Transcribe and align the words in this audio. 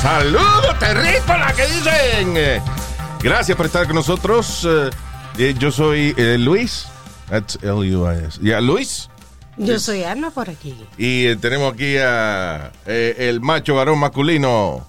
Saludos, 0.00 0.78
terrícola, 0.78 1.52
¿qué 1.56 1.66
dicen? 1.66 2.62
Gracias 3.20 3.56
por 3.56 3.66
estar 3.66 3.86
con 3.86 3.96
nosotros. 3.96 4.66
Eh, 4.68 4.90
eh, 5.38 5.54
yo 5.58 5.70
soy 5.70 6.14
eh, 6.16 6.36
Luis. 6.38 6.86
That's 7.28 7.58
L-U-I-S. 7.62 8.38
Ya, 8.42 8.60
Luis. 8.60 9.08
Yo 9.56 9.78
soy 9.80 10.04
Ana 10.04 10.30
por 10.30 10.48
aquí. 10.48 10.74
Y 10.96 11.26
eh, 11.26 11.36
tenemos 11.36 11.74
aquí 11.74 11.96
a 11.98 12.70
eh, 12.86 13.16
el 13.18 13.40
macho 13.40 13.74
varón 13.74 13.98
masculino. 13.98 14.86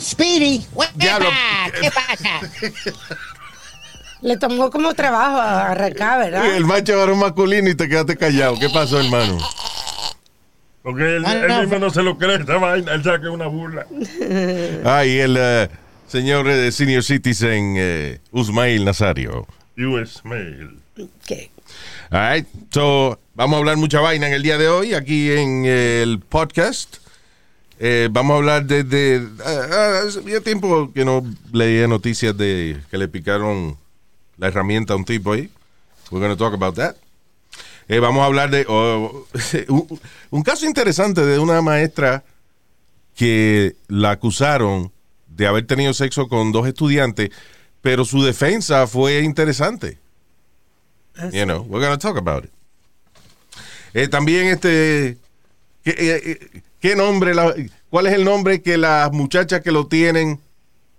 Speedy. 0.00 0.64
Diablo. 0.94 1.28
¿qué 1.80 1.90
pasa? 1.90 2.40
Le 4.20 4.36
tomó 4.36 4.70
como 4.70 4.94
trabajo 4.94 5.36
arrancar, 5.40 6.18
¿verdad? 6.18 6.46
El 6.56 6.64
macho 6.64 6.96
varón 6.96 7.18
masculino 7.18 7.68
y 7.68 7.74
te 7.74 7.88
quedaste 7.88 8.16
callado. 8.16 8.56
¿Qué 8.58 8.68
pasó, 8.68 9.00
hermano? 9.00 9.38
Porque 10.82 11.16
él, 11.16 11.24
Ah, 11.26 11.34
él 11.34 11.60
mismo 11.62 11.78
no 11.78 11.90
se 11.90 12.02
lo 12.02 12.16
cree 12.18 12.36
esta 12.36 12.56
vaina, 12.56 12.94
él 12.94 13.02
sabe 13.02 13.20
que 13.20 13.26
es 13.26 13.32
una 13.32 13.46
burla. 13.46 13.86
Ah, 14.84 15.04
y 15.04 15.18
el 15.18 15.36
eh, 15.38 15.68
señor 16.06 16.48
eh, 16.48 16.70
senior 16.72 17.02
citizen 17.02 17.74
eh, 17.76 18.20
Usmail 18.30 18.84
Nazario. 18.84 19.46
US 19.76 20.24
Mail. 20.24 20.78
¿Qué? 21.26 21.50
All 22.10 22.34
right. 22.34 22.46
So, 22.70 23.18
vamos 23.34 23.56
a 23.56 23.58
hablar 23.58 23.76
mucha 23.76 24.00
vaina 24.00 24.26
en 24.26 24.32
el 24.32 24.42
día 24.42 24.58
de 24.58 24.68
hoy 24.68 24.94
aquí 24.94 25.30
en 25.30 25.64
el 25.66 26.20
podcast. 26.20 26.96
Eh, 27.80 28.08
vamos 28.10 28.34
a 28.34 28.36
hablar 28.38 28.64
de... 28.64 28.82
de 28.82 29.28
ah, 29.44 30.00
había 30.20 30.40
tiempo 30.40 30.92
que 30.92 31.04
no 31.04 31.24
leía 31.52 31.86
noticias 31.86 32.36
de 32.36 32.80
que 32.90 32.98
le 32.98 33.06
picaron 33.06 33.76
la 34.36 34.48
herramienta 34.48 34.94
a 34.94 34.96
un 34.96 35.04
tipo 35.04 35.32
ahí. 35.32 35.50
We're 36.10 36.24
going 36.24 36.36
to 36.36 36.42
talk 36.42 36.54
about 36.54 36.74
that. 36.76 36.96
Eh, 37.88 38.00
vamos 38.00 38.22
a 38.22 38.26
hablar 38.26 38.50
de 38.50 38.66
oh, 38.68 39.26
un, 39.68 40.00
un 40.30 40.42
caso 40.42 40.66
interesante 40.66 41.24
de 41.24 41.38
una 41.38 41.62
maestra 41.62 42.22
que 43.16 43.76
la 43.88 44.10
acusaron 44.12 44.92
de 45.26 45.46
haber 45.46 45.66
tenido 45.66 45.94
sexo 45.94 46.28
con 46.28 46.52
dos 46.52 46.66
estudiantes, 46.68 47.30
pero 47.80 48.04
su 48.04 48.22
defensa 48.22 48.86
fue 48.86 49.20
interesante. 49.22 49.98
You 51.32 51.44
know, 51.44 51.62
we're 51.62 51.84
going 51.84 51.90
to 51.90 51.98
talk 51.98 52.16
about 52.16 52.44
it. 52.44 52.50
Eh, 53.94 54.06
también 54.06 54.46
este, 54.46 55.16
¿qué, 55.82 55.94
eh, 55.96 56.62
qué 56.78 56.94
nombre, 56.94 57.34
la- 57.34 57.54
cuál 57.90 58.06
es 58.06 58.12
el 58.12 58.24
nombre 58.24 58.62
que 58.62 58.76
las 58.76 59.10
muchachas 59.10 59.62
que 59.62 59.72
lo 59.72 59.86
tienen 59.86 60.38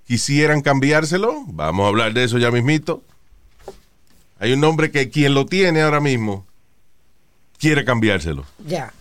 quisieran 0.08 0.62
cambiárselo? 0.62 1.44
Vamos 1.48 1.86
a 1.86 1.88
hablar 1.90 2.14
de 2.14 2.24
eso 2.24 2.38
ya 2.38 2.52
mismito. 2.52 3.04
Hay 4.40 4.52
un 4.54 4.60
nombre 4.60 4.92
que 4.92 5.10
quien 5.10 5.34
lo 5.34 5.46
tiene 5.46 5.82
ahora 5.82 6.00
mismo 6.02 6.46
quiere 7.60 7.86
cambiárselo. 7.86 8.46
Ya. 8.66 8.94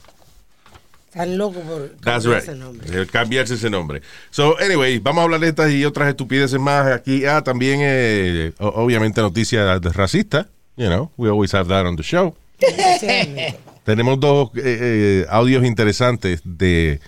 Están 1.06 1.38
locos 1.38 1.62
por 1.62 1.88
That's 2.00 2.24
cambiar 2.24 2.34
right. 2.34 2.48
ese 2.48 2.54
nombre. 2.54 3.02
Eh, 3.02 3.06
Cambiarse 3.06 3.54
ese 3.54 3.70
nombre. 3.70 4.02
So, 4.30 4.58
anyway, 4.58 4.98
vamos 4.98 5.22
a 5.22 5.24
hablar 5.24 5.40
de 5.40 5.48
estas 5.48 5.72
y 5.72 5.84
otras 5.84 6.08
estupideces 6.10 6.60
más 6.60 6.86
aquí. 6.86 7.24
Ah, 7.24 7.42
también, 7.42 7.80
eh, 7.82 8.52
obviamente, 8.58 9.22
noticias 9.22 9.82
racistas. 9.94 10.46
You 10.76 10.86
know, 10.86 11.10
we 11.16 11.28
always 11.28 11.54
have 11.54 11.68
that 11.68 11.86
on 11.86 11.96
the 11.96 12.02
show. 12.02 12.36
Tenemos 13.84 14.20
dos 14.20 14.50
eh, 14.56 14.60
eh, 14.64 15.26
audios 15.30 15.64
interesantes 15.64 16.42
de, 16.44 17.00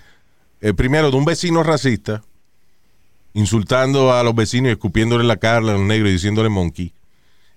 primero, 0.76 1.10
de 1.10 1.16
un 1.16 1.24
vecino 1.26 1.62
racista 1.62 2.22
insultando 3.34 4.12
a 4.12 4.22
los 4.24 4.34
vecinos 4.34 4.70
y 4.70 4.72
escupiéndole 4.72 5.24
la 5.24 5.36
cara 5.36 5.58
a 5.58 5.60
los 5.60 5.80
negros 5.80 6.08
y 6.08 6.14
diciéndole 6.14 6.48
monkey. 6.48 6.92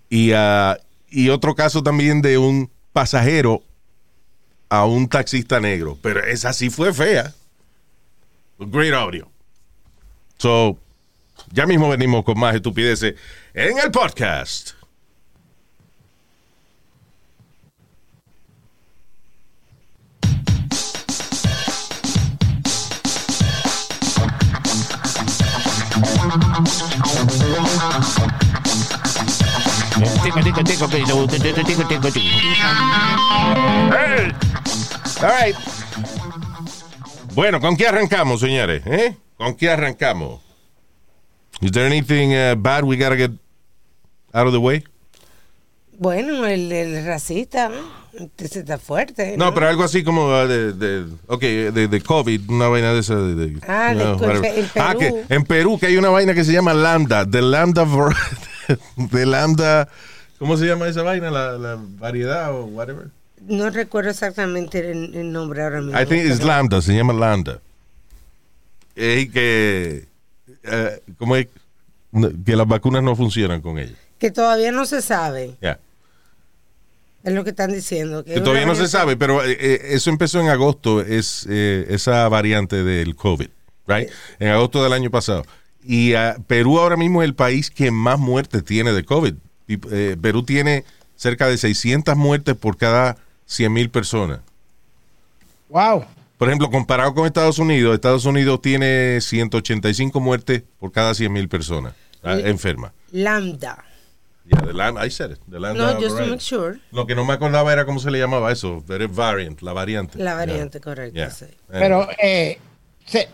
Y, 0.10 0.34
ah, 0.34 0.78
y 1.10 1.30
otro 1.30 1.56
caso 1.56 1.82
también 1.82 2.22
de 2.22 2.38
un 2.38 2.70
pasajero 2.92 3.64
a 4.74 4.86
un 4.86 5.08
taxista 5.08 5.60
negro. 5.60 6.00
Pero 6.02 6.26
esa 6.26 6.52
sí 6.52 6.72
fue 6.72 6.92
fea. 6.94 7.32
Great 8.58 8.94
audio. 8.96 9.30
So, 10.40 10.80
ya 11.52 11.68
mismo 11.68 11.90
venimos 11.90 12.24
con 12.24 12.40
más 12.40 12.56
estupideces 12.56 13.14
en 13.54 13.78
el 13.78 13.92
podcast. 13.92 14.72
¡Hey! 33.92 34.32
All 35.22 35.30
right. 35.30 35.56
Bueno, 37.34 37.60
¿con 37.60 37.78
qué 37.78 37.88
arrancamos, 37.88 38.40
señores? 38.40 38.84
¿Eh? 38.86 39.16
¿Con 39.38 39.56
qué 39.56 39.70
arrancamos? 39.70 40.42
Is 41.62 41.72
there 41.72 41.86
anything 41.86 42.34
uh, 42.34 42.56
bad 42.56 42.84
we 42.84 42.98
gotta 42.98 43.16
get 43.16 43.32
out 44.34 44.48
of 44.48 44.54
the 44.54 44.60
way? 44.60 44.84
Bueno, 45.98 46.46
el, 46.46 47.06
racista. 47.06 47.72
Está 48.38 48.78
fuerte. 48.78 49.36
No, 49.38 49.54
pero 49.54 49.68
algo 49.68 49.84
así 49.84 50.04
como 50.04 50.28
uh, 50.28 50.48
de, 50.48 50.74
de, 50.74 51.06
ok, 51.28 51.42
de, 51.42 51.88
de 51.88 52.02
COVID, 52.02 52.50
una 52.50 52.68
vaina 52.68 52.94
de 52.94 53.00
esa. 53.00 53.16
De, 53.16 53.58
Ah, 53.68 53.94
whatever. 54.20 54.46
en 54.46 54.66
Ah, 54.76 54.94
Perú. 54.98 55.00
que 55.28 55.34
en 55.36 55.44
Perú 55.46 55.80
que 55.80 55.86
hay 55.88 55.98
una 55.98 56.10
vaina 56.10 56.34
que 56.34 56.44
se 56.44 56.54
llama 56.54 56.74
lambda, 56.74 57.26
de 57.26 57.42
lambda, 57.42 57.86
de 58.98 59.26
lambda, 59.26 59.88
¿cómo 60.38 60.58
se 60.58 60.66
llama 60.68 60.88
esa 60.88 61.02
vaina? 61.02 61.32
La, 61.32 61.54
la 61.58 61.78
variedad 62.00 62.52
o 62.54 62.66
whatever. 62.66 63.08
No 63.48 63.70
recuerdo 63.72 64.12
exactamente 64.12 64.92
el, 64.92 65.16
el 65.16 65.32
nombre 65.32 65.64
ahora 65.64 65.82
mismo. 65.82 66.00
I 66.00 66.06
think 66.06 66.26
it's 66.26 66.44
lambda, 66.44 66.82
se 66.82 66.96
llama 66.96 67.14
lambda. 67.14 67.60
Es 68.96 69.30
que, 69.32 70.06
eh, 70.64 71.02
como 71.18 71.36
es 71.36 71.48
que 72.46 72.56
las 72.56 72.68
vacunas 72.68 73.02
no 73.02 73.16
funcionan 73.16 73.60
con 73.62 73.80
ella. 73.80 73.96
Que 74.20 74.30
todavía 74.30 74.72
no 74.72 74.86
se 74.86 75.02
sabe. 75.02 75.56
Ya. 75.62 75.80
Es 77.24 77.34
lo 77.34 77.44
que 77.44 77.52
están 77.52 77.72
diciendo. 77.72 78.24
Que 78.24 78.42
todavía 78.42 78.66
no 78.66 78.76
se 78.76 78.88
sabe, 78.88 79.16
pero 79.16 79.44
eh, 79.46 79.58
eh, 79.60 79.82
eso 79.92 80.10
empezó 80.10 80.42
en 80.42 80.50
agosto, 80.50 81.02
es 81.02 81.48
eh, 81.50 81.86
esa 81.90 82.28
variante 82.28 82.84
del 82.84 83.16
COVID, 83.16 83.48
right? 83.88 84.10
En 84.40 84.50
agosto 84.50 84.84
del 84.84 84.92
año 84.92 85.10
pasado. 85.10 85.46
Y 85.86 86.14
ah, 86.14 86.38
Perú 86.48 86.80
ahora 86.80 86.98
mismo 86.98 87.22
es 87.22 87.28
el 87.28 87.36
país 87.36 87.70
que 87.70 87.92
más 87.92 88.20
muertes 88.20 88.64
tiene 88.64 88.94
de 88.94 89.04
COVID. 89.04 89.34
Y, 89.68 89.78
eh, 89.92 90.18
Perú 90.22 90.44
tiene 90.44 90.86
cerca 91.16 91.48
de 91.48 91.58
600 91.58 92.16
muertes 92.16 92.56
por 92.56 92.78
cada 92.78 93.18
100 93.46 93.72
mil 93.72 93.90
personas. 93.90 94.40
Wow. 95.70 96.06
Por 96.38 96.48
ejemplo, 96.50 96.70
comparado 96.70 97.14
con 97.14 97.26
Estados 97.26 97.60
Unidos, 97.60 97.96
Estados 97.96 98.26
Unidos 98.26 98.62
tiene 98.62 99.20
185 99.22 100.20
muertes 100.20 100.64
por 100.80 100.92
cada 100.92 101.14
100 101.14 101.32
mil 101.32 101.48
personas 101.48 101.94
ah, 102.22 102.38
enfermas. 102.40 102.92
Lambda. 103.12 103.86
Yeah, 104.46 104.60
the 104.62 104.74
lambda, 104.74 105.02
I 105.06 105.10
said 105.10 105.32
it, 105.32 105.40
the 105.50 105.58
lambda 105.60 105.94
No, 105.94 106.00
just 106.02 106.18
to 106.18 106.26
make 106.26 106.42
sure. 106.42 106.78
Lo 106.92 107.06
que 107.08 107.16
no 107.16 107.24
me 107.24 107.34
acordaba 107.34 107.72
era 107.72 107.86
cómo 107.86 108.00
se 108.00 108.12
le 108.12 108.20
llamaba 108.20 108.52
eso, 108.52 108.84
the 108.86 109.08
variant, 109.08 109.62
la 109.62 109.72
variante. 109.74 110.20
La 110.20 110.34
variante, 110.36 110.80
Yeah. 110.80 110.84
correcto. 110.84 111.16
Yeah. 111.16 111.30
sí. 111.32 111.46
Pero 111.70 112.10
eh, 112.22 112.60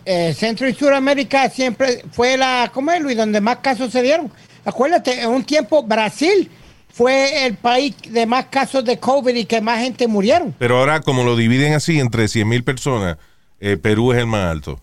eh, 0.04 0.34
Centro 0.34 0.68
y 0.68 0.74
Suramérica 0.74 1.50
siempre 1.50 2.04
fue 2.12 2.36
la, 2.36 2.70
¿cómo 2.72 2.92
es 2.92 3.00
Luis? 3.00 3.16
Donde 3.16 3.40
más 3.40 3.56
casos 3.58 3.90
se 3.90 4.02
dieron. 4.02 4.30
Acuérdate, 4.64 5.20
en 5.22 5.30
un 5.30 5.42
tiempo 5.42 5.82
Brasil 5.82 6.48
fue 6.92 7.46
el 7.46 7.56
país 7.56 7.96
de 8.08 8.26
más 8.26 8.46
casos 8.46 8.84
de 8.84 8.98
COVID 8.98 9.34
y 9.34 9.46
que 9.46 9.60
más 9.60 9.80
gente 9.80 10.06
murieron. 10.06 10.54
Pero 10.58 10.78
ahora, 10.78 11.00
como 11.00 11.24
lo 11.24 11.34
dividen 11.34 11.72
así 11.74 11.98
entre 11.98 12.28
100 12.28 12.48
mil 12.48 12.62
personas, 12.62 13.16
eh, 13.58 13.76
Perú 13.76 14.12
es 14.12 14.18
el 14.18 14.26
más 14.26 14.50
alto. 14.50 14.80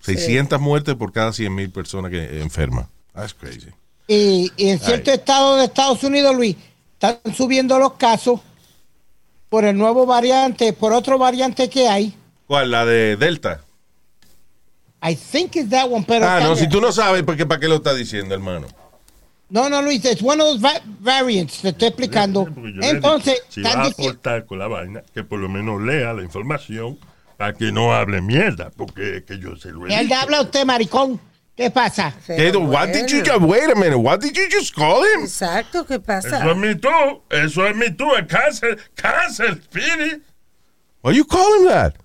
600 0.00 0.60
muertes 0.60 0.94
por 0.94 1.12
cada 1.12 1.32
100 1.32 1.54
mil 1.54 1.70
personas 1.70 2.10
que 2.10 2.40
enferman. 2.40 2.86
That's 3.14 3.34
crazy. 3.34 3.70
Y, 4.08 4.50
y 4.56 4.70
en 4.70 4.78
ciertos 4.80 5.12
estados 5.14 5.58
de 5.58 5.66
Estados 5.66 6.02
Unidos, 6.02 6.34
Luis, 6.34 6.56
están 6.94 7.18
subiendo 7.34 7.78
los 7.78 7.92
casos 7.92 8.40
por 9.50 9.64
el 9.64 9.76
nuevo 9.76 10.06
variante, 10.06 10.72
por 10.72 10.92
otro 10.94 11.18
variante 11.18 11.68
que 11.68 11.88
hay. 11.88 12.14
¿Cuál? 12.46 12.70
La 12.70 12.84
de 12.86 13.16
Delta. 13.16 13.60
I 15.02 15.14
think 15.14 15.54
it's 15.56 15.70
that 15.70 15.88
one, 15.88 16.04
pero 16.08 16.26
ah, 16.26 16.40
no, 16.40 16.56
si 16.56 16.68
tú 16.68 16.80
no 16.80 16.90
sabes, 16.90 17.22
¿por 17.22 17.36
qué, 17.36 17.46
¿para 17.46 17.60
qué 17.60 17.68
lo 17.68 17.76
estás 17.76 17.96
diciendo, 17.96 18.34
hermano? 18.34 18.66
No, 19.50 19.68
no, 19.70 19.80
Luis, 19.80 20.04
es 20.04 20.20
one 20.22 20.42
of 20.42 20.60
those 20.60 20.62
va- 20.62 20.82
variants, 21.00 21.60
te 21.60 21.68
estoy 21.68 21.88
explicando. 21.88 22.46
Porque 22.46 22.72
Entonces, 22.82 23.42
si 23.48 23.60
están 23.62 23.80
va 23.80 23.84
a 23.84 23.88
aportar 23.88 24.44
con 24.46 24.58
la 24.58 24.66
vaina, 24.66 25.02
que 25.14 25.22
por 25.22 25.38
lo 25.38 25.48
menos 25.48 25.80
lea 25.82 26.12
la 26.14 26.22
información 26.22 26.98
Para 27.36 27.52
que 27.52 27.70
no 27.70 27.94
hable 27.94 28.20
mierda, 28.20 28.70
porque 28.76 29.18
es 29.18 29.24
que 29.24 29.38
yo 29.38 29.54
se 29.56 29.70
lo 29.70 29.86
he 29.86 29.94
Él 29.94 30.08
dicho. 30.08 30.20
habla 30.20 30.42
usted, 30.42 30.64
maricón. 30.64 31.20
¿Qué 31.58 31.70
pasa? 31.72 32.14
¿Qué? 32.24 32.52
What 32.56 32.92
did 32.92 33.10
you 33.10 33.20
just, 33.20 33.40
wait 33.40 33.68
a 33.68 33.74
minute, 33.74 33.98
what 33.98 34.20
did 34.20 34.36
you 34.36 34.48
just 34.48 34.72
call 34.76 35.02
him? 35.02 35.24
Exacto, 35.24 35.82
¿qué 35.84 35.98
pasa? 35.98 36.38
Eso 36.38 36.50
es 36.52 36.56
mi 36.56 36.74
tú, 36.76 37.22
eso 37.32 37.66
es 37.66 37.74
mi 37.74 37.90
tú, 37.90 38.14
es 38.14 38.28
cáncer, 38.28 38.78
cáncer, 38.94 39.60
Speedy. 39.64 40.22
Why 41.02 41.10
you 41.14 41.24
call 41.24 41.54
him 41.54 41.66
that? 41.66 41.96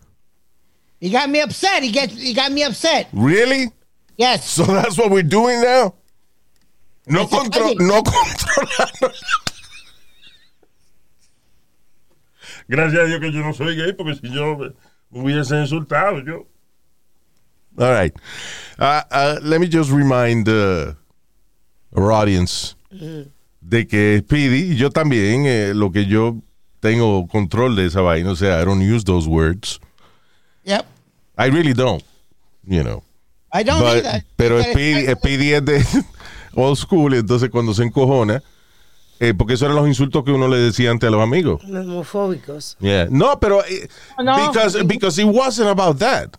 He 1.00 1.12
got 1.12 1.30
me 1.30 1.40
upset. 1.42 1.84
He, 1.84 1.92
get, 1.92 2.10
he 2.10 2.34
got 2.34 2.52
me 2.52 2.64
upset. 2.64 3.10
Really? 3.14 3.72
Yes. 4.18 4.50
So 4.50 4.64
that's 4.64 4.98
what 4.98 5.12
we're 5.12 5.22
doing 5.22 5.62
now? 5.62 5.94
No, 7.06 7.26
Eso, 7.26 7.38
contro 7.38 7.66
oye. 7.68 7.76
no 7.78 8.02
controlando. 8.02 9.14
Gracias 12.68 13.00
a 13.00 13.06
Dios 13.06 13.20
que 13.20 13.32
yo 13.32 13.42
no 13.42 13.54
soy 13.54 13.76
gay, 13.76 13.94
porque 13.94 14.16
si 14.16 14.34
yo 14.34 14.58
me 14.58 14.74
me 15.12 15.20
hubiese 15.20 15.62
insultado, 15.62 16.22
yo. 16.26 16.48
All 17.78 17.92
right. 17.92 18.14
Uh, 18.80 19.02
uh, 19.12 19.40
let 19.42 19.60
me 19.60 19.68
just 19.68 19.92
remind 19.92 20.48
uh, 20.48 20.94
our 21.96 22.12
audience 22.12 22.76
de 23.62 23.86
que 23.88 24.20
Speedy 24.20 24.76
yo 24.76 24.90
también, 24.90 25.46
eh, 25.46 25.74
lo 25.74 25.92
que 25.92 26.06
yo 26.06 26.42
tengo 26.80 27.28
control 27.28 27.76
de 27.76 27.86
esa 27.88 28.02
vaina, 28.02 28.30
o 28.32 28.36
sea, 28.36 28.62
I 28.62 28.66
don't 28.66 28.82
use 28.82 29.04
those 29.04 29.28
words. 29.28 29.80
Yep. 30.66 30.86
I 31.38 31.48
really 31.50 31.74
don't, 31.74 32.04
you 32.68 32.84
know. 32.84 33.04
I 33.52 33.64
don't 33.64 33.80
But- 33.82 34.06
either. 34.06 34.24
pero 34.38 34.58
But 34.58 34.66
Speedy, 34.72 35.00
it's- 35.08 35.18
Speedy 35.20 35.54
es 35.54 35.66
de 35.66 35.84
old 36.56 36.78
school, 36.78 37.14
entonces 37.14 37.50
cuando 37.50 37.74
se 37.74 37.84
encojona, 37.84 38.42
eh, 39.20 39.34
porque 39.34 39.54
esos 39.54 39.64
eran 39.66 39.76
los 39.78 39.88
insultos 39.88 40.24
que 40.24 40.32
uno 40.32 40.48
le 40.48 40.58
decía 40.58 40.92
antes 40.92 41.08
a 41.08 41.12
los 41.12 41.22
amigos. 41.22 41.64
Homofóbicos. 41.64 42.76
Yeah. 42.80 43.08
No, 43.10 43.40
pero 43.40 43.64
eh, 43.66 43.88
No. 44.24 44.36
because, 44.48 44.84
because 44.84 45.20
it 45.22 45.26
wasn't 45.28 45.70
about 45.70 45.98
that. 46.00 46.38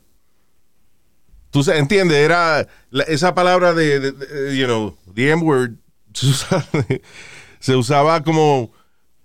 Tú 1.54 1.62
entiendes, 1.70 2.16
era 2.18 2.66
la- 2.90 3.04
esa 3.04 3.32
palabra 3.32 3.72
de, 3.74 4.00
de- 4.00 4.10
de, 4.10 4.56
you 4.58 4.64
know, 4.66 4.96
the 5.14 5.30
M 5.30 5.40
word 5.44 5.74
se 6.12 6.26
usaba, 6.26 6.66
se 7.60 7.76
usaba 7.76 8.24
como 8.24 8.72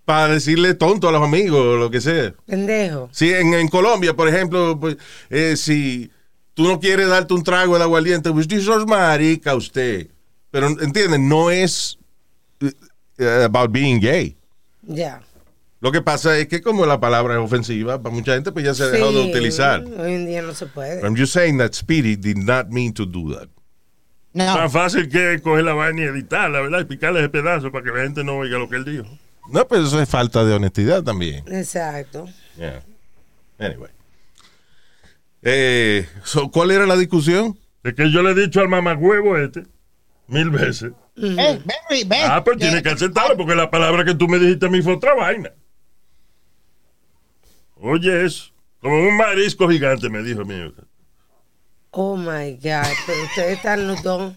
para 0.06 0.28
decirle 0.34 0.76
tonto 0.76 1.10
a 1.10 1.12
los 1.12 1.24
amigos 1.24 1.60
o 1.60 1.76
lo 1.78 1.90
que 1.90 2.00
sea. 2.02 2.36
Pendejo. 2.46 3.10
Sí, 3.12 3.34
en, 3.34 3.56
en 3.56 3.68
Colombia, 3.68 4.14
por 4.16 4.28
ejemplo, 4.28 4.80
pues, 4.80 4.98
eh, 5.32 5.56
si 5.58 6.12
tú 6.54 6.68
no 6.68 6.80
quieres 6.80 7.08
darte 7.10 7.34
un 7.34 7.44
trago 7.44 7.78
de 7.80 7.84
aguardiente, 7.84 8.32
pues 8.32 8.48
tú 8.48 8.62
sos 8.62 8.86
marica 8.86 9.56
usted. 9.56 10.08
Pero, 10.52 10.68
¿entiendes? 10.68 11.20
No 11.20 11.50
es 11.50 11.98
eh, 12.62 13.44
about 13.44 13.72
being 13.72 14.00
gay. 14.00 14.38
Ya. 14.84 15.22
Lo 15.82 15.92
que 15.92 16.02
pasa 16.02 16.38
es 16.38 16.48
que 16.48 16.62
como 16.62 16.86
la 16.86 17.00
palabra 17.00 17.36
es 17.36 17.40
ofensiva, 17.40 18.02
para 18.02 18.14
mucha 18.14 18.34
gente 18.34 18.52
pues 18.52 18.66
ya 18.66 18.74
se 18.74 18.84
ha 18.84 18.88
dejado 18.88 19.14
de 19.14 19.30
utilizar. 19.30 19.84
Hoy 19.86 20.14
en 20.14 20.26
día 20.26 20.42
no 20.42 20.54
se 20.54 20.66
puede. 20.66 21.02
I'm 21.02 21.16
just 21.16 21.34
saying 21.34 21.58
that 21.60 21.74
Speedy 21.74 22.18
did 22.18 22.38
not 22.38 22.70
mean 22.70 22.94
to 22.94 23.06
do 23.06 23.34
that. 23.34 23.48
No. 24.34 24.46
Tan 24.46 24.70
fácil 24.70 25.10
que 25.10 25.40
coger 25.42 25.64
la 25.64 25.74
vaina 25.74 26.02
y 26.02 26.04
editarla, 26.06 26.62
¿verdad? 26.62 26.82
Y 26.82 26.86
picarle 26.86 27.20
ese 27.20 27.30
pedazo 27.30 27.72
para 27.72 27.84
que 27.84 27.92
la 27.92 28.04
gente 28.04 28.24
no 28.24 28.38
oiga 28.38 28.58
lo 28.58 28.70
que 28.70 28.76
él 28.76 28.86
dijo. 28.86 29.06
No, 29.52 29.68
pero 29.68 29.84
eso 29.84 30.00
es 30.00 30.08
falta 30.08 30.44
de 30.46 30.54
honestidad 30.54 31.02
también. 31.04 31.44
Exacto. 31.48 32.28
Yeah. 32.58 32.84
Anyway. 33.58 33.90
Eh, 35.42 36.08
so, 36.24 36.52
¿Cuál 36.52 36.72
era 36.72 36.86
la 36.86 36.98
discusión? 36.98 37.58
Es 37.84 37.94
que 37.94 38.12
yo 38.12 38.22
le 38.22 38.32
he 38.32 38.36
dicho 38.36 38.60
al 38.60 38.68
mamagüevo 38.68 39.38
este 39.38 39.64
mil 40.28 40.50
veces. 40.50 40.92
Eh. 41.18 41.60
Ah, 42.26 42.44
pues 42.44 42.58
tiene 42.58 42.84
que 42.84 42.90
aceptarlo 42.90 43.36
porque 43.36 43.56
la 43.56 43.70
palabra 43.70 44.06
que 44.06 44.14
tú 44.14 44.28
me 44.28 44.40
dijiste 44.40 44.68
a 44.68 44.70
mí 44.70 44.82
fue 44.82 44.94
otra 44.94 45.16
vaina. 45.16 45.52
Oye, 47.82 48.26
eso. 48.26 48.46
Como 48.82 48.98
un 49.08 49.18
marisco 49.18 49.68
gigante, 49.70 50.10
me 50.10 50.22
dijo 50.24 50.46
mío. 50.46 50.72
Oh 51.92 52.16
my 52.16 52.54
God. 52.56 52.88
Pero 53.06 53.24
ustedes 53.26 53.58
están 53.58 53.88
los 53.88 54.02
dos. 54.04 54.34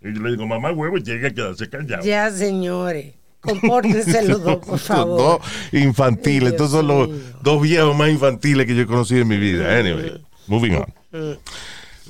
Y 0.00 0.14
yo 0.14 0.22
le 0.22 0.30
digo, 0.32 0.46
mamá 0.46 0.72
huevo, 0.72 1.00
tiene 1.02 1.20
que 1.20 1.34
quedarse 1.34 1.68
callado. 1.68 2.02
Ya, 2.04 2.30
señores. 2.30 3.14
Compórtense 3.40 4.26
los 4.26 4.42
dos, 4.42 4.56
por 4.58 4.68
Los 4.72 4.82
favor. 4.82 5.18
dos 5.40 5.40
infantiles. 5.72 6.52
Estos 6.52 6.70
son 6.70 6.86
los 6.86 7.08
mío. 7.08 7.18
dos 7.42 7.62
viejos 7.62 7.94
más 7.96 8.08
infantiles 8.08 8.66
que 8.66 8.74
yo 8.74 8.82
he 8.82 8.86
conocido 8.86 9.22
en 9.22 9.28
mi 9.28 9.36
vida. 9.36 9.78
Anyway, 9.78 10.20
moving 10.46 10.74
on. 10.76 11.38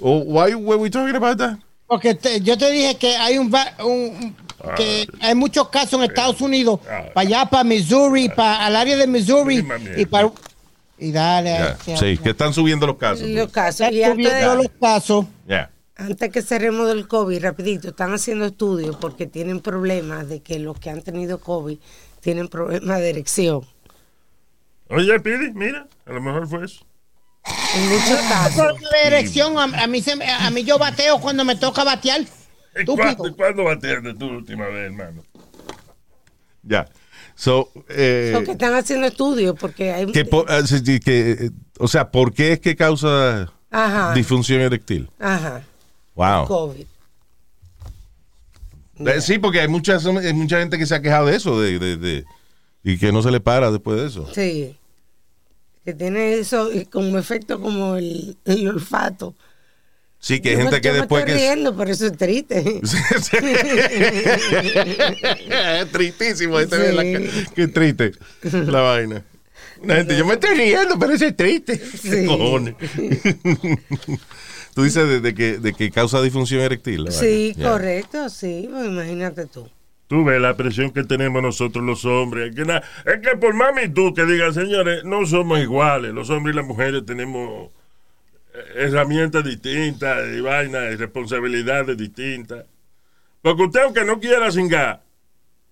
Oh, 0.01 0.19
why 0.21 0.55
were 0.55 0.77
we 0.81 0.91
talking 0.91 1.15
about 1.17 1.39
that? 1.39 1.59
Porque 1.87 2.15
te- 2.15 2.41
yo 2.41 2.57
te 2.57 2.71
dije 2.71 2.97
que 2.97 3.17
hay 3.17 3.37
un, 3.39 3.53
va- 3.53 3.75
un- 3.85 4.35
que 4.77 5.07
hay 5.21 5.35
muchos 5.35 5.69
casos 5.69 5.95
en 5.95 6.05
Estados 6.09 6.41
Unidos, 6.41 6.81
Ah. 6.89 7.05
para 7.13 7.27
allá, 7.29 7.47
para 7.47 7.65
Missouri, 7.65 8.29
para 8.29 8.65
al 8.67 8.77
área 8.77 8.97
de 8.97 9.07
Missouri 9.07 9.65
y 9.97 10.07
para 10.07 10.31
y 10.99 11.13
dale. 11.13 11.51
Yeah. 11.51 11.79
eh, 11.87 11.97
Sí, 11.99 12.19
que 12.19 12.31
están 12.31 12.53
subiendo 12.55 12.87
los 12.87 12.97
casos. 12.97 13.27
Los 13.29 13.51
casos. 13.51 13.81
Están 13.83 13.95
Y 13.95 14.03
antes, 14.03 14.27
subiendo 14.27 14.55
los 14.57 14.69
casos. 14.81 15.27
Yeah. 15.47 15.71
antes 15.97 16.31
que 16.31 16.43
cerremos 16.43 16.89
del 16.89 17.07
COVID, 17.09 17.43
rapidito, 17.43 17.89
están 17.89 18.13
haciendo 18.15 18.45
estudios 18.47 18.97
porque 18.97 19.27
tienen 19.27 19.61
problemas 19.61 20.29
de 20.29 20.41
que 20.43 20.59
los 20.59 20.79
que 20.79 20.91
han 20.91 21.03
tenido 21.03 21.39
COVID 21.39 21.79
tienen 22.21 22.49
problemas 22.49 22.99
de 23.01 23.11
erección. 23.11 23.63
Oye, 24.89 25.19
Pidi, 25.21 25.53
mira, 25.53 25.87
a 26.07 26.13
lo 26.13 26.21
mejor 26.21 26.47
fue 26.49 26.65
eso. 26.65 26.85
En 27.75 27.89
muchos 27.89 28.19
casos. 28.29 28.81
La 28.83 29.01
erección, 29.07 29.59
a, 29.59 29.65
a 29.83 29.87
mí 29.87 30.01
se 30.03 30.17
me- 30.17 30.31
a 30.31 30.51
mí 30.51 30.63
yo 30.65 30.79
bateo 30.79 31.21
cuando 31.21 31.45
me 31.45 31.57
toca 31.57 31.85
batear. 31.85 32.21
¿Y 32.23 32.81
Estúpido. 32.81 32.97
cuándo, 33.17 33.29
y 33.29 33.33
cuándo 33.35 33.65
bateaste 33.65 34.15
tú 34.15 34.31
la 34.31 34.39
última 34.39 34.67
vez, 34.67 34.87
hermano? 34.93 35.23
Ya. 36.63 36.89
So, 37.37 37.69
eh, 37.89 38.31
Porque 38.35 38.53
están 38.53 38.75
haciendo 38.75 39.07
estudios 39.07 39.57
porque 39.59 39.93
hay. 39.93 40.07
que 40.13 40.25
sí, 40.67 41.01
que, 41.01 41.51
o 41.79 41.89
sea, 41.89 42.11
¿por 42.11 42.33
qué 42.33 42.53
es 42.53 42.61
que 42.61 42.77
causa 42.77 43.53
Ajá. 43.71 44.13
disfunción 44.15 44.61
eréctil? 44.61 45.09
Ajá. 45.19 45.63
Wow. 46.15 46.47
COVID. 46.47 46.87
Eh, 49.07 49.21
Sí, 49.21 49.39
porque 49.39 49.61
hay 49.61 49.69
mucha, 49.69 49.97
hay 49.97 50.33
mucha 50.33 50.61
gente 50.61 50.79
que 50.79 50.87
se 50.87 50.95
ha 50.95 51.03
quejado 51.03 51.27
de 51.27 51.37
eso, 51.37 51.61
de, 51.61 51.79
de- 51.79 51.97
de- 51.97 52.25
y 52.85 52.99
que 52.99 53.11
no 53.13 53.23
se 53.23 53.31
le 53.31 53.41
para 53.41 53.71
después 53.73 54.01
de 54.01 54.07
eso. 54.07 54.29
Sí. 54.35 54.77
Que 55.85 55.93
tiene 55.95 56.35
eso 56.35 56.71
como 56.93 57.19
efecto 57.19 57.61
como 57.61 57.97
el, 57.97 58.37
el 58.45 58.69
olfato. 58.69 59.35
Sí, 60.27 60.41
que 60.41 60.49
hay 60.49 60.55
Yo 60.55 60.59
me- 60.61 60.65
gente 60.71 60.81
que 60.81 60.89
yo 60.89 60.95
me 60.95 60.99
después 61.01 61.21
estoy 61.25 61.37
que... 61.39 61.41
riendo, 61.45 61.77
pero 61.77 61.91
eso 61.93 62.07
es 62.07 62.17
triste. 62.17 62.81
es 65.83 65.93
tristísimo. 65.93 66.59
Este 66.59 66.93
la 66.95 67.03
Sí. 67.03 67.13
ca- 67.13 67.53
Qué 67.55 67.69
triste 67.69 68.13
la 68.43 68.81
vaina. 68.81 69.23
Gente, 69.87 70.17
yo 70.17 70.25
me 70.25 70.33
estoy 70.35 70.57
riendo, 70.57 70.99
pero 70.99 71.13
eso 71.13 71.27
es 71.27 71.37
triste. 71.37 71.79
¿Qué 71.79 71.99
Sí. 71.99 72.25
cojones? 72.27 72.75
Tú 74.75 74.83
dices 74.83 75.07
de, 75.09 75.21
de 75.21 75.35
que, 75.35 75.59
de 75.59 75.75
que 75.75 75.91
causa 75.91 76.23
disfunción 76.23 76.63
eréctil. 76.63 77.05
la 77.05 77.11
Sí, 77.11 77.53
vaina. 77.53 77.55
Yeah. 77.57 77.71
correcto, 77.71 78.29
sí. 78.31 78.67
Pues 78.71 78.87
imagínate 78.87 79.45
tú. 79.47 79.69
Tú 80.07 80.25
ves 80.25 80.41
la 80.41 80.57
presión 80.57 80.91
que 80.91 81.05
tenemos 81.05 81.43
nosotros 81.43 81.85
los 81.85 82.05
hombres. 82.07 82.49
Es 82.51 82.57
que, 82.57 82.65
na- 82.65 82.83
es 83.05 83.21
que 83.21 83.37
por 83.37 83.53
mami 83.55 83.89
tú 83.91 84.15
que 84.15 84.25
digan, 84.25 84.55
señores, 84.55 85.05
no 85.05 85.27
somos 85.27 85.61
iguales. 85.61 86.13
Los 86.15 86.31
hombres 86.31 86.55
y 86.55 86.57
las 86.57 86.67
mujeres 86.67 87.05
tenemos 87.07 87.71
herramientas 88.75 89.45
distintas 89.45 90.27
y 90.33 90.41
vainas 90.41 90.93
y 90.93 90.97
responsabilidades 90.97 91.97
distintas. 91.97 92.65
Porque 93.43 93.63
usted, 93.65 93.81
aunque 93.83 94.05
no 94.05 94.21
quiera 94.21 94.51
cingar, 94.51 95.03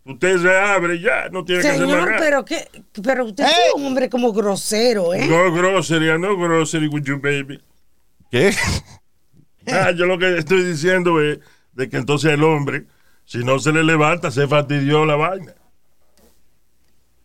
usted 0.05 0.43
se 0.43 0.59
abre 0.59 0.97
y 0.97 1.01
ya, 1.01 1.29
no 1.31 1.45
tiene 1.45 1.63
que 1.63 1.69
hacer 1.69 1.87
nada. 1.87 2.17
pero 2.19 2.45
que, 2.45 2.69
pero 3.03 3.25
usted 3.25 3.45
es 3.45 3.75
un 3.75 3.87
hombre 3.87 4.09
como 4.09 4.33
grosero, 4.33 5.15
¿eh? 5.15 5.27
No 5.27 5.53
grocery, 5.53 6.19
no 6.19 6.37
grocery 6.37 6.89
with 6.89 7.05
you, 7.05 7.21
baby. 7.21 7.63
¿Qué? 8.31 8.53
Ah, 9.69 9.93
yo 9.93 10.07
lo 10.07 10.19
que 10.19 10.39
estoy 10.39 10.65
diciendo 10.65 11.21
es 11.23 11.39
de 11.73 11.89
que 11.89 11.97
entonces 11.97 12.33
el 12.33 12.43
hombre, 12.43 12.87
si 13.25 13.45
no 13.45 13.61
se 13.61 13.73
le 13.73 13.85
levanta, 13.85 14.31
se 14.33 14.49
fastidió 14.49 15.07
la 15.07 15.15
vaina. 15.15 15.55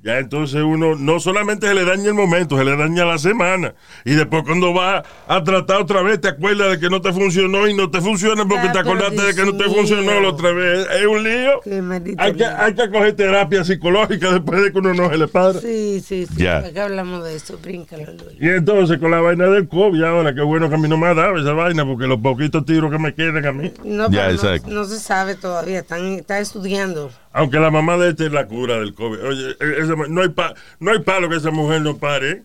Ya 0.04 0.20
entonces 0.20 0.62
uno 0.62 0.96
no 0.96 1.20
solamente 1.20 1.68
se 1.68 1.74
le 1.74 1.84
daña 1.84 2.06
el 2.10 2.14
momento, 2.14 2.56
se 2.58 2.64
le 2.64 2.78
daña 2.78 3.04
la 3.04 3.18
semana. 3.18 3.74
Y 4.06 4.14
después 4.14 4.44
cuando 4.44 4.72
va 4.74 5.04
a 5.28 5.44
tratar 5.44 5.82
otra 5.82 6.04
vez, 6.04 6.22
te 6.22 6.28
acuerdas 6.30 6.70
de 6.72 6.80
que 6.80 6.88
no 6.90 7.02
te 7.02 7.12
funcionó 7.12 7.68
y 7.68 7.74
no 7.74 7.90
te 7.90 8.00
funciona 8.00 8.46
porque 8.48 8.68
Ah, 8.68 8.72
te 8.72 8.80
acordaste 8.80 9.22
de 9.22 9.34
que 9.36 9.44
no 9.44 9.58
te 9.58 9.64
funcionó 9.66 10.22
la 10.22 10.30
otra 10.30 10.52
vez. 10.52 10.88
Es 11.02 11.06
un 11.08 11.24
lío. 11.24 11.60
Qué 11.64 12.16
Hay 12.20 12.34
que, 12.36 12.46
hay 12.46 12.76
que 12.76 12.90
coger 12.92 13.14
terapia 13.16 13.64
psicológica 13.64 14.32
después 14.34 14.62
de 14.62 14.72
que 14.72 14.78
uno 14.78 14.94
no 14.94 15.10
se 15.10 15.18
le 15.18 15.28
para. 15.28 15.54
Sí, 15.56 16.00
sí, 16.06 16.28
sí. 16.28 16.44
Ya. 16.44 16.62
¿Para 16.62 16.74
qué 16.74 16.80
hablamos 16.80 17.24
de 17.24 17.36
eso? 17.36 17.58
Bríncalo, 17.62 18.04
Luis. 18.06 18.38
Y 18.40 18.48
entonces 18.50 19.00
con 19.00 19.10
la 19.12 19.20
vaina 19.20 19.48
del 19.48 19.68
COVID 19.68 20.02
ahora, 20.04 20.34
qué 20.34 20.42
bueno 20.42 20.70
que 20.70 20.76
a 20.76 20.78
mí 20.78 20.88
no 20.88 20.98
me 20.98 21.08
ha 21.08 21.16
dado 21.16 21.38
esa 21.38 21.54
vaina 21.54 21.84
porque 21.86 22.06
los 22.06 22.20
poquitos 22.20 22.64
tiros 22.66 22.92
que 22.92 23.00
me 23.00 23.16
quedan 23.16 23.46
a 23.48 23.52
mí. 23.52 23.74
No, 23.84 24.10
Ya, 24.12 24.28
pero 24.28 24.28
no- 24.28 24.32
exacto. 24.36 24.70
no, 24.70 24.84
se 24.86 25.00
sabe 25.00 25.34
todavía. 25.36 25.80
Están, 25.80 26.06
está 26.14 26.40
estudiando. 26.40 27.10
Aunque 27.34 27.60
la 27.60 27.70
mamá 27.70 27.98
de 27.98 28.10
este 28.10 28.26
es 28.28 28.32
la 28.32 28.48
cura 28.48 28.76
del 28.80 28.94
COVID. 28.96 29.24
Oye, 29.24 29.52
e, 29.60 29.82
esa 29.84 29.96
no, 29.96 30.22
hay 30.22 30.30
pa- 30.30 30.54
no 30.80 30.92
hay 30.92 31.00
palo 31.00 31.30
que 31.30 31.36
esa 31.38 31.52
mujer 31.52 31.82
no 31.82 31.98
pare. 31.98 32.44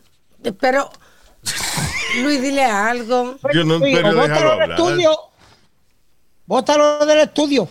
Pero, 0.60 0.90
Luis, 2.22 2.42
dile 2.42 2.64
algo. 2.64 3.36
Yo 3.54 3.64
no 3.64 3.80
pero 3.80 4.08
bótalo 4.08 4.22
déjalo 4.22 4.50
del 4.50 4.60
hablar. 4.62 4.70
estudio. 4.70 5.10
Bótalo 6.46 7.06
del 7.06 7.18
estudio. 7.20 7.68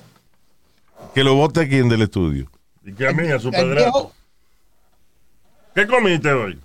Que 1.14 1.24
lo 1.24 1.36
vote 1.36 1.62
aquí 1.62 1.78
en 1.78 1.92
el 1.92 2.02
estudio. 2.02 2.50
Y 2.84 2.94
que 2.94 3.08
a 3.08 3.12
mí, 3.12 3.28
a 3.30 3.38
su 3.40 3.52
padrastro. 3.52 4.12
¿Qué 5.76 5.86
comiste 5.86 6.32
hoy? 6.32 6.60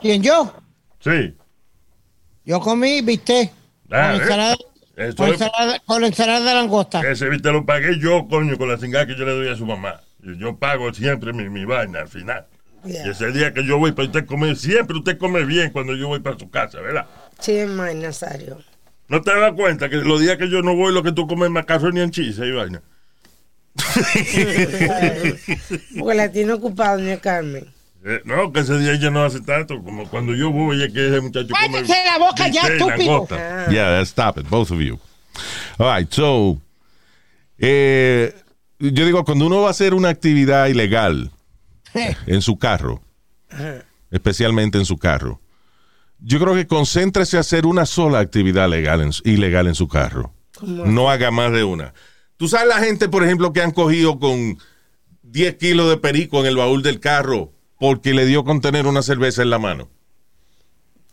¿Quién 0.00 0.22
yo? 0.22 0.52
Sí. 1.00 1.36
Yo 2.44 2.60
comí, 2.60 3.00
viste, 3.00 3.52
Ah, 3.90 4.14
¿eh? 4.14 4.16
ensalada, 4.16 4.56
Eso 4.96 5.16
con, 5.16 5.30
ensalada, 5.30 5.80
con 5.84 6.04
ensalada 6.04 6.44
de 6.44 6.54
langosta. 6.54 7.00
Ese 7.00 7.28
viste 7.28 7.50
lo 7.50 7.66
pagué 7.66 7.98
yo, 7.98 8.28
coño, 8.28 8.56
con 8.56 8.68
la 8.68 8.78
cingada 8.78 9.06
que 9.06 9.16
yo 9.16 9.24
le 9.24 9.32
doy 9.32 9.48
a 9.48 9.56
su 9.56 9.66
mamá. 9.66 10.00
Yo, 10.20 10.32
yo 10.34 10.56
pago 10.56 10.92
siempre 10.94 11.32
mi, 11.32 11.48
mi 11.48 11.64
vaina 11.64 12.00
al 12.00 12.08
final. 12.08 12.46
Yeah. 12.84 13.06
Y 13.06 13.10
ese 13.10 13.32
día 13.32 13.52
que 13.52 13.64
yo 13.64 13.78
voy 13.78 13.92
para 13.92 14.06
usted 14.06 14.26
comer, 14.26 14.56
siempre 14.56 14.96
usted 14.96 15.18
come 15.18 15.44
bien 15.44 15.70
cuando 15.70 15.96
yo 15.96 16.08
voy 16.08 16.20
para 16.20 16.38
su 16.38 16.50
casa, 16.50 16.80
¿verdad? 16.80 17.06
TMI, 17.44 17.94
Nazario. 17.94 18.58
¿No 19.08 19.22
te 19.22 19.38
das 19.38 19.52
cuenta 19.52 19.88
que 19.88 19.96
los 19.96 20.20
días 20.20 20.38
que 20.38 20.48
yo 20.48 20.62
no 20.62 20.76
voy, 20.76 20.92
lo 20.92 21.02
que 21.02 21.12
tú 21.12 21.26
comes 21.26 21.46
es 21.46 21.52
macaroni 21.52 22.00
en 22.00 22.10
cheese 22.10 22.38
y 22.38 22.52
vaina? 22.52 22.82
Porque 25.98 26.16
la 26.16 26.30
tiene 26.30 26.52
ocupada, 26.52 26.96
doña 26.96 27.18
Carmen. 27.18 27.66
Eh, 28.06 28.20
no, 28.24 28.52
que 28.52 28.60
ese 28.60 28.78
día 28.78 28.92
ella 28.92 29.10
no 29.10 29.24
hace 29.24 29.40
tanto. 29.40 29.82
Como 29.82 30.08
cuando 30.10 30.34
yo 30.34 30.50
voy, 30.50 30.82
es 30.82 30.92
que 30.92 31.08
ese 31.08 31.20
muchacho. 31.20 31.48
Cállese 31.58 31.94
la 32.04 32.18
boca 32.18 32.48
ya, 32.48 32.62
estúpido. 32.62 33.26
Ah. 33.30 33.66
Yeah, 33.70 34.00
stop 34.02 34.38
it, 34.38 34.48
both 34.48 34.70
of 34.70 34.78
you. 34.80 34.98
All 35.78 35.96
right, 35.98 36.12
so, 36.12 36.58
eh, 37.58 38.34
yo 38.78 39.04
digo, 39.06 39.24
cuando 39.24 39.46
uno 39.46 39.62
va 39.62 39.68
a 39.68 39.70
hacer 39.70 39.94
una 39.94 40.08
actividad 40.10 40.66
ilegal 40.66 41.30
en 42.26 42.42
su 42.42 42.58
carro, 42.58 43.00
especialmente 44.10 44.78
en 44.78 44.84
su 44.84 44.98
carro, 44.98 45.40
yo 46.20 46.38
creo 46.40 46.54
que 46.54 46.66
concéntrese 46.66 47.36
a 47.36 47.40
hacer 47.40 47.66
una 47.66 47.86
sola 47.86 48.18
actividad 48.20 48.68
legal 48.68 49.00
en- 49.00 49.10
ilegal 49.24 49.66
en 49.66 49.74
su 49.74 49.88
carro. 49.88 50.32
No 50.62 51.10
haga 51.10 51.30
más 51.30 51.52
de 51.52 51.64
una. 51.64 51.92
Tú 52.36 52.48
sabes 52.48 52.68
la 52.68 52.78
gente, 52.80 53.08
por 53.08 53.24
ejemplo, 53.24 53.52
que 53.52 53.60
han 53.62 53.70
cogido 53.72 54.18
con 54.18 54.58
10 55.22 55.56
kilos 55.56 55.88
de 55.90 55.96
perico 55.96 56.40
en 56.40 56.46
el 56.46 56.56
baúl 56.56 56.82
del 56.82 57.00
carro 57.00 57.52
porque 57.84 58.14
le 58.14 58.24
dio 58.24 58.44
con 58.44 58.62
tener 58.62 58.86
una 58.86 59.02
cerveza 59.02 59.42
en 59.42 59.50
la 59.50 59.58
mano. 59.58 59.90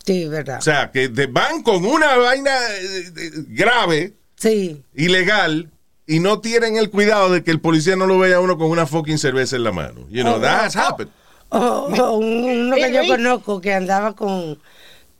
Sí, 0.06 0.26
verdad. 0.26 0.56
O 0.58 0.62
sea, 0.62 0.90
que 0.90 1.10
te 1.10 1.26
van 1.26 1.62
con 1.62 1.84
una 1.84 2.16
vaina 2.16 2.50
eh, 2.50 3.12
eh, 3.14 3.30
grave, 3.48 4.14
Sí. 4.36 4.82
ilegal, 4.94 5.70
y 6.06 6.18
no 6.20 6.40
tienen 6.40 6.78
el 6.78 6.88
cuidado 6.88 7.30
de 7.30 7.44
que 7.44 7.50
el 7.50 7.60
policía 7.60 7.94
no 7.94 8.06
lo 8.06 8.18
vea 8.18 8.36
a 8.36 8.40
uno 8.40 8.56
con 8.56 8.70
una 8.70 8.86
fucking 8.86 9.18
cerveza 9.18 9.56
en 9.56 9.64
la 9.64 9.72
mano. 9.72 10.08
You 10.08 10.22
know, 10.22 10.40
that 10.40 10.64
has 10.64 10.76
happened. 10.76 11.10
O, 11.50 11.58
o 11.58 12.16
un- 12.16 12.44
uno 12.44 12.74
que 12.76 12.90
yo 12.90 13.06
conozco 13.06 13.60
que 13.60 13.74
andaba 13.74 14.16
con, 14.16 14.58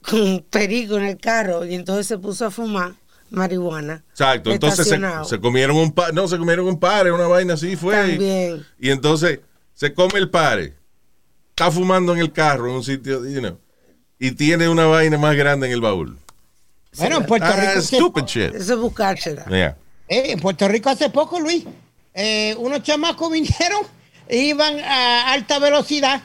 con 0.01 0.41
perico 0.49 0.97
en 0.97 1.05
el 1.05 1.19
carro 1.19 1.67
y 1.67 1.75
entonces 1.75 2.07
se 2.07 2.17
puso 2.17 2.47
a 2.47 2.51
fumar 2.51 2.95
marihuana. 3.29 4.03
Exacto. 4.13 4.51
Entonces 4.53 4.89
se, 4.89 4.99
se 5.27 5.39
comieron 5.39 5.77
un 5.77 5.93
par, 5.93 6.15
no, 6.15 6.27
se 6.29 6.39
comieron 6.39 6.67
un 6.67 6.81
par, 6.81 7.13
una 7.13 7.27
vaina 7.27 7.55
así 7.55 7.77
fue. 7.77 7.95
También. 7.95 8.65
Y 8.81 8.89
entonces 8.89 9.41
se 9.75 9.93
come 9.93 10.19
el 10.19 10.31
pare. 10.31 10.81
Está 11.63 11.71
fumando 11.71 12.13
en 12.13 12.19
el 12.19 12.33
carro 12.33 12.69
en 12.71 12.75
un 12.75 12.83
sitio, 12.83 13.25
you 13.25 13.39
know, 13.39 13.57
y 14.19 14.33
tiene 14.33 14.69
una 14.69 14.87
vaina 14.87 15.17
más 15.17 15.37
grande 15.37 15.69
en 15.69 15.73
el 15.75 15.81
baúl. 15.81 16.19
Bueno, 16.97 17.19
en 17.19 17.27
Puerto 17.27 17.47
Ah, 17.47 17.53
Rico. 17.57 17.79
hace- 17.79 17.97
stupid 17.97 18.25
shit. 18.25 18.53
Eso 18.57 18.73
es 18.75 18.79
buscársela. 18.81 19.45
Yeah. 19.47 19.77
eh, 20.09 20.33
en 20.33 20.41
Puerto 20.41 20.67
Rico 20.67 20.91
hace 20.91 21.09
poco, 21.11 21.39
Luis, 21.39 21.65
eh, 22.15 22.57
unos 22.59 22.83
chamacos 22.83 23.31
vinieron, 23.31 23.83
e 24.27 24.39
iban 24.39 24.81
a 24.81 25.33
alta 25.33 25.61
velocidad 25.61 26.23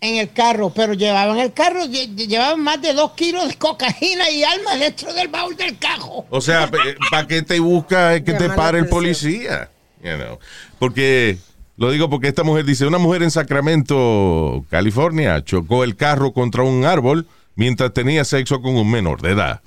en 0.00 0.16
el 0.16 0.32
carro, 0.32 0.70
pero 0.74 0.94
llevaban 0.94 1.38
el 1.38 1.52
carro, 1.52 1.84
lle- 1.84 2.12
llevaban 2.26 2.58
más 2.60 2.82
de 2.82 2.92
dos 2.92 3.12
kilos 3.12 3.46
de 3.46 3.54
cocaína 3.54 4.28
y 4.30 4.42
almas 4.42 4.80
dentro 4.80 5.14
del 5.14 5.28
baúl 5.28 5.56
del 5.56 5.78
carro. 5.78 6.26
O 6.28 6.40
sea, 6.40 6.68
¿para 7.12 7.28
qué 7.28 7.42
te 7.42 7.60
busca 7.60 8.20
que 8.24 8.32
te 8.34 8.48
pare 8.50 8.80
el 8.80 8.88
policía? 8.88 9.70
You 10.02 10.16
know. 10.16 10.38
Porque, 10.80 11.38
lo 11.76 11.90
digo 11.90 12.10
porque 12.10 12.28
esta 12.28 12.44
mujer 12.44 12.64
dice, 12.64 12.86
una 12.86 12.98
mujer 12.98 13.22
en 13.22 13.30
Sacramento, 13.30 14.64
California, 14.70 15.42
chocó 15.44 15.84
el 15.84 15.96
carro 15.96 16.32
contra 16.32 16.62
un 16.62 16.84
árbol 16.84 17.26
mientras 17.54 17.92
tenía 17.92 18.24
sexo 18.24 18.60
con 18.60 18.76
un 18.76 18.90
menor 18.90 19.20
de 19.22 19.30
edad. 19.32 19.60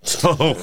So, 0.00 0.36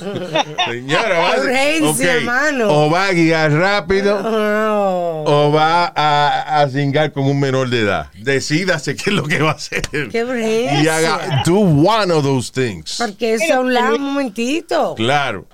señora, 0.68 1.20
va 1.20 1.34
a- 1.34 1.40
Urgencia, 1.40 2.16
ok, 2.18 2.24
mano. 2.24 2.68
o 2.70 2.90
va 2.90 3.08
a 3.08 3.12
guiar 3.12 3.52
rápido 3.52 4.18
Oh, 4.24 5.24
o 5.28 5.52
va 5.52 5.92
a, 5.96 6.62
a 6.62 6.70
cingar 6.70 7.12
con 7.12 7.26
un 7.26 7.40
menor 7.40 7.70
de 7.70 7.82
edad. 7.82 8.08
Decídase 8.18 8.96
qué 8.96 9.10
es 9.10 9.16
lo 9.16 9.24
que 9.24 9.40
va 9.40 9.52
a 9.52 9.54
hacer. 9.56 9.82
qué 10.10 10.24
urgencia. 10.24 10.82
Y 10.82 10.88
haga, 10.88 11.44
do 11.46 11.56
one 11.60 12.12
of 12.14 12.24
those 12.24 12.52
things. 12.52 12.96
Porque 12.98 13.34
eso 13.36 13.56
a 13.56 13.60
un 13.60 13.74
lado 13.74 13.98
un 13.98 14.02
momentito. 14.04 14.96
Claro. 14.96 15.46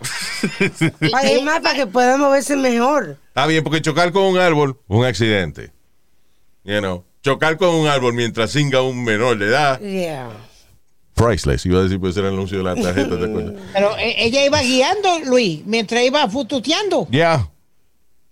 Para 1.11 1.41
más 1.43 1.59
para 1.61 1.75
que 1.75 1.88
pueda 1.88 2.17
moverse 2.17 2.55
mejor. 2.55 3.17
Está 3.29 3.45
bien, 3.47 3.63
porque 3.63 3.81
chocar 3.81 4.11
con 4.11 4.23
un 4.23 4.38
árbol, 4.38 4.77
un 4.88 5.05
accidente. 5.05 5.71
You 6.63 6.79
know, 6.79 7.03
chocar 7.23 7.57
con 7.57 7.69
un 7.69 7.88
árbol 7.88 8.13
mientras 8.13 8.51
singa 8.51 8.81
un 8.83 9.03
menor 9.03 9.38
de 9.39 9.47
edad, 9.47 9.79
Yeah. 9.81 10.29
Priceless. 11.21 11.65
Iba 11.65 11.79
a 11.79 11.83
decir, 11.83 11.99
pues 11.99 12.17
era 12.17 12.27
el 12.27 12.33
anuncio 12.33 12.57
de 12.57 12.63
la 12.63 12.75
tarjeta, 12.75 13.17
¿te 13.17 13.25
acuerdas? 13.25 13.53
Pero 13.73 13.97
eh, 13.97 14.15
ella 14.17 14.45
iba 14.45 14.61
guiando, 14.61 15.19
Luis, 15.25 15.61
mientras 15.65 16.03
iba 16.03 16.27
fututeando. 16.29 17.07
Yeah. 17.09 17.47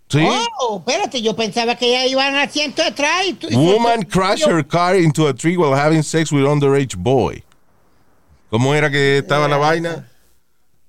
Sí. 0.10 0.26
Oh, 0.62 0.78
espérate, 0.80 1.22
yo 1.22 1.36
pensaba 1.36 1.76
que 1.76 1.88
ella 1.88 2.08
iba 2.08 2.28
en 2.28 2.36
el 2.36 2.42
asiento 2.42 2.82
de 2.82 2.88
atrás. 2.88 3.28
Y 3.28 3.56
Woman 3.56 4.02
crashed 4.04 4.50
her 4.50 4.66
car 4.66 4.96
into 4.96 5.28
a 5.28 5.34
tree 5.34 5.56
while 5.56 5.76
having 5.76 6.02
sex 6.02 6.32
with 6.32 6.46
underage 6.46 6.96
boy. 6.98 7.44
¿Cómo 8.50 8.74
era 8.74 8.90
que 8.90 9.20
estaba 9.20 9.48
la 9.48 9.58
vaina? 9.58 10.10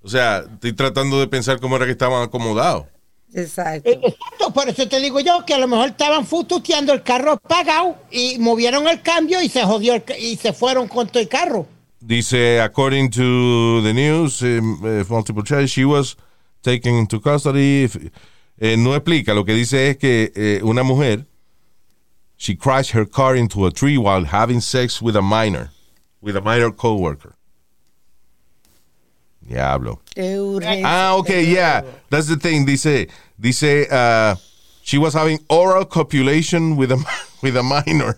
O 0.02 0.08
sea, 0.08 0.44
estoy 0.50 0.72
tratando 0.72 1.20
de 1.20 1.26
pensar 1.26 1.60
cómo 1.60 1.76
era 1.76 1.84
que 1.84 1.92
estaban 1.92 2.22
acomodados. 2.22 2.86
Exacto. 3.34 3.90
Eh, 3.90 4.00
Exacto, 4.02 4.52
por 4.52 4.68
eso 4.68 4.88
te 4.88 5.00
digo 5.00 5.20
yo 5.20 5.44
que 5.44 5.54
a 5.54 5.58
lo 5.58 5.68
mejor 5.68 5.90
estaban 5.90 6.26
fututeando 6.26 6.94
el 6.94 7.02
carro 7.02 7.32
apagado 7.32 7.96
y 8.10 8.38
movieron 8.38 8.88
el 8.88 9.02
cambio 9.02 9.42
y 9.42 9.50
se 9.50 9.62
jodió 9.62 9.94
el 9.94 10.04
y 10.18 10.36
se 10.36 10.54
fueron 10.54 10.88
con 10.88 11.08
todo 11.08 11.22
el 11.22 11.28
carro. 11.28 11.66
Dice, 12.04 12.58
according 12.64 13.10
to 13.10 13.82
the 13.82 13.92
news, 13.92 14.42
um, 14.42 14.80
eh, 14.84 15.04
multiple 15.10 15.42
charges, 15.42 15.70
she 15.70 15.84
was 15.84 16.16
taken 16.62 16.94
into 16.94 17.20
custody. 17.20 17.84
Eh, 18.58 18.76
no 18.76 18.94
explica, 18.94 19.34
lo 19.34 19.44
que 19.44 19.54
dice 19.54 19.90
es 19.90 19.96
que 19.96 20.32
eh, 20.34 20.60
una 20.62 20.82
mujer, 20.82 21.26
she 22.36 22.54
crashed 22.54 22.92
her 22.92 23.04
car 23.04 23.36
into 23.36 23.66
a 23.66 23.70
tree 23.70 23.98
while 23.98 24.24
having 24.24 24.60
sex 24.60 25.02
with 25.02 25.14
a 25.14 25.20
minor, 25.20 25.70
with 26.22 26.36
a 26.36 26.40
minor 26.40 26.70
coworker. 26.70 27.34
Diablo. 29.46 30.00
Ah, 30.84 31.16
okay, 31.16 31.44
yeah, 31.44 31.82
that's 32.08 32.28
the 32.28 32.36
thing. 32.36 32.64
Dice, 32.64 33.06
dice, 33.38 33.90
uh, 33.90 34.36
she 34.82 34.96
was 34.96 35.12
having 35.12 35.38
oral 35.50 35.84
copulation 35.84 36.76
with 36.76 36.92
a 36.92 37.04
with 37.42 37.56
a 37.56 37.62
minor. 37.62 38.16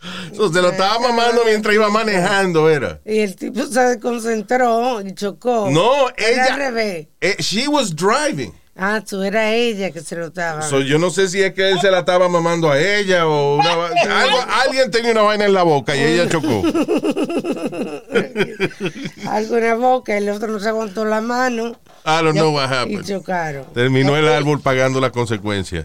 So, 0.36 0.52
se 0.52 0.62
lo 0.62 0.70
estaba 0.70 1.00
mamando 1.00 1.42
mientras 1.44 1.74
iba 1.74 1.88
manejando, 1.90 2.70
era. 2.70 3.00
Y 3.04 3.18
el 3.18 3.34
tipo 3.34 3.66
se 3.66 3.80
desconcentró 3.80 5.00
y 5.00 5.12
chocó. 5.14 5.68
No, 5.70 6.08
Era 6.16 6.28
ella- 6.30 6.54
al 6.54 6.60
revés. 6.60 7.08
Eh, 7.20 7.34
she 7.40 7.66
was 7.68 7.94
driving. 7.96 8.52
Ah, 8.80 9.02
tú 9.04 9.20
era 9.24 9.52
ella 9.52 9.90
que 9.90 10.00
se 10.02 10.14
lo 10.14 10.26
estaba. 10.26 10.62
So, 10.62 10.80
yo 10.82 11.00
no 11.00 11.10
sé 11.10 11.26
si 11.26 11.42
es 11.42 11.52
que 11.52 11.68
él 11.68 11.80
se 11.80 11.90
la 11.90 11.98
estaba 12.00 12.28
mamando 12.28 12.70
a 12.70 12.78
ella 12.80 13.26
o 13.26 13.56
una 13.56 13.72
algo- 13.72 14.46
alguien 14.64 14.88
tenía 14.92 15.10
una 15.10 15.22
vaina 15.22 15.46
en 15.46 15.52
la 15.54 15.64
boca 15.64 15.96
y 15.96 16.00
ella 16.04 16.28
chocó. 16.28 16.62
Algo 19.28 19.56
en 19.56 19.64
la 19.64 19.74
boca, 19.74 20.16
el 20.16 20.28
otro 20.28 20.48
no 20.48 20.60
se 20.60 20.68
aguantó 20.68 21.04
la 21.04 21.20
mano 21.20 21.76
I 22.06 22.22
don't 22.22 22.34
know 22.36 22.54
what 22.54 22.70
y 22.70 22.74
happened. 22.74 23.04
chocaron. 23.04 23.64
Terminó 23.74 24.16
el 24.16 24.28
árbol 24.28 24.60
pagando 24.60 25.00
las 25.00 25.10
consecuencias. 25.10 25.84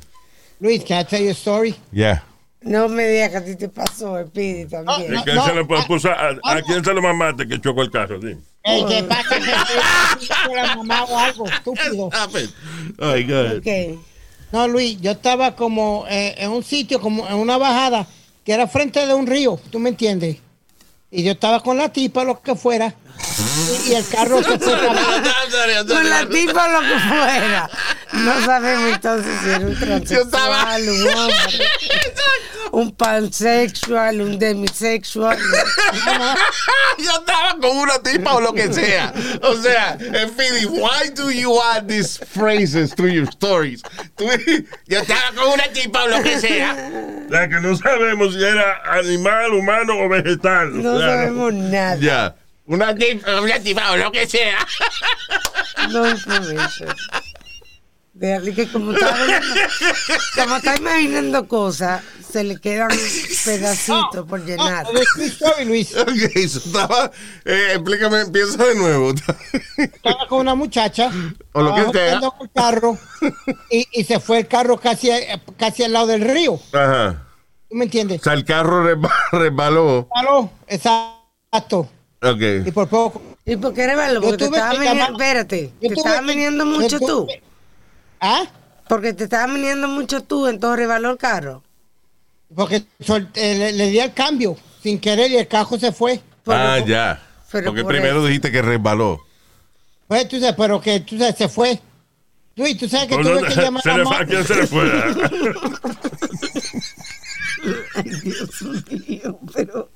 Luis, 0.60 0.84
can 0.84 1.02
I 1.02 1.06
tell 1.06 1.22
you 1.22 1.30
a 1.30 1.34
story? 1.34 1.76
Yeah. 1.92 2.24
No 2.64 2.88
me 2.88 3.08
digas 3.08 3.30
que 3.32 3.38
a 3.38 3.46
ti 3.46 3.56
te 3.56 3.70
pasó, 3.70 4.26
Speedy, 4.28 4.66
también. 4.66 5.12
No, 5.12 5.20
¿A 5.20 5.24
quién 5.24 5.36
no, 5.36 5.46
se 5.46 5.54
le 5.54 5.62
ah, 5.62 5.86
puso 5.88 6.10
a, 6.10 6.30
a 6.44 6.62
quién 6.62 6.84
se 6.84 6.94
lo 6.94 7.02
mamaste 7.02 7.48
que 7.48 7.60
chocó 7.60 7.82
el 7.82 7.92
carro? 7.92 8.20
Dime. 8.20 8.42
Eh, 8.64 8.84
¿Qué 8.88 9.04
pasa? 9.04 9.38
Que 9.40 10.56
la 10.56 10.76
mamá 10.78 11.04
o 11.04 11.18
algo 11.20 11.46
estúpido. 11.46 12.10
Oh, 13.00 13.14
my 13.14 13.24
God. 13.24 13.58
Ok. 13.58 14.00
No, 14.54 14.68
Luis, 14.68 15.02
yo 15.02 15.12
estaba 15.12 15.56
como 15.56 16.06
eh, 16.10 16.36
en 16.38 16.52
un 16.52 16.64
sitio, 16.64 17.02
como 17.02 17.28
en 17.28 17.36
una 17.36 17.58
bajada, 17.58 18.08
que 18.46 18.54
era 18.54 18.68
frente 18.68 19.06
de 19.06 19.14
un 19.14 19.26
río, 19.28 19.60
¿tú 19.72 19.80
me 19.80 19.90
entiendes? 19.90 20.38
Y 21.12 21.24
yo 21.24 21.32
estaba 21.34 21.62
con 21.62 21.78
la 21.78 21.90
tipa, 21.90 22.24
lo 22.24 22.42
que 22.42 22.56
fuera, 22.56 22.94
y, 23.88 23.92
y 23.92 23.96
el 23.96 24.08
carro 24.08 24.42
se 24.44 24.58
fue 24.60 24.78
para- 24.78 25.84
Con 25.88 26.10
la 26.10 26.28
tipa 26.28 26.68
lo 26.70 26.82
que 26.82 27.00
fuera. 27.00 27.70
No 28.14 28.46
sabemos 28.46 28.94
entonces 28.94 29.32
si 29.44 29.50
era 29.50 29.60
un 29.66 29.80
transexual, 29.80 30.90
un 30.90 31.08
hombre, 31.10 31.36
un 32.72 32.92
pansexual, 32.96 34.22
un 34.22 34.38
demisexual. 34.40 35.38
Yo 36.98 37.12
estaba 37.20 37.58
con 37.62 37.78
una 37.78 38.00
tipa 38.02 38.34
o 38.36 38.42
lo 38.42 38.54
que 38.54 38.72
sea. 38.74 39.14
O 39.42 39.56
sea, 39.56 39.98
Speedy, 40.28 40.66
why 40.66 41.10
do 41.16 41.30
you 41.32 41.60
add 41.74 41.88
these 41.88 42.18
phrases 42.18 42.94
to 42.96 43.08
your 43.08 43.28
stories? 43.30 43.82
Yo 44.88 45.00
estaba 45.00 45.32
con 45.36 45.54
una 45.54 45.68
tipa 45.74 46.04
o 46.04 46.08
lo 46.08 46.22
que 46.24 46.40
sea. 46.40 46.76
La 47.30 47.48
que 47.48 47.60
no 47.62 47.76
sabemos 47.76 48.34
si 48.34 48.44
era 48.44 48.82
animal, 48.92 49.54
humano 49.54 49.98
o 50.00 50.10
vegetal. 50.10 50.72
No 50.82 50.96
Claro. 50.98 51.00
sabemos 51.00 51.54
nada. 51.54 51.96
Ya. 52.00 52.36
Una 52.66 52.96
tipa, 52.96 53.42
una 53.42 53.60
tipa 53.60 53.92
o 53.92 53.98
lo 53.98 54.12
que 54.12 54.26
sea. 54.28 54.58
No 55.90 56.10
information. 56.10 56.90
Que 58.24 58.70
como 58.72 58.94
está, 58.94 59.14
como 60.42 60.56
está 60.56 60.78
imaginando 60.78 61.46
cosas, 61.46 62.02
se 62.32 62.46
le 62.46 62.58
quedan 62.58 62.88
pedacitos 63.44 64.26
por 64.26 64.46
llenar. 64.46 64.86
Story, 65.20 65.66
Luis. 65.66 65.94
Ok, 65.98 66.08
eso 66.36 66.60
estaba. 66.66 67.12
eh, 67.44 67.72
explícame, 67.74 68.22
empieza 68.22 68.64
de 68.64 68.76
nuevo. 68.76 69.14
Estaba 69.78 70.26
con 70.30 70.40
una 70.40 70.56
muchacha. 70.56 71.12
O 71.52 71.62
lo 71.62 71.76
que 71.76 71.82
estaba 71.82 72.20
sea. 72.22 72.32
el 72.40 72.50
carro 72.54 72.98
y, 73.70 73.86
y 73.92 74.04
se 74.06 74.22
fue 74.22 74.40
el 74.40 74.48
carro 74.48 74.78
casi, 74.80 75.10
casi 75.58 75.84
al 75.84 75.92
lado 75.92 76.08
del 76.08 76.22
río. 76.22 76.58
Ajá. 76.72 77.28
¿Tú 77.70 77.76
me 77.76 77.84
entiendes? 77.84 78.22
O 78.22 78.24
sea, 78.24 78.34
el 78.34 78.46
carro 78.46 78.86
resba- 78.86 79.12
resbaló. 79.34 80.08
Claro, 80.14 80.50
exacto. 80.68 81.90
Y 82.22 82.28
Ok. 82.70 82.74
por 82.74 82.88
poco. 82.88 83.22
¿Y 83.46 83.58
por 83.58 83.74
qué 83.74 83.86
rebaló? 83.86 84.22
Yo 84.22 84.30
Porque 84.30 84.46
te 84.48 84.50
viniendo, 84.50 84.84
llamar- 84.86 85.12
espérate, 85.12 85.74
yo 85.82 85.90
te 85.90 86.22
viniendo 86.26 86.64
yo 86.64 86.72
mucho 86.80 87.00
tú. 87.02 87.28
¿Ah? 88.26 88.46
Porque 88.88 89.12
te 89.14 89.26
estaban 89.26 89.54
viniendo 89.54 89.88
mucho 89.90 90.22
tú, 90.24 90.48
entonces 90.48 90.80
rebaló 90.80 91.12
el 91.12 91.18
carro. 91.18 91.62
Porque 92.56 92.78
eh, 92.78 93.56
le, 93.58 93.72
le 93.74 93.90
di 93.90 94.00
el 94.00 94.14
cambio 94.14 94.56
sin 94.82 94.98
querer 95.00 95.30
y 95.32 95.38
el 95.38 95.48
carro 95.48 95.78
se 95.78 95.92
fue. 95.92 96.22
Ah, 96.48 96.80
ya. 96.86 97.22
pero 97.52 97.66
Porque 97.68 97.84
por 97.84 97.92
primero 97.92 98.20
eso. 98.20 98.28
dijiste 98.28 98.50
que 98.52 98.62
resbaló. 98.62 99.20
Pues 100.08 100.28
tú 100.30 100.40
sabes, 100.40 100.56
pero 100.58 100.80
que 100.80 101.02
tú 101.02 101.18
sabes, 101.18 101.36
se 101.38 101.50
fue. 101.50 101.80
Luis, 102.56 102.78
tú 102.78 102.88
sabes 102.88 103.08
que 103.08 103.18
tuve 103.18 103.42
no, 103.42 103.48
que 103.48 103.56
llamar 103.56 103.82
se 103.84 103.90
a 103.92 103.98
le 103.98 104.04
la 104.04 104.10
fue- 104.10 104.16
¿A 104.16 104.20
mamá. 104.20 104.26
quién 104.30 104.46
se 104.46 104.56
le 104.56 104.68
fue? 104.68 104.92
Dios 108.04 108.64
mío, 109.08 109.40
pero... 109.54 109.90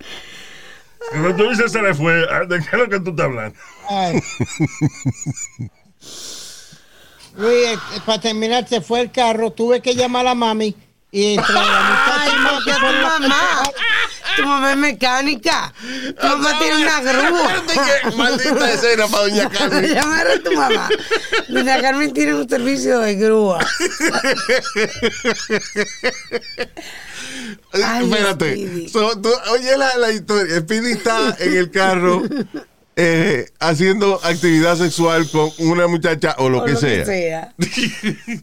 Cuando 1.12 1.36
tú 1.36 1.50
dices 1.50 1.72
se 1.72 1.81
le 1.81 1.93
fue. 1.93 2.13
¿de 2.48 2.60
qué 2.60 2.65
es 2.65 2.74
lo 2.74 2.89
que 2.89 3.00
tú 3.00 3.12
estás 3.12 3.25
hablando? 3.27 3.57
Ay. 3.89 4.19
Luis, 7.38 7.67
eh, 7.67 7.77
para 8.06 8.20
terminar, 8.20 8.67
se 8.67 8.82
fue 8.82 9.01
el 9.01 9.12
carro. 9.12 9.51
Tuve 9.51 9.82
que 9.82 9.96
llamar 9.96 10.22
a 10.22 10.29
la 10.29 10.36
mami. 10.36 10.75
Y 11.12 11.36
entre 11.36 11.53
la 11.53 12.15
Ay, 12.22 12.32
no, 12.44 12.60
que 12.65 12.72
tu 12.74 12.79
mamá. 13.01 13.63
Tu 14.36 14.44
mamá 14.44 14.72
es 14.72 14.77
mecánica. 14.77 15.74
Tu 16.20 16.27
mamá 16.27 16.60
tiene 16.60 16.77
una 16.84 17.00
grúa. 17.01 17.63
Maldita 18.17 18.72
escena 18.72 19.08
para 19.08 19.24
Doña 19.24 19.50
Carmen. 19.50 19.94
Llamar 19.94 20.27
a 20.27 20.39
tu 20.44 20.51
mamá. 20.51 20.89
Doña 21.48 21.82
Carmen 21.82 22.13
tiene 22.13 22.34
un 22.36 22.48
servicio 22.50 23.00
de 23.00 23.15
grúa. 23.15 23.60
Ay, 27.74 28.06
Espérate. 28.06 28.51
Speedy. 28.53 28.89
So, 28.89 29.20
tú- 29.22 29.34
oye 29.51 29.77
la, 29.77 29.96
la 29.98 30.12
historia. 30.12 30.60
Speedy 30.60 30.91
está 30.94 31.36
en 31.39 31.58
el 31.58 31.72
carro 31.72 32.22
eh, 32.98 33.46
haciendo 33.60 34.20
actividad 34.24 34.75
sexual 34.75 35.30
con 35.30 35.50
una 35.60 35.88
muchacha 35.88 36.36
o 36.39 36.50
lo, 36.50 36.60
O 36.60 36.66
que, 36.66 36.72
lo 36.74 36.77
sea. 36.80 37.06
que 37.06 37.06
sea. 37.06 37.54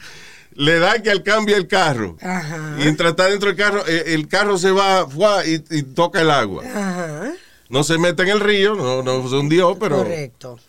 Le 0.56 0.78
da 0.78 1.02
que 1.02 1.10
él 1.10 1.24
cambia 1.24 1.56
el 1.56 1.66
carro. 1.66 2.16
Ajá. 2.22 2.76
Y 2.78 2.82
mientras 2.82 3.10
está 3.10 3.26
dentro 3.28 3.48
del 3.48 3.56
carro, 3.56 3.82
eh, 3.88 4.04
el 4.14 4.28
carro 4.28 4.56
se 4.56 4.70
va 4.70 5.04
y, 5.44 5.62
y 5.70 5.82
toca 5.82 6.20
el 6.20 6.30
agua. 6.30 6.62
Ajá. 6.64 7.32
No 7.68 7.82
se 7.82 7.98
mete 7.98 8.22
en 8.22 8.28
el 8.28 8.40
río, 8.40 8.76
no, 8.76 9.02
no 9.02 9.28
se 9.28 9.34
hundió, 9.34 9.76
pero. 9.78 9.96
Correcto. 9.98 10.60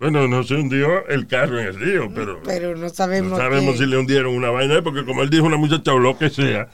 Bueno, 0.00 0.26
no 0.26 0.42
se 0.42 0.54
hundió 0.54 1.06
el 1.08 1.26
carro 1.28 1.60
en 1.60 1.66
el 1.68 1.78
río, 1.78 2.10
pero, 2.14 2.40
Pero 2.44 2.74
no 2.74 2.82
no 2.82 2.88
sabemos. 2.88 3.38
sabemos 3.38 3.72
qué- 3.74 3.78
si 3.80 3.86
le 3.86 3.96
hundieron 3.98 4.34
una 4.34 4.50
vaina, 4.50 4.82
porque 4.82 5.04
como 5.04 5.22
él 5.22 5.30
dijo, 5.30 5.44
una 5.44 5.56
muchacha 5.56 5.92
o 5.92 5.98
lo 6.00 6.16
que 6.18 6.30
sea, 6.30 6.68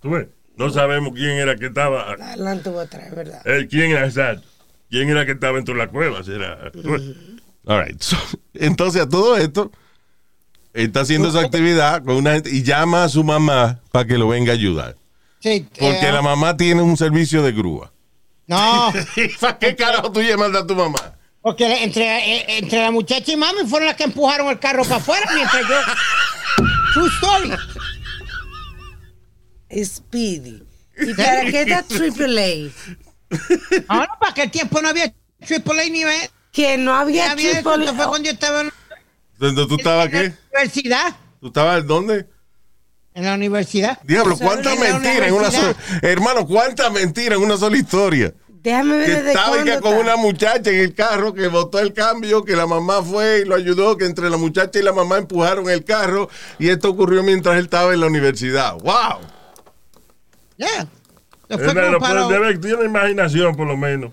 tú 0.00 0.10
ves, 0.10 0.26
no 0.56 0.70
sabemos 0.70 1.12
quién 1.14 1.32
era 1.38 1.56
que 1.56 1.66
estaba, 1.66 2.12
Adelante 2.12 2.68
o 2.70 2.78
atrás, 2.80 3.14
¿verdad? 3.14 3.40
eh, 3.46 3.66
quién 3.70 3.90
era 3.92 4.04
exacto, 4.06 4.46
quién 4.90 5.08
era 5.08 5.26
que 5.26 5.32
estaba 5.32 5.56
dentro 5.56 5.74
de 5.74 5.78
la 5.78 5.88
cueva, 5.88 6.20
era. 6.26 6.70
All 7.66 7.84
right. 7.84 8.00
So, 8.02 8.16
entonces, 8.54 9.02
a 9.02 9.08
todo 9.08 9.36
esto, 9.36 9.70
está 10.72 11.00
haciendo 11.00 11.28
esa 11.28 11.40
actividad 11.40 12.04
con 12.04 12.16
una 12.16 12.34
gente 12.34 12.50
y 12.50 12.62
llama 12.62 13.04
a 13.04 13.08
su 13.08 13.24
mamá 13.24 13.80
para 13.90 14.06
que 14.06 14.18
lo 14.18 14.28
venga 14.28 14.52
a 14.52 14.54
ayudar. 14.54 14.96
Sí, 15.40 15.66
Porque 15.78 16.08
eh, 16.08 16.12
la 16.12 16.22
mamá 16.22 16.56
tiene 16.56 16.82
un 16.82 16.96
servicio 16.96 17.42
de 17.42 17.52
grúa. 17.52 17.92
No, 18.46 18.92
¿Para 19.40 19.58
qué 19.60 19.74
carajo 19.74 20.12
tú 20.12 20.22
llamas 20.22 20.54
a 20.54 20.66
tu 20.66 20.74
mamá? 20.74 21.16
porque 21.46 21.84
entre, 21.84 22.04
eh, 22.04 22.58
entre 22.58 22.80
la 22.80 22.90
muchacha 22.90 23.30
y 23.30 23.36
mami 23.36 23.68
fueron 23.68 23.86
las 23.86 23.94
que 23.96 24.02
empujaron 24.02 24.48
el 24.48 24.58
carro 24.58 24.82
para 24.82 24.96
afuera 24.96 25.30
mientras 25.32 25.62
yo. 25.68 25.76
True 26.92 27.08
story. 27.08 27.50
Speedy. 29.84 30.62
¿Y 30.98 31.14
para 31.14 31.44
qué 31.44 31.62
está 31.62 31.84
AAA? 31.88 32.72
Ahora, 33.88 34.08
para 34.18 34.32
aquel 34.32 34.50
tiempo 34.50 34.80
no 34.80 34.88
había 34.88 35.12
Triple 35.44 35.82
A 35.82 35.88
ni 35.88 36.02
había 36.02 36.30
Que 36.52 36.78
no 36.78 36.94
había 36.94 37.32
había. 37.32 37.58
Esto 37.58 37.94
fue 37.94 38.06
cuando 38.06 38.26
yo 38.26 38.32
estaba 38.32 38.60
en 38.62 38.72
¿Dónde 39.38 39.66
tú 39.66 39.76
estabas 39.76 40.06
la 40.06 40.10
qué? 40.10 40.32
universidad. 40.52 41.16
¿Tú 41.40 41.48
estabas 41.48 41.86
dónde? 41.86 42.26
En 43.14 43.24
la 43.24 43.34
universidad. 43.34 43.98
Diablo, 44.02 44.36
cuánta 44.36 44.74
mentira 44.76 45.26
en 45.28 45.34
una 45.34 45.50
sola. 45.50 45.74
Hermano, 46.02 46.46
cuánta 46.46 46.90
mentira 46.90 47.36
en 47.36 47.42
una 47.42 47.56
sola 47.56 47.76
historia. 47.76 48.32
Déjame 48.48 48.96
ver 48.98 49.06
Que 49.06 49.14
desde 49.14 49.28
estaba 49.28 49.48
cuándo 49.50 49.80
con 49.80 49.94
una 49.94 50.16
muchacha 50.16 50.70
en 50.70 50.80
el 50.80 50.94
carro 50.94 51.32
que 51.32 51.46
botó 51.46 51.78
el 51.78 51.92
cambio, 51.92 52.44
que 52.44 52.56
la 52.56 52.66
mamá 52.66 53.02
fue 53.02 53.42
y 53.42 53.44
lo 53.44 53.54
ayudó, 53.54 53.96
que 53.96 54.06
entre 54.06 54.28
la 54.28 54.36
muchacha 54.38 54.78
y 54.78 54.82
la 54.82 54.92
mamá 54.92 55.18
empujaron 55.18 55.70
el 55.70 55.84
carro 55.84 56.28
y 56.58 56.68
esto 56.68 56.90
ocurrió 56.90 57.22
mientras 57.22 57.56
él 57.58 57.66
estaba 57.66 57.94
en 57.94 58.00
la 58.00 58.06
universidad. 58.06 58.74
¡Wow! 58.78 59.20
Yeah. 60.56 60.88
Fue 61.48 61.74
no, 61.74 61.86
como 61.86 61.98
para- 61.98 62.26
pues, 62.26 62.40
debe- 62.40 62.58
tiene 62.58 62.84
imaginación 62.84 63.54
por 63.54 63.66
lo 63.66 63.76
menos. 63.76 64.12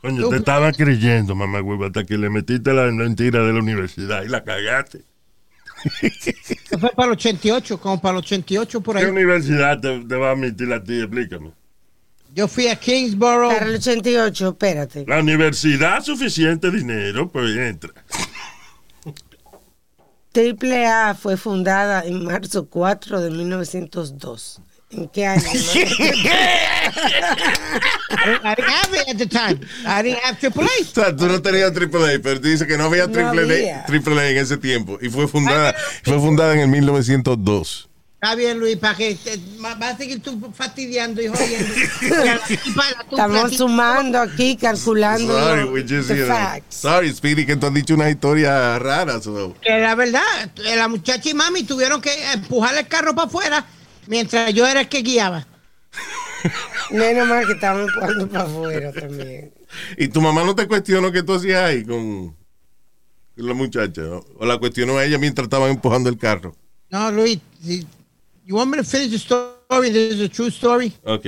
Coño, 0.00 0.22
Tú- 0.22 0.30
te 0.30 0.36
estaba 0.36 0.70
creyendo, 0.72 1.34
mamá 1.34 1.60
huevo, 1.60 1.86
hasta 1.86 2.04
que 2.04 2.16
le 2.16 2.30
metiste 2.30 2.72
la 2.72 2.84
mentira 2.92 3.42
de 3.42 3.52
la 3.52 3.58
universidad 3.58 4.22
y 4.22 4.28
la 4.28 4.44
cagaste. 4.44 5.02
se 6.00 6.78
fue 6.78 6.90
para 6.90 7.06
el 7.06 7.12
88, 7.12 7.80
como 7.80 8.00
para 8.00 8.12
el 8.12 8.18
88 8.24 8.80
por 8.80 8.96
¿Qué 8.96 9.04
ahí. 9.04 9.10
universidad 9.10 9.80
te, 9.80 9.98
te 10.04 10.14
va 10.16 10.28
a 10.28 10.32
admitir 10.32 10.72
a 10.72 10.82
ti? 10.82 11.00
Explícame. 11.00 11.50
Yo 12.34 12.46
fui 12.46 12.68
a 12.68 12.76
Kingsborough. 12.76 13.52
Para 13.52 13.66
el 13.66 13.74
88, 13.76 14.48
espérate. 14.50 15.04
La 15.08 15.18
universidad, 15.18 16.02
suficiente 16.04 16.70
dinero, 16.70 17.28
pues 17.28 17.56
entra. 17.56 17.90
AAA 20.34 21.14
fue 21.14 21.36
fundada 21.36 22.04
en 22.04 22.24
marzo 22.24 22.68
4 22.68 23.20
de 23.20 23.30
1902. 23.30 24.60
¿En 24.90 25.06
qué 25.08 25.26
año? 25.26 25.42
I 25.44 25.52
didn't 28.54 28.70
have 28.70 28.94
it 28.94 29.08
at 29.08 29.18
the 29.18 29.26
time. 29.26 29.60
I 29.86 30.02
didn't 30.02 30.22
have 30.24 30.38
Triple 30.40 30.64
O 30.64 30.84
sea, 30.84 31.14
tú 31.14 31.26
no 31.26 31.42
tenías 31.42 31.72
AAA, 31.72 32.20
pero 32.22 32.40
tú 32.40 32.48
dices 32.48 32.66
que 32.66 32.78
no 32.78 32.84
había 32.84 33.06
No 33.06 33.18
AAA, 33.20 33.28
había. 33.30 33.84
AAA 33.86 34.28
en 34.30 34.36
ese 34.38 34.56
tiempo. 34.56 34.98
Y 35.02 35.10
fue 35.10 35.28
fundada, 35.28 35.74
fue 36.04 36.18
fundada 36.18 36.54
en 36.54 36.60
el 36.60 36.68
1902. 36.68 37.84
Está 38.20 38.34
bien, 38.34 38.58
Luis, 38.58 38.76
para 38.78 38.96
que 38.96 39.16
vas 39.60 39.80
a 39.80 39.96
seguir 39.96 40.20
tú 40.20 40.52
fastidiando 40.52 41.22
y 41.22 41.28
jodiendo. 41.28 41.72
Estamos 43.10 43.56
sumando 43.56 44.18
aquí, 44.18 44.56
calculando 44.56 45.38
Sorry, 45.38 45.62
we 45.64 45.82
just, 45.82 46.08
the 46.08 46.26
facts. 46.26 46.74
sorry, 46.80 47.14
Speedy, 47.14 47.46
que 47.46 47.54
tú 47.54 47.66
has 47.66 47.74
dicho 47.74 47.94
una 47.94 48.10
historia 48.10 48.76
rara. 48.80 49.20
so. 49.20 49.54
Que 49.62 49.78
la 49.78 49.94
verdad, 49.94 50.50
la 50.56 50.88
muchacha 50.88 51.30
y 51.30 51.34
mami 51.34 51.62
tuvieron 51.62 52.00
que 52.00 52.10
empujar 52.32 52.76
el 52.76 52.88
carro 52.88 53.14
para 53.14 53.28
afuera 53.28 53.64
mientras 54.08 54.52
yo 54.52 54.66
era 54.66 54.80
el 54.80 54.88
que 54.88 55.02
guiaba. 55.02 55.46
Menos 56.90 57.28
mal 57.28 57.46
que 57.46 57.52
estamos 57.52 57.88
empujando 57.88 58.28
para 58.28 58.44
afuera 58.44 58.92
también. 58.92 59.52
Y 59.96 60.08
tu 60.08 60.20
mamá 60.20 60.42
no 60.44 60.54
te 60.54 60.66
cuestionó 60.66 61.12
qué 61.12 61.22
tú 61.22 61.34
hacías 61.34 61.62
ahí 61.62 61.84
con 61.84 62.34
la 63.36 63.54
muchacha. 63.54 64.00
¿no? 64.02 64.24
O 64.38 64.46
la 64.46 64.58
cuestionó 64.58 64.96
a 64.98 65.04
ella 65.04 65.18
mientras 65.18 65.44
estaban 65.44 65.70
empujando 65.70 66.08
el 66.08 66.16
carro. 66.18 66.56
No, 66.90 67.10
Luis, 67.10 67.38
si- 67.62 67.86
you 68.46 68.56
want 68.56 68.70
me 68.70 68.78
to 68.78 68.84
finish 68.84 69.10
the 69.10 69.16
story? 69.16 69.90
This 69.90 70.14
is 70.14 70.20
a 70.22 70.28
true 70.28 70.48
story. 70.48 70.92
Ok. 71.04 71.26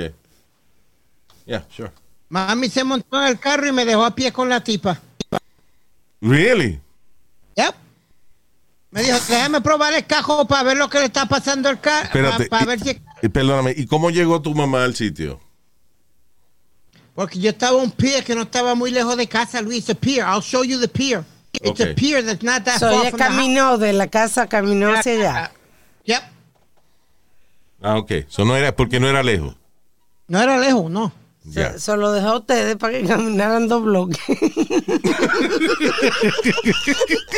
Yeah, 1.46 1.64
sure. 1.70 1.90
Mami 2.30 2.68
se 2.70 2.82
montó 2.84 3.20
en 3.20 3.28
el 3.28 3.38
carro 3.38 3.66
y 3.66 3.72
me 3.72 3.84
dejó 3.84 4.04
a 4.04 4.14
pie 4.14 4.32
con 4.32 4.48
la 4.48 4.62
tipa. 4.62 5.00
Really? 6.22 6.80
Yep. 7.56 7.74
Me 8.92 9.02
dijo, 9.02 9.18
déjame 9.28 9.60
probar 9.60 9.92
el 9.94 10.04
cajo 10.06 10.46
para 10.48 10.64
ver 10.64 10.76
lo 10.76 10.88
que 10.90 10.98
le 10.98 11.04
está 11.06 11.26
pasando 11.26 11.68
al 11.68 11.80
carro. 11.80 12.04
Espérate. 12.06 12.46
Para, 12.46 12.64
y- 12.64 12.66
ver 12.66 12.80
si... 12.80 13.00
y 13.22 13.28
perdóname, 13.28 13.72
¿y 13.76 13.86
cómo 13.86 14.10
llegó 14.10 14.42
tu 14.42 14.52
mamá 14.54 14.82
al 14.84 14.96
sitio? 14.96 15.40
Porque 17.14 17.38
yo 17.38 17.50
estaba 17.50 17.78
en 17.78 17.84
un 17.84 17.90
pier 17.92 18.24
que 18.24 18.34
no 18.34 18.42
estaba 18.42 18.74
muy 18.74 18.90
lejos 18.90 19.16
de 19.16 19.26
casa, 19.28 19.60
Luis. 19.60 19.78
It's 19.80 19.90
a 19.90 19.94
pier. 19.94 20.24
I'll 20.26 20.40
show 20.42 20.64
you 20.64 20.80
the 20.80 20.88
pier. 20.88 21.24
It's 21.52 21.70
Okay. 21.70 21.92
a 21.92 21.94
pier 21.94 22.24
that's 22.24 22.42
not 22.42 22.64
that 22.64 22.78
So, 22.78 22.88
far 22.88 22.92
ella 23.02 23.10
from 23.10 23.18
the 23.18 23.24
house. 23.24 23.34
caminó 23.36 23.78
de 23.78 23.92
la 23.92 24.06
casa, 24.08 24.48
caminó 24.48 24.92
hacia 24.94 25.12
allá. 25.12 25.52
Yep. 26.04 26.22
Ah, 27.82 27.96
ok. 27.98 28.10
Eso 28.12 28.44
no 28.44 28.56
era, 28.56 28.74
porque 28.74 29.00
no 29.00 29.08
era 29.08 29.22
lejos. 29.22 29.54
No 30.28 30.40
era 30.40 30.58
lejos, 30.58 30.90
no. 30.90 31.12
Ya. 31.44 31.72
Se, 31.72 31.78
se 31.80 31.96
lo 31.96 32.12
dejó 32.12 32.28
a 32.28 32.38
ustedes 32.38 32.76
para 32.76 32.98
que 32.98 33.04
caminaran 33.08 33.68
dos 33.68 33.82
bloques. 33.82 34.18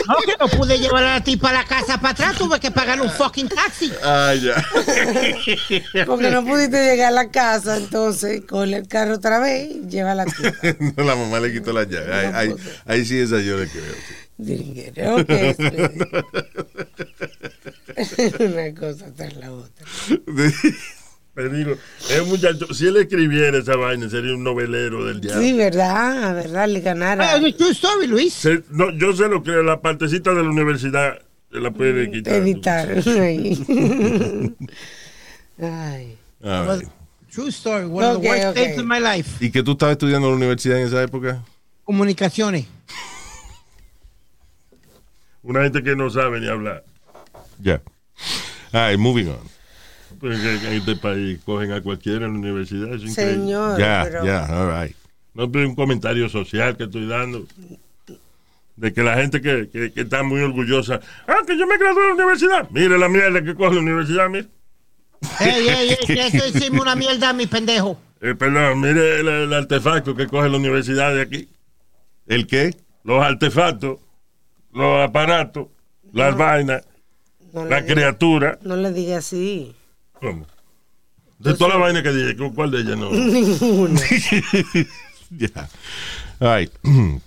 No, 0.09 0.17
que 0.27 0.37
no 0.39 0.49
pude 0.49 0.79
llevar 0.79 1.05
a 1.05 1.15
la 1.15 1.25
tipa 1.25 1.51
a 1.51 1.53
la 1.53 1.65
casa 1.65 1.99
para 1.99 2.11
atrás. 2.11 2.37
Tuve 2.37 2.59
que 2.59 2.71
pagar 2.71 3.01
un 3.01 3.09
fucking 3.09 3.49
taxi. 3.49 3.93
Ah, 4.03 4.35
ya. 4.35 4.55
Porque 6.07 6.31
no 6.31 6.45
pudiste 6.45 6.85
llegar 6.85 7.09
a 7.09 7.11
la 7.13 7.31
casa, 7.31 7.77
entonces 7.77 8.43
coge 8.45 8.77
el 8.77 8.89
carro 8.89 9.15
otra 9.15 9.39
vez 9.39 9.71
y 9.71 9.89
lleva 9.89 10.15
la 10.15 10.25
tía. 10.25 10.53
no, 10.97 11.05
la 11.05 11.15
mamá 11.15 11.39
le 11.41 11.53
quitó 11.53 11.73
la 11.73 11.85
llave. 11.85 12.13
Ahí, 12.13 12.31
ahí, 12.35 12.55
ahí 12.87 13.05
sí 13.05 13.19
esa 13.19 13.41
yo. 13.41 13.57
Okay, 13.63 15.55
Speedy. 15.55 16.03
Una 18.41 18.75
cosa 18.75 19.13
tras 19.15 19.37
la 19.37 19.53
otra. 19.53 19.87
Pero 21.35 21.49
digo, 21.49 21.75
es 22.11 22.21
un 22.21 22.29
muchacho, 22.29 22.73
si 22.75 22.87
él 22.87 22.97
escribiera 22.99 23.57
esa 23.57 23.75
vaina, 23.77 24.09
sería 24.11 24.35
un 24.35 24.45
novelero 24.45 25.07
del 25.07 25.21
diablo. 25.21 25.41
Sí, 25.43 25.55
verdad, 25.55 26.35
verdad, 26.35 26.69
le 26.69 26.81
ganara. 26.81 27.33
Ah, 27.33 27.37
es 27.39 27.57
true 27.57 27.71
story, 27.71 28.07
Luis. 28.07 28.35
Se- 28.35 28.63
no, 28.71 28.91
yo 28.91 29.15
sé 29.15 29.29
lo 29.29 29.43
que 29.43 29.51
la 29.53 29.81
partecita 29.81 30.35
de 30.35 30.43
la 30.43 30.51
universidad 30.51 31.19
se 31.51 31.59
la 31.61 31.71
puede 31.71 32.11
quitar. 32.11 32.35
Editar. 32.35 32.89
Ay. 35.59 36.19
Ay. 36.43 36.83
True 37.33 37.49
story. 37.49 37.87
One 37.87 38.05
of 38.05 38.17
Ok, 38.17 38.23
the 38.23 38.29
worst 38.29 38.45
ok. 38.49 38.55
days 38.55 38.79
of 38.79 38.85
my 38.85 38.99
life. 39.01 39.43
¿Y 39.45 39.51
que 39.51 39.63
tú 39.63 39.73
estabas 39.73 39.93
estudiando 39.93 40.27
en 40.29 40.33
la 40.33 40.37
universidad 40.37 40.79
en 40.81 40.87
esa 40.89 41.03
época? 41.03 41.43
Comunicaciones. 41.85 42.67
Una 45.43 45.63
gente 45.63 45.83
que 45.83 45.97
no 45.97 46.11
sabe 46.11 46.41
ni 46.41 46.49
hablar. 46.49 46.85
Ya. 47.59 47.81
All 48.73 48.91
right, 48.91 48.99
moving 48.99 49.29
on. 49.29 49.39
En 50.23 50.73
este 50.73 50.97
país 50.97 51.41
cogen 51.45 51.73
a 51.73 51.81
cualquiera 51.83 52.27
en 52.27 52.35
la 52.35 52.39
universidad. 52.39 52.95
Es 52.95 53.03
increíble. 53.03 53.35
Señor, 53.35 53.79
Ya, 53.79 54.03
pero 54.05 54.25
ya, 54.25 54.45
all 54.47 54.87
right. 54.87 54.97
No 55.35 55.45
es 55.45 55.69
un 55.69 55.75
comentario 55.75 56.29
social 56.29 56.77
que 56.77 56.85
estoy 56.85 57.07
dando. 57.09 57.47
De 58.77 58.93
que 58.93 59.03
la 59.03 59.17
gente 59.17 59.41
que, 59.43 59.69
que, 59.71 59.93
que 59.93 60.01
está 60.03 60.23
muy 60.23 60.41
orgullosa. 60.41 61.01
Ah, 61.27 61.39
que 61.47 61.59
yo 61.59 61.67
me 61.67 61.77
gradué 61.77 62.03
de 62.03 62.09
la 62.09 62.15
universidad. 62.15 62.71
Mire 62.71 62.99
la 62.99 63.09
mierda 63.09 63.43
que 63.43 63.55
coge 63.55 63.75
la 63.75 63.81
universidad, 63.81 64.29
mire. 64.29 64.49
Ey, 65.41 65.69
ey, 65.69 65.91
ey, 65.91 66.07
que 66.07 66.27
eso 66.27 66.47
hicimos 66.49 66.81
una 66.83 66.95
mierda, 66.97 67.33
mi 67.33 67.47
pendejo. 67.47 67.99
Eh, 68.25 68.37
perdón, 68.37 68.81
mire 68.81 69.19
el, 69.19 69.27
el 69.27 69.53
artefacto 69.53 70.15
que 70.15 70.29
coge 70.29 70.49
la 70.49 70.57
universidad 70.57 71.13
de 71.13 71.23
aquí. 71.23 71.49
¿El 72.29 72.47
qué? 72.47 72.73
Los 73.03 73.21
artefactos, 73.21 73.99
los 74.73 75.03
aparatos, 75.09 75.67
las 76.13 76.37
vainas, 76.37 76.85
no, 77.53 77.65
la 77.65 77.81
diga, 77.81 77.95
criatura. 77.95 78.59
no 78.63 78.77
le 78.77 78.93
diga 78.93 79.19
así. 79.19 79.75
¿Cómo? 80.23 80.47
De 81.41 81.55
todas 81.55 81.75
las 81.75 81.81
vainas 81.81 82.03
que 82.05 82.13
dije, 82.13 82.37
¿con 82.37 82.55
¿cuál 82.55 82.71
de 82.71 82.81
ellas 82.83 82.97
no? 82.97 83.11
Ninguna. 83.13 84.01
Ya. 85.35 85.67
Right. 86.41 86.71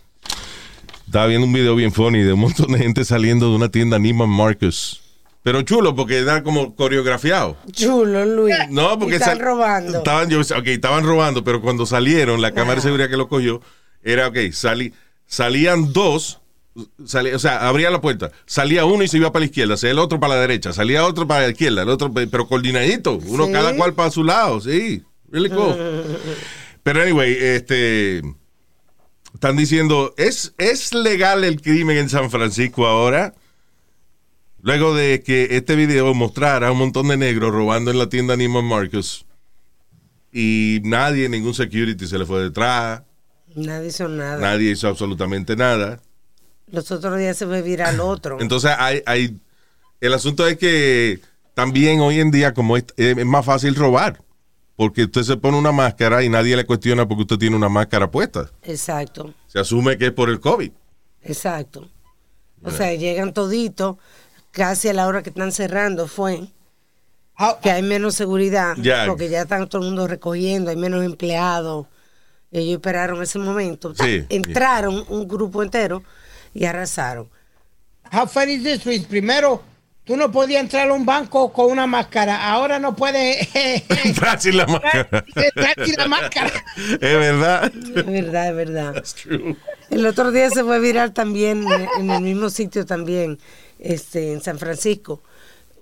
Estaba 1.08 1.26
viendo 1.26 1.48
un 1.48 1.54
video 1.54 1.76
bien 1.76 1.92
funny 1.92 2.22
de 2.22 2.34
un 2.34 2.40
montón 2.40 2.72
de 2.72 2.78
gente 2.78 3.04
saliendo 3.04 3.50
de 3.50 3.56
una 3.56 3.70
tienda 3.70 3.98
Neiman 3.98 4.30
Marcus. 4.30 5.02
Pero 5.42 5.64
chulo, 5.64 5.96
porque 5.96 6.20
era 6.20 6.44
como 6.44 6.76
coreografiado. 6.76 7.58
Chulo, 7.72 8.24
Luis. 8.26 8.56
No, 8.70 8.98
porque 9.00 9.16
están 9.16 9.40
robando. 9.40 9.98
Estaban, 9.98 10.30
yo, 10.30 10.40
ok, 10.40 10.68
estaban 10.68 11.04
robando, 11.04 11.44
pero 11.44 11.62
cuando 11.62 11.88
salieron, 11.88 12.42
la 12.42 12.52
cámara 12.52 12.76
de 12.76 12.82
seguridad 12.82 13.10
que 13.10 13.18
lo 13.18 13.28
cogió, 13.28 13.60
era, 14.04 14.28
ok, 14.28 14.38
salí, 14.52 14.94
salían 15.26 15.94
dos, 15.94 16.42
salí- 17.06 17.34
o 17.34 17.40
sea, 17.40 17.68
abría 17.68 17.90
la 17.90 18.02
puerta, 18.02 18.32
salía 18.46 18.86
uno 18.86 19.04
y 19.04 19.08
se 19.08 19.18
iba 19.18 19.32
para 19.32 19.42
la 19.42 19.46
izquierda, 19.48 19.78
salía 19.78 19.94
el 19.94 20.00
otro 20.00 20.20
para 20.20 20.36
la 20.36 20.42
derecha, 20.42 20.74
salía 20.74 21.06
otro 21.06 21.28
para 21.28 21.42
la 21.44 21.50
izquierda, 21.52 21.84
el 21.84 21.90
otro, 21.90 22.14
pero 22.14 22.48
coordinadito, 22.48 23.18
uno 23.26 23.46
Sí. 23.48 23.52
cada 23.52 23.76
cual 23.76 23.94
para 23.94 24.12
su 24.12 24.24
lado, 24.24 24.60
sí, 24.62 25.04
really 25.30 25.50
cool. 25.50 25.76
Pero 26.84 27.02
anyway, 27.02 27.36
este, 27.40 28.22
están 29.34 29.56
diciendo, 29.58 30.14
¿es, 30.18 30.54
¿es 30.60 30.94
legal 30.94 31.44
el 31.44 31.60
crimen 31.60 31.98
en 31.98 32.10
San 32.10 32.30
Francisco 32.30 32.86
ahora? 32.86 33.34
Luego 34.62 34.94
de 34.94 35.24
que 35.24 35.48
este 35.58 35.76
video 35.76 36.14
mostrara 36.14 36.68
a 36.68 36.72
un 36.72 36.78
montón 36.78 37.08
de 37.08 37.18
negros 37.18 37.52
robando 37.52 37.90
en 37.90 37.98
la 37.98 38.08
tienda 38.10 38.36
Neiman 38.38 38.66
Marcus 38.66 39.26
y 40.32 40.80
nadie, 40.84 41.28
ningún 41.30 41.54
security 41.56 42.06
se 42.08 42.20
le 42.20 42.26
fue 42.28 42.44
detrás, 42.44 43.02
Nadie 43.56 43.88
hizo 43.88 44.08
nada. 44.08 44.38
nadie 44.40 44.70
hizo 44.72 44.88
absolutamente 44.88 45.56
nada. 45.56 46.00
Los 46.76 46.92
otros 46.92 47.18
días 47.18 47.38
se 47.38 47.46
fue 47.48 47.62
viral 47.62 48.00
otro. 48.00 48.38
Entonces, 48.42 48.72
hay, 48.78 49.02
hay, 49.06 49.40
el 50.02 50.14
asunto 50.14 50.46
es 50.48 50.58
que 50.58 51.20
también 51.54 52.00
hoy 52.02 52.20
en 52.20 52.30
día, 52.32 52.54
como 52.54 52.78
es, 52.78 52.86
es 52.98 53.26
más 53.26 53.46
fácil 53.46 53.74
robar, 53.76 54.22
porque 54.76 55.04
usted 55.06 55.24
se 55.24 55.38
pone 55.38 55.58
una 55.58 55.72
máscara 55.72 56.24
y 56.24 56.30
nadie 56.30 56.56
le 56.56 56.66
cuestiona 56.66 57.08
porque 57.08 57.22
usted 57.24 57.38
tiene 57.38 57.56
una 57.56 57.70
máscara 57.70 58.12
puesta. 58.12 58.50
Exacto, 58.64 59.34
Se 59.48 59.60
asume 59.60 59.98
que 59.98 60.08
es 60.08 60.12
por 60.12 60.30
el 60.30 60.40
COVID. 60.40 60.72
exacto. 61.24 61.90
O 62.64 62.72
sea, 62.72 62.94
llegan 62.96 63.32
toditos, 63.32 63.98
casi 64.52 64.90
a 64.90 64.94
la 64.94 65.08
hora 65.08 65.22
que 65.22 65.30
están 65.30 65.52
cerrando 65.52 66.08
fue 66.08 66.48
How- 67.38 67.60
que 67.62 67.70
hay 67.70 67.84
menos 67.84 68.16
seguridad, 68.16 68.76
porque 69.06 69.30
ya 69.30 69.44
están 69.44 69.70
todo 69.70 69.82
el 69.84 69.88
mundo 69.90 70.08
recogiendo, 70.08 70.72
hay 70.72 70.76
menos 70.78 71.04
empleados. 71.06 71.86
Ellos 72.52 72.76
esperaron 72.76 73.22
ese 73.22 73.38
momento. 73.38 73.94
Sí. 73.96 74.26
Entraron 74.30 75.06
un 75.10 75.28
grupo 75.28 75.62
entero 75.62 76.02
y 76.56 76.66
arrasaron. 76.66 77.30
How 78.12 78.26
funny 78.28 78.54
is 78.54 78.64
this, 78.64 78.86
Luis? 78.86 79.04
Primero, 79.06 79.62
tú 80.06 80.16
no 80.16 80.32
podías 80.32 80.62
entrar 80.62 80.90
a 80.90 80.94
un 80.94 81.06
banco 81.06 81.52
con 81.52 81.70
una 81.72 81.86
máscara. 81.86 82.50
Ahora 82.52 82.80
no 82.80 82.96
puedes 82.96 83.48
Entrar 84.06 84.40
sin 84.42 84.58
la 84.58 84.66
máscara. 84.66 85.26
entrar 85.36 85.86
sin 85.86 85.96
la 85.96 86.08
máscara. 86.08 86.52
Es 86.78 87.00
verdad. 87.00 87.72
Es 87.76 88.06
verdad, 88.06 88.50
es 88.50 88.56
verdad. 88.56 89.04
El 89.90 90.06
otro 90.06 90.32
día 90.32 90.50
se 90.50 90.64
fue 90.64 90.80
viral 90.80 91.14
también, 91.14 91.68
en- 91.72 91.88
en 92.00 92.10
el 92.12 92.22
mismo 92.22 92.50
sitio 92.50 92.86
también, 92.86 93.38
este, 93.80 94.34
en 94.34 94.42
San 94.42 94.58
Francisco, 94.60 95.22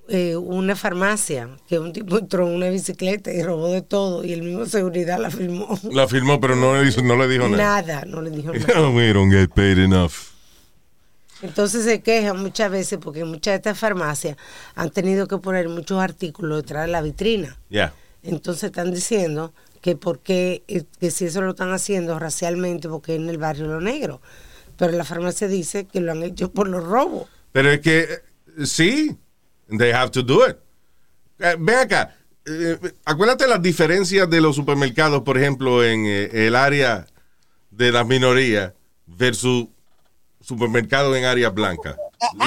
eh, 0.10 0.36
una 0.36 0.76
farmacia, 0.76 1.50
que 1.68 1.80
un 1.80 1.94
tipo 1.94 2.18
entró 2.18 2.48
en 2.48 2.56
una 2.56 2.70
bicicleta 2.70 3.32
y 3.32 3.42
robó 3.44 3.70
de 3.72 3.82
todo, 3.82 4.24
y 4.26 4.34
el 4.34 4.42
mismo 4.44 4.66
seguridad 4.66 5.18
la 5.20 5.30
filmó. 5.32 5.80
La 5.92 6.08
firmó, 6.08 6.40
pero 6.42 6.56
no 6.58 6.76
le, 6.82 6.88
hizo- 6.90 7.02
no 7.04 7.16
le 7.16 7.28
dijo 7.28 7.48
nada. 7.48 7.82
Nada, 7.82 8.04
no 8.06 8.22
le 8.22 8.30
dijo 8.32 8.52
nada. 8.54 8.90
We 8.94 9.14
don't 9.14 9.32
get 9.32 9.52
paid 9.54 9.78
enough. 9.78 10.33
Entonces 11.44 11.84
se 11.84 12.02
quejan 12.02 12.42
muchas 12.42 12.72
veces 12.72 12.98
porque 13.00 13.26
muchas 13.26 13.52
de 13.52 13.56
estas 13.58 13.78
farmacias 13.78 14.38
han 14.76 14.90
tenido 14.90 15.28
que 15.28 15.38
poner 15.38 15.70
muchos 15.70 16.02
artículos 16.02 16.64
detrás 16.64 16.86
de 16.86 16.92
la 16.92 17.02
vitrina. 17.02 17.58
Entonces 18.24 18.64
están 18.64 18.92
diciendo 18.92 19.54
que 19.82 19.96
por 19.96 20.20
qué, 20.20 20.64
eh, 20.68 20.86
que 21.00 21.12
si 21.12 21.26
eso 21.26 21.42
lo 21.42 21.52
están 21.52 21.72
haciendo 21.74 22.18
racialmente 22.18 22.88
porque 22.88 23.16
es 23.16 23.22
en 23.22 23.30
el 23.30 23.38
barrio 23.38 23.68
Lo 23.68 23.82
Negro. 23.82 24.22
Pero 24.78 24.94
la 24.94 25.04
farmacia 25.04 25.48
dice 25.48 25.86
que 25.86 26.00
lo 26.00 26.14
han 26.14 26.24
hecho 26.24 26.52
por 26.52 26.68
los 26.68 26.84
robos. 26.84 27.28
Pero 27.52 27.70
es 27.70 27.82
que 27.82 28.00
eh, 28.02 28.66
sí, 28.66 29.16
they 29.78 29.92
have 29.92 30.10
to 30.12 30.24
do 30.24 30.48
it. 30.48 30.56
Eh, 31.40 31.56
Ven 31.60 31.76
acá, 31.76 32.16
eh, 32.46 32.78
acuérdate 33.06 33.48
las 33.48 33.62
diferencias 33.62 34.30
de 34.30 34.42
los 34.42 34.56
supermercados, 34.56 35.24
por 35.24 35.38
ejemplo, 35.38 35.84
en 35.84 36.06
eh, 36.06 36.48
el 36.48 36.56
área 36.56 37.06
de 37.72 37.92
las 37.92 38.06
minorías 38.06 38.74
versus 39.06 39.68
supermercados 40.44 41.18
en 41.18 41.26
áreas 41.26 41.54
blancas. 41.54 41.96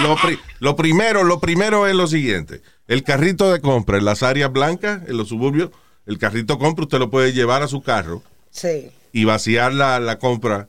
Lo, 0.02 0.16
pri- 0.16 0.38
lo 0.60 0.76
primero, 0.76 1.24
lo 1.24 1.40
primero 1.40 1.86
es 1.86 1.94
lo 1.94 2.06
siguiente: 2.06 2.62
el 2.86 3.02
carrito 3.02 3.50
de 3.50 3.60
compra 3.60 3.98
en 3.98 4.04
las 4.04 4.22
áreas 4.22 4.52
blancas, 4.52 5.02
en 5.08 5.16
los 5.16 5.28
suburbios, 5.28 5.70
el 6.06 6.18
carrito 6.18 6.58
compra 6.58 6.84
usted 6.84 6.98
lo 6.98 7.10
puede 7.10 7.32
llevar 7.32 7.62
a 7.62 7.68
su 7.68 7.82
carro 7.82 8.22
Sí, 8.50 8.90
y 9.12 9.24
vaciar 9.24 9.74
la, 9.74 9.98
la 9.98 10.18
compra 10.18 10.68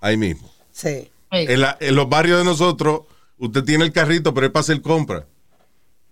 ahí 0.00 0.16
mismo. 0.16 0.50
sí. 0.72 1.10
En, 1.30 1.60
la- 1.60 1.76
en 1.80 1.94
los 1.94 2.08
barrios 2.08 2.38
de 2.38 2.44
nosotros, 2.44 3.02
usted 3.36 3.62
tiene 3.62 3.84
el 3.84 3.92
carrito, 3.92 4.32
pero 4.32 4.46
es 4.46 4.52
para 4.52 4.62
hacer 4.62 4.80
compra. 4.80 5.26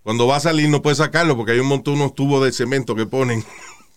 Cuando 0.03 0.27
va 0.27 0.35
a 0.37 0.39
salir 0.39 0.69
no 0.69 0.81
puede 0.83 0.95
sacarlo 0.95 1.35
porque 1.35 1.53
hay 1.53 1.59
un 1.59 1.67
montón 1.67 1.95
unos 1.95 2.13
tubos 2.15 2.43
de 2.45 2.51
cemento 2.53 2.95
que 2.95 3.05
ponen 3.07 3.43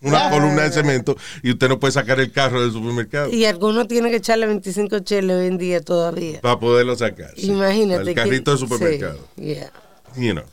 una 0.01 0.29
columna 0.29 0.63
de 0.63 0.71
cemento 0.71 1.15
y 1.43 1.51
usted 1.51 1.69
no 1.69 1.79
puede 1.79 1.91
sacar 1.93 2.19
el 2.19 2.31
carro 2.31 2.61
del 2.61 2.71
supermercado 2.71 3.29
Y 3.31 3.45
algunos 3.45 3.87
tienen 3.87 4.11
que 4.11 4.17
echarle 4.17 4.47
25 4.47 4.99
cheles 4.99 5.37
hoy 5.37 5.47
en 5.47 5.57
día 5.57 5.81
todavía. 5.81 6.41
para 6.41 6.59
poderlo 6.59 6.95
sacar. 6.95 7.33
sí. 7.37 7.47
Imagínate. 7.47 8.09
El 8.09 8.15
carrito 8.15 8.45
que- 8.45 8.51
de 8.51 8.57
supermercado. 8.57 9.27
Sí, 9.37 9.43
yeah. 9.43 9.71
You 10.17 10.31
know. 10.33 10.45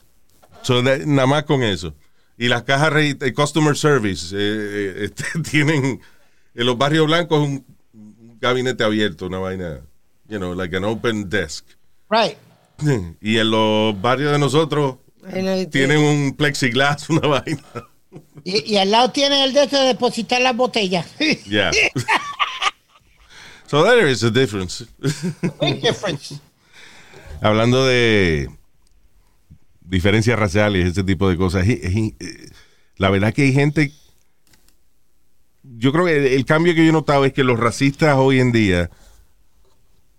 So, 0.61 0.83
that- 0.83 1.05
nada 1.05 1.25
más 1.27 1.43
con 1.43 1.63
eso. 1.63 1.93
Y 2.37 2.47
las 2.47 2.63
cajas 2.63 2.93
de 2.93 3.33
customer 3.33 3.75
service 3.75 4.33
eh, 4.35 4.39
eh, 4.39 4.93
este, 5.05 5.23
tienen 5.49 5.99
en 6.55 6.65
los 6.65 6.77
barrios 6.77 7.05
blancos 7.07 7.39
un, 7.39 7.65
un 7.93 8.37
gabinete 8.39 8.83
abierto, 8.83 9.25
una 9.27 9.39
vaina, 9.39 9.81
you 10.27 10.37
know, 10.37 10.53
like 10.53 10.75
an 10.75 10.83
open 10.85 11.29
desk. 11.29 11.65
Right. 12.09 12.37
Y 13.21 13.37
en 13.37 13.51
los 13.51 13.99
barrios 14.01 14.31
de 14.31 14.39
nosotros 14.39 14.95
tienen 15.69 15.99
un 15.99 16.33
plexiglass, 16.37 17.09
una 17.09 17.27
vaina. 17.27 17.61
Y, 18.43 18.73
y 18.73 18.77
al 18.77 18.91
lado 18.91 19.11
tiene 19.11 19.43
el 19.43 19.53
de 19.53 19.63
eso 19.63 19.79
de 19.79 19.87
depositar 19.87 20.41
las 20.41 20.55
botellas. 20.55 21.07
Yeah. 21.45 21.71
so 23.67 23.83
there 23.83 24.09
is 24.09 24.23
a 24.23 24.29
difference. 24.29 24.85
Big 25.61 25.81
difference. 25.81 26.39
Hablando 27.41 27.85
de 27.85 28.49
diferencias 29.81 30.37
raciales, 30.37 30.87
ese 30.87 31.03
tipo 31.03 31.29
de 31.29 31.37
cosas, 31.37 31.65
la 32.97 33.09
verdad 33.09 33.33
que 33.33 33.43
hay 33.43 33.53
gente. 33.53 33.91
Yo 35.63 35.91
creo 35.91 36.05
que 36.05 36.35
el 36.35 36.45
cambio 36.45 36.73
que 36.73 36.83
yo 36.83 36.89
he 36.89 36.93
notado 36.93 37.25
es 37.25 37.33
que 37.33 37.43
los 37.43 37.59
racistas 37.59 38.15
hoy 38.17 38.39
en 38.39 38.51
día 38.51 38.89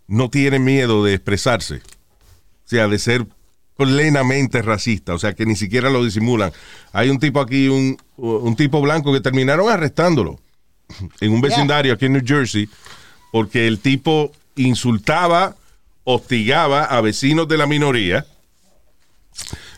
no 0.07 0.29
tienen 0.31 0.65
miedo 0.65 1.05
de 1.05 1.15
expresarse. 1.15 1.77
O 1.77 2.69
sea, 2.71 2.89
de 2.89 2.99
ser 2.99 3.27
plenamente 3.81 4.61
racista, 4.61 5.15
o 5.15 5.19
sea, 5.19 5.33
que 5.33 5.47
ni 5.47 5.57
siquiera 5.57 5.89
lo 5.89 6.05
disimulan. 6.05 6.53
Hay 6.93 7.09
un 7.09 7.19
tipo 7.19 7.41
aquí, 7.41 7.69
un, 7.69 7.97
un 8.17 8.55
tipo 8.57 8.83
blanco 8.83 9.11
que 9.11 9.23
terminaron 9.23 9.71
arrestándolo 9.71 10.39
en 11.21 11.33
un 11.33 11.41
vecindario 11.41 11.95
aquí 11.95 12.05
en 12.05 12.13
New 12.13 12.23
Jersey 12.25 12.69
porque 13.33 13.67
el 13.67 13.79
tipo 13.79 14.33
insultaba, 14.57 15.57
hostigaba 16.05 16.85
a 16.85 17.01
vecinos 17.01 17.49
de 17.49 17.57
la 17.57 17.67
minoría, 17.67 18.27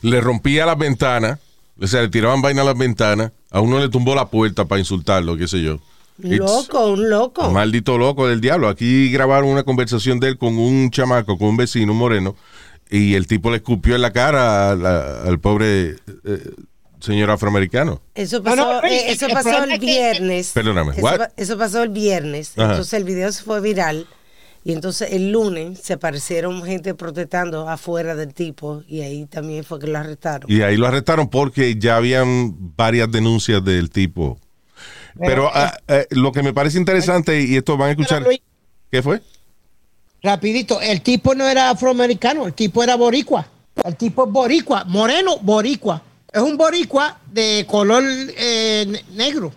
le 0.00 0.20
rompía 0.20 0.66
las 0.66 0.78
ventanas, 0.78 1.38
O 1.80 1.86
sea, 1.86 2.02
le 2.02 2.08
tiraban 2.08 2.42
vaina 2.42 2.62
a 2.62 2.64
las 2.64 2.76
ventanas. 2.76 3.30
A 3.50 3.60
uno 3.60 3.78
le 3.78 3.88
tumbó 3.88 4.14
la 4.14 4.26
puerta 4.26 4.64
para 4.64 4.78
insultarlo, 4.78 5.36
qué 5.36 5.46
sé 5.46 5.62
yo. 5.62 5.78
It's 6.22 6.38
Loco, 6.38 6.92
un 6.92 7.10
loco. 7.10 7.48
un 7.48 7.54
maldito 7.54 7.98
loco 7.98 8.26
del 8.26 8.40
diablo. 8.40 8.68
Aquí 8.68 9.10
grabaron 9.10 9.50
una 9.50 9.62
conversación 9.62 10.20
de 10.20 10.28
él 10.28 10.38
con 10.38 10.58
un 10.58 10.90
chamaco, 10.90 11.36
con 11.38 11.48
un 11.48 11.56
vecino, 11.56 11.92
un 11.92 11.98
moreno, 11.98 12.34
y 12.92 13.14
el 13.14 13.26
tipo 13.26 13.50
le 13.50 13.56
escupió 13.56 13.94
en 13.96 14.02
la 14.02 14.12
cara 14.12 14.70
al, 14.70 14.86
al 14.86 15.40
pobre 15.40 15.96
eh, 16.24 16.50
señor 17.00 17.30
afroamericano. 17.30 18.00
Eso 18.14 18.42
pasó, 18.42 18.56
no, 18.56 18.84
eh, 18.84 19.06
el- 19.08 19.12
eso 19.14 19.26
el 19.26 19.32
pasó 19.32 19.64
el 19.64 19.70
que- 19.70 19.78
viernes. 19.86 20.52
Perdóname, 20.52 20.92
Eso, 20.92 21.00
what? 21.02 21.20
eso 21.36 21.58
pasó 21.58 21.82
el 21.82 21.88
viernes. 21.88 22.52
Ajá. 22.56 22.70
Entonces 22.70 22.92
el 22.94 23.04
video 23.04 23.32
se 23.32 23.42
fue 23.42 23.60
viral. 23.60 24.06
Y 24.64 24.72
entonces 24.72 25.10
el 25.10 25.32
lunes 25.32 25.80
se 25.82 25.94
aparecieron 25.94 26.62
gente 26.62 26.94
protestando 26.94 27.68
afuera 27.68 28.14
del 28.14 28.32
tipo. 28.32 28.84
Y 28.86 29.00
ahí 29.00 29.26
también 29.26 29.64
fue 29.64 29.80
que 29.80 29.88
lo 29.88 29.98
arrestaron. 29.98 30.48
Y 30.48 30.62
ahí 30.62 30.76
lo 30.76 30.86
arrestaron 30.86 31.28
porque 31.28 31.74
ya 31.76 31.96
habían 31.96 32.54
varias 32.76 33.10
denuncias 33.10 33.64
del 33.64 33.90
tipo. 33.90 34.38
Pero 35.18 35.50
ah, 35.52 35.76
eh, 35.88 36.06
lo 36.10 36.30
que 36.30 36.44
me 36.44 36.52
parece 36.52 36.78
interesante, 36.78 37.42
y 37.42 37.56
esto 37.56 37.76
van 37.76 37.88
a 37.88 37.90
escuchar. 37.92 38.24
¿Qué 38.90 39.02
fue? 39.02 39.20
Rapidito, 40.22 40.80
el 40.80 41.00
tipo 41.02 41.34
no 41.34 41.46
era 41.48 41.70
afroamericano, 41.70 42.46
el 42.46 42.52
tipo 42.54 42.82
era 42.82 42.96
boricua. 42.96 43.46
El 43.84 43.96
tipo 43.96 44.26
es 44.26 44.32
boricua, 44.32 44.84
moreno, 44.84 45.38
boricua. 45.40 46.02
Es 46.32 46.40
un 46.40 46.56
boricua 46.56 47.18
de 47.30 47.66
color 47.68 48.02
eh, 48.06 48.84
ne- 48.88 49.04
negro. 49.14 49.52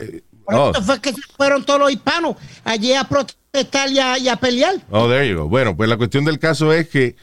Eh, 0.00 0.22
Por 0.44 0.54
Oh, 0.54 0.70
eso 0.72 0.82
fue 0.82 1.00
que 1.00 1.12
se 1.12 1.20
fueron 1.36 1.64
todos 1.64 1.78
los 1.80 1.92
hispanos 1.92 2.36
allí 2.64 2.92
a 2.94 3.04
protestar 3.04 3.90
y 3.90 3.98
a, 3.98 4.18
y 4.18 4.28
a 4.28 4.36
pelear. 4.36 4.74
oh, 4.90 5.08
there 5.08 5.28
you 5.28 5.36
go. 5.38 5.48
Bueno, 5.48 5.76
pues 5.76 5.88
la 5.88 5.96
cuestión 5.96 6.24
del 6.24 6.38
caso 6.38 6.72
es 6.72 6.88
que 6.88 7.16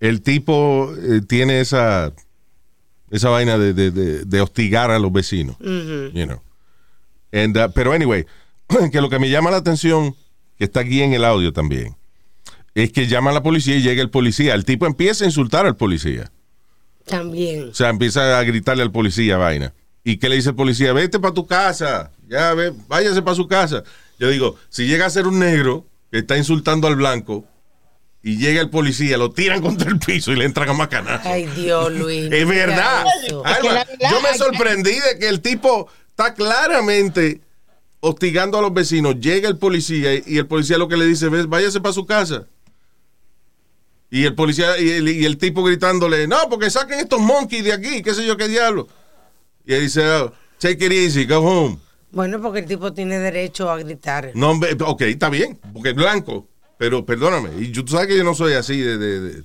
el 0.00 0.22
tipo 0.22 0.92
eh, 0.98 1.20
tiene 1.28 1.60
esa 1.60 2.12
esa 3.10 3.28
vaina 3.28 3.58
de, 3.58 3.72
de- 3.74 3.90
de- 3.90 4.24
de 4.24 4.40
hostigar 4.40 4.90
a 4.90 4.98
los 4.98 5.12
vecinos. 5.12 5.56
You 5.60 6.26
know. 6.26 6.40
And, 7.32 7.56
uh, 7.56 7.70
pero 7.74 7.92
anyway, 7.92 8.24
que 8.92 9.00
lo 9.00 9.08
que 9.10 9.18
me 9.18 9.28
llama 9.30 9.50
la 9.50 9.58
atención, 9.58 10.14
que 10.56 10.64
está 10.64 10.80
aquí 10.80 11.02
en 11.02 11.12
el 11.12 11.24
audio 11.24 11.52
también, 11.52 11.96
es 12.74 12.92
que 12.92 13.06
llama 13.06 13.30
a 13.30 13.34
la 13.34 13.42
policía 13.42 13.76
y 13.76 13.82
llega 13.82 14.02
el 14.02 14.10
policía. 14.10 14.54
El 14.54 14.64
tipo 14.64 14.86
empieza 14.86 15.24
a 15.24 15.26
insultar 15.26 15.66
al 15.66 15.76
policía. 15.76 16.30
También. 17.06 17.70
O 17.70 17.74
sea, 17.74 17.88
empieza 17.88 18.38
a 18.38 18.44
gritarle 18.44 18.82
al 18.82 18.92
policía 18.92 19.36
vaina. 19.36 19.74
¿Y 20.04 20.16
qué 20.18 20.28
le 20.28 20.36
dice 20.36 20.50
el 20.50 20.54
policía? 20.54 20.92
Vete 20.92 21.18
para 21.18 21.34
tu 21.34 21.46
casa. 21.46 22.12
Ya, 22.28 22.54
ve, 22.54 22.72
váyase 22.88 23.22
para 23.22 23.34
su 23.34 23.48
casa. 23.48 23.82
Yo 24.18 24.28
digo, 24.28 24.56
si 24.68 24.86
llega 24.86 25.06
a 25.06 25.10
ser 25.10 25.26
un 25.26 25.38
negro 25.38 25.86
que 26.10 26.18
está 26.18 26.36
insultando 26.36 26.86
al 26.86 26.96
blanco 26.96 27.44
y 28.22 28.36
llega 28.36 28.60
el 28.60 28.70
policía, 28.70 29.16
lo 29.16 29.32
tiran 29.32 29.60
contra 29.62 29.90
el 29.90 29.98
piso 29.98 30.32
y 30.32 30.36
le 30.36 30.44
entran 30.44 30.68
a 30.68 30.72
macanazo. 30.72 31.28
Ay, 31.28 31.46
Dios, 31.46 31.92
Luis. 31.98 32.30
Es 32.30 32.46
verdad. 32.46 33.04
yo 33.28 34.20
me 34.22 34.38
sorprendí 34.38 34.92
de 34.92 35.18
que 35.18 35.28
el 35.28 35.40
tipo 35.40 35.88
está 36.08 36.34
claramente 36.34 37.40
hostigando 38.00 38.58
a 38.58 38.62
los 38.62 38.72
vecinos. 38.72 39.16
Llega 39.20 39.48
el 39.48 39.58
policía 39.58 40.14
y 40.14 40.38
el 40.38 40.46
policía 40.46 40.78
lo 40.78 40.88
que 40.88 40.96
le 40.96 41.06
dice 41.06 41.26
es, 41.26 41.48
váyase 41.48 41.80
para 41.80 41.92
su 41.92 42.06
casa. 42.06 42.46
Y 44.10 44.24
el 44.24 44.34
policía 44.34 44.78
y 44.78 44.90
el, 44.90 45.08
y 45.08 45.24
el 45.24 45.38
tipo 45.38 45.62
gritándole, 45.62 46.26
no, 46.26 46.48
porque 46.48 46.68
saquen 46.68 46.98
estos 46.98 47.20
monkeys 47.20 47.64
de 47.64 47.72
aquí, 47.72 48.02
qué 48.02 48.12
sé 48.12 48.26
yo 48.26 48.36
qué 48.36 48.48
diablo. 48.48 48.88
Y 49.64 49.74
él 49.74 49.82
dice, 49.82 50.08
oh, 50.08 50.32
take 50.58 50.84
it 50.84 50.92
easy, 50.92 51.24
go 51.26 51.38
home. 51.38 51.78
Bueno, 52.10 52.40
porque 52.42 52.58
el 52.58 52.66
tipo 52.66 52.92
tiene 52.92 53.18
derecho 53.18 53.70
a 53.70 53.78
gritar. 53.78 54.32
No, 54.34 54.58
ok, 54.84 55.02
está 55.02 55.28
bien, 55.28 55.60
porque 55.72 55.90
es 55.90 55.94
blanco. 55.94 56.48
Pero 56.76 57.06
perdóname, 57.06 57.50
y 57.58 57.70
tú 57.70 57.86
sabes 57.86 58.08
que 58.08 58.16
yo 58.16 58.24
no 58.24 58.34
soy 58.34 58.54
así 58.54 58.80
de, 58.80 58.98
de, 58.98 59.20
de 59.20 59.44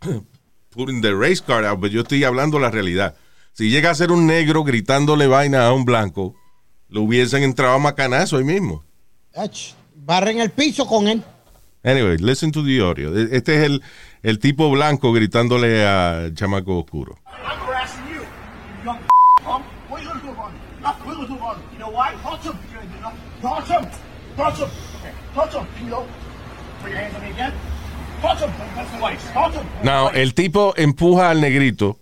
putting 0.70 1.02
the 1.02 1.12
race 1.12 1.42
card 1.44 1.66
out, 1.66 1.80
pero 1.80 1.92
yo 1.92 2.00
estoy 2.02 2.24
hablando 2.24 2.58
la 2.58 2.70
realidad. 2.70 3.16
Si 3.52 3.70
llega 3.70 3.90
a 3.90 3.94
ser 3.94 4.12
un 4.12 4.26
negro 4.26 4.64
gritándole 4.64 5.26
vaina 5.26 5.66
a 5.66 5.72
un 5.72 5.84
blanco, 5.84 6.34
lo 6.88 7.02
hubiesen 7.02 7.42
entrado 7.42 7.74
a 7.74 7.78
macanazo 7.78 8.36
ahí 8.36 8.44
mismo. 8.44 8.84
Ach, 9.34 9.72
Barren 9.94 10.40
el 10.40 10.50
piso 10.50 10.86
con 10.86 11.08
él. 11.08 11.22
Anyway, 11.86 12.16
listen 12.18 12.50
to 12.50 12.62
the 12.64 12.80
audio. 12.80 13.16
E- 13.16 13.28
Este 13.36 13.54
es 13.56 13.62
el, 13.64 13.82
el 14.22 14.38
tipo 14.40 14.68
blanco 14.70 15.12
gritándole 15.12 15.86
a 15.86 16.30
chamaco 16.34 16.78
oscuro. 16.80 17.16
I'm 17.26 17.58
harassing 17.66 18.02
you. 18.12 18.20
You 18.20 18.84
young 18.84 18.98
punk. 19.44 19.64
What 19.88 20.00
are 20.00 20.02
you 20.02 20.08
gonna 20.10 20.20
do 20.22 20.30
about 20.32 20.50
it? 20.52 20.82
Nothing. 20.82 21.06
What 21.06 21.16
are 21.16 21.22
you 21.22 21.26
gonna 21.28 21.28
do 21.28 21.34
about 21.36 21.56
it? 21.58 21.72
You 21.72 21.78
know 21.78 21.90
why? 21.90 22.14
Touch 22.22 22.42
him. 22.44 22.58
You're 22.72 22.82
gonna 22.82 22.92
do 22.92 23.00
nothing. 23.00 23.20
Touch 23.40 23.68
him. 23.68 23.84
Touch 24.36 24.58
him. 24.58 24.68
Okay. 24.98 25.12
Touch 25.34 25.54
him, 25.54 25.66
pedo. 25.78 26.06
Put 26.82 26.90
your 26.90 26.98
hands 26.98 27.14
on 27.14 27.22
me 27.22 27.30
again. 27.30 27.52
Touch 28.20 28.40
him. 28.40 28.50
That's 28.74 28.90
the 28.92 28.98
lights. 29.00 29.24
Touch 29.32 29.54
him. 29.54 29.66
No, 29.84 30.10
el 30.10 30.34
tipo 30.34 30.74
empuja 30.76 31.30
al 31.30 31.40
negrito 31.40 31.98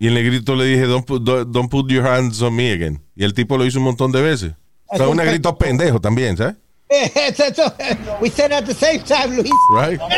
y 0.00 0.08
el 0.08 0.14
negrito 0.14 0.56
le 0.56 0.64
dije, 0.64 0.86
don't 0.86 1.06
put, 1.06 1.22
don't- 1.22 1.50
don't 1.52 1.70
put 1.70 1.88
your 1.90 2.04
hands 2.06 2.42
on 2.42 2.54
me 2.56 2.72
again. 2.72 3.00
Y 3.14 3.24
el 3.24 3.32
tipo 3.34 3.56
lo 3.56 3.64
hizo 3.64 3.78
un 3.78 3.84
montón 3.84 4.10
de 4.12 4.20
veces. 4.20 4.52
O 4.88 4.96
sea, 4.96 5.06
un 5.08 5.16
negrito 5.16 5.56
pendejo 5.56 6.00
también, 6.00 6.36
¿sabes? 6.36 6.56
Eso, 6.88 7.44
eso, 7.78 8.18
We 8.20 8.28
said 8.30 8.52
at 8.52 8.64
the 8.66 8.74
same 8.74 9.00
time, 9.02 9.30
Luis. 9.36 9.50
Right? 9.72 9.98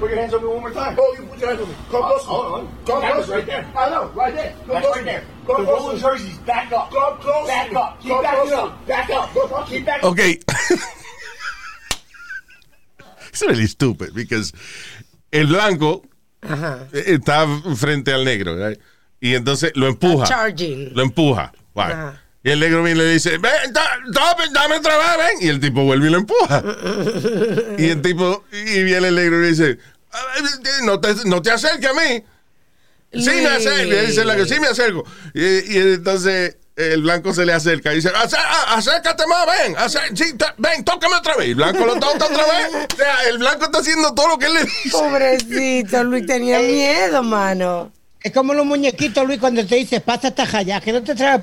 Put 0.00 0.10
your 0.10 0.18
hands 0.18 0.34
on 0.34 0.42
me 0.42 0.48
one 0.48 0.60
more 0.60 0.72
time. 0.72 0.96
Oh, 1.00 1.14
you 1.18 1.24
put 1.24 1.38
your 1.38 1.48
hands 1.50 1.62
on 1.62 1.68
me. 1.68 1.74
Come 1.88 2.02
close. 2.02 2.24
Hold 2.24 2.46
on. 2.54 2.68
Come 2.84 3.00
close. 3.12 3.28
right 3.28 3.46
there. 3.46 3.64
I 3.78 3.90
know. 3.90 4.08
Right 4.08 4.34
there. 4.34 4.50
Come 4.58 4.68
That's 4.68 4.84
close. 4.86 4.96
right 4.96 5.04
there. 5.04 5.24
Come 5.46 5.56
the 5.64 5.64
close. 5.70 5.80
rolling 5.80 5.98
jerseys. 6.00 6.38
Back 6.38 6.72
up. 6.72 6.90
Come 6.90 7.18
close. 7.18 7.46
Back 7.46 7.72
up. 7.74 8.00
Keep 8.02 8.10
Come 8.10 8.22
backing 8.22 8.48
close. 8.50 8.52
up. 8.70 8.86
Back 8.86 9.10
up. 9.10 9.34
Go, 9.34 9.48
go, 9.48 9.62
Keep 9.64 9.86
backing 9.86 10.08
Ok. 10.10 10.20
It's 13.28 13.42
really 13.42 13.66
stupid 13.66 14.14
because 14.14 14.52
el 15.32 15.46
blanco 15.48 16.02
Ajá. 16.42 16.86
eh, 16.92 17.14
está 17.18 17.46
frente 17.76 18.12
al 18.12 18.24
negro, 18.24 18.56
right? 18.56 18.78
Y 19.20 19.34
entonces 19.34 19.72
lo 19.74 19.88
empuja. 19.88 20.26
Charging. 20.26 20.92
Lo 20.94 21.02
empuja. 21.02 21.52
Right. 21.74 21.92
Ajá. 21.92 22.20
Y 22.44 22.50
el 22.50 22.60
negro 22.60 22.82
viene 22.82 23.00
y 23.00 23.04
le 23.06 23.10
dice, 23.14 23.38
ven, 23.38 23.72
da- 23.72 23.96
dame, 24.12 24.44
dame 24.52 24.76
otra 24.76 24.96
vez, 24.98 25.06
ven. 25.18 25.38
Y 25.46 25.48
el 25.48 25.60
tipo 25.60 25.82
vuelve 25.82 26.08
y 26.08 26.10
lo 26.10 26.18
empuja. 26.18 26.62
y 27.78 27.88
el 27.88 28.02
tipo, 28.02 28.44
y 28.52 28.82
viene 28.82 29.08
el 29.08 29.14
negro 29.14 29.38
y 29.38 29.42
le 29.42 29.48
dice, 29.48 29.78
no 30.82 31.00
te, 31.00 31.14
no 31.24 31.40
te 31.40 31.50
acerques 31.50 31.88
a 31.90 31.94
mí. 31.94 32.22
Sí 33.12 33.30
me 33.30 33.46
acerco. 33.46 33.86
Y 33.86 33.90
él 33.94 34.06
dice, 34.08 34.24
la 34.24 34.36
que 34.36 34.44
sí 34.44 34.60
me 34.60 34.66
acerco. 34.66 35.04
Y, 35.32 35.42
y 35.42 35.78
entonces 35.94 36.56
el 36.76 37.02
blanco 37.02 37.32
se 37.32 37.46
le 37.46 37.52
acerca 37.52 37.92
y 37.92 37.96
dice, 37.96 38.10
"Acé- 38.10 38.36
a- 38.36 38.74
acércate 38.74 39.24
más, 39.28 39.46
ven. 39.46 39.74
acé- 39.76 40.14
sí, 40.14 40.36
ta- 40.36 40.54
ven, 40.58 40.84
tócame 40.84 41.14
otra 41.16 41.36
vez. 41.36 41.46
Y 41.46 41.50
el 41.50 41.54
blanco 41.56 41.86
lo 41.86 41.94
toca 41.94 42.26
otra 42.26 42.44
vez. 42.44 42.88
O 42.92 42.96
sea, 42.96 43.22
el 43.30 43.38
blanco 43.38 43.64
está 43.66 43.78
haciendo 43.78 44.12
todo 44.12 44.28
lo 44.28 44.38
que 44.38 44.46
él 44.46 44.54
le 44.54 44.64
dice. 44.64 44.90
Pobrecito, 44.90 46.04
Luis 46.04 46.26
tenía 46.26 46.58
miedo, 46.58 47.22
mano. 47.22 47.90
Es 48.20 48.32
como 48.32 48.52
los 48.52 48.66
muñequitos, 48.66 49.24
Luis, 49.26 49.38
cuando 49.38 49.64
te 49.64 49.76
dice, 49.76 50.00
pasa 50.00 50.28
esta 50.28 50.44
jaya, 50.46 50.80
que 50.80 50.92
no 50.92 51.02
te 51.02 51.14
trae 51.14 51.42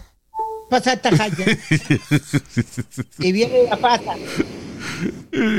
pasa 0.71 0.93
esta 0.93 1.11
jaya. 1.11 1.45
y 3.19 3.31
viene 3.33 3.63
y 3.63 3.67
la 3.67 3.75
pasa. 3.75 4.15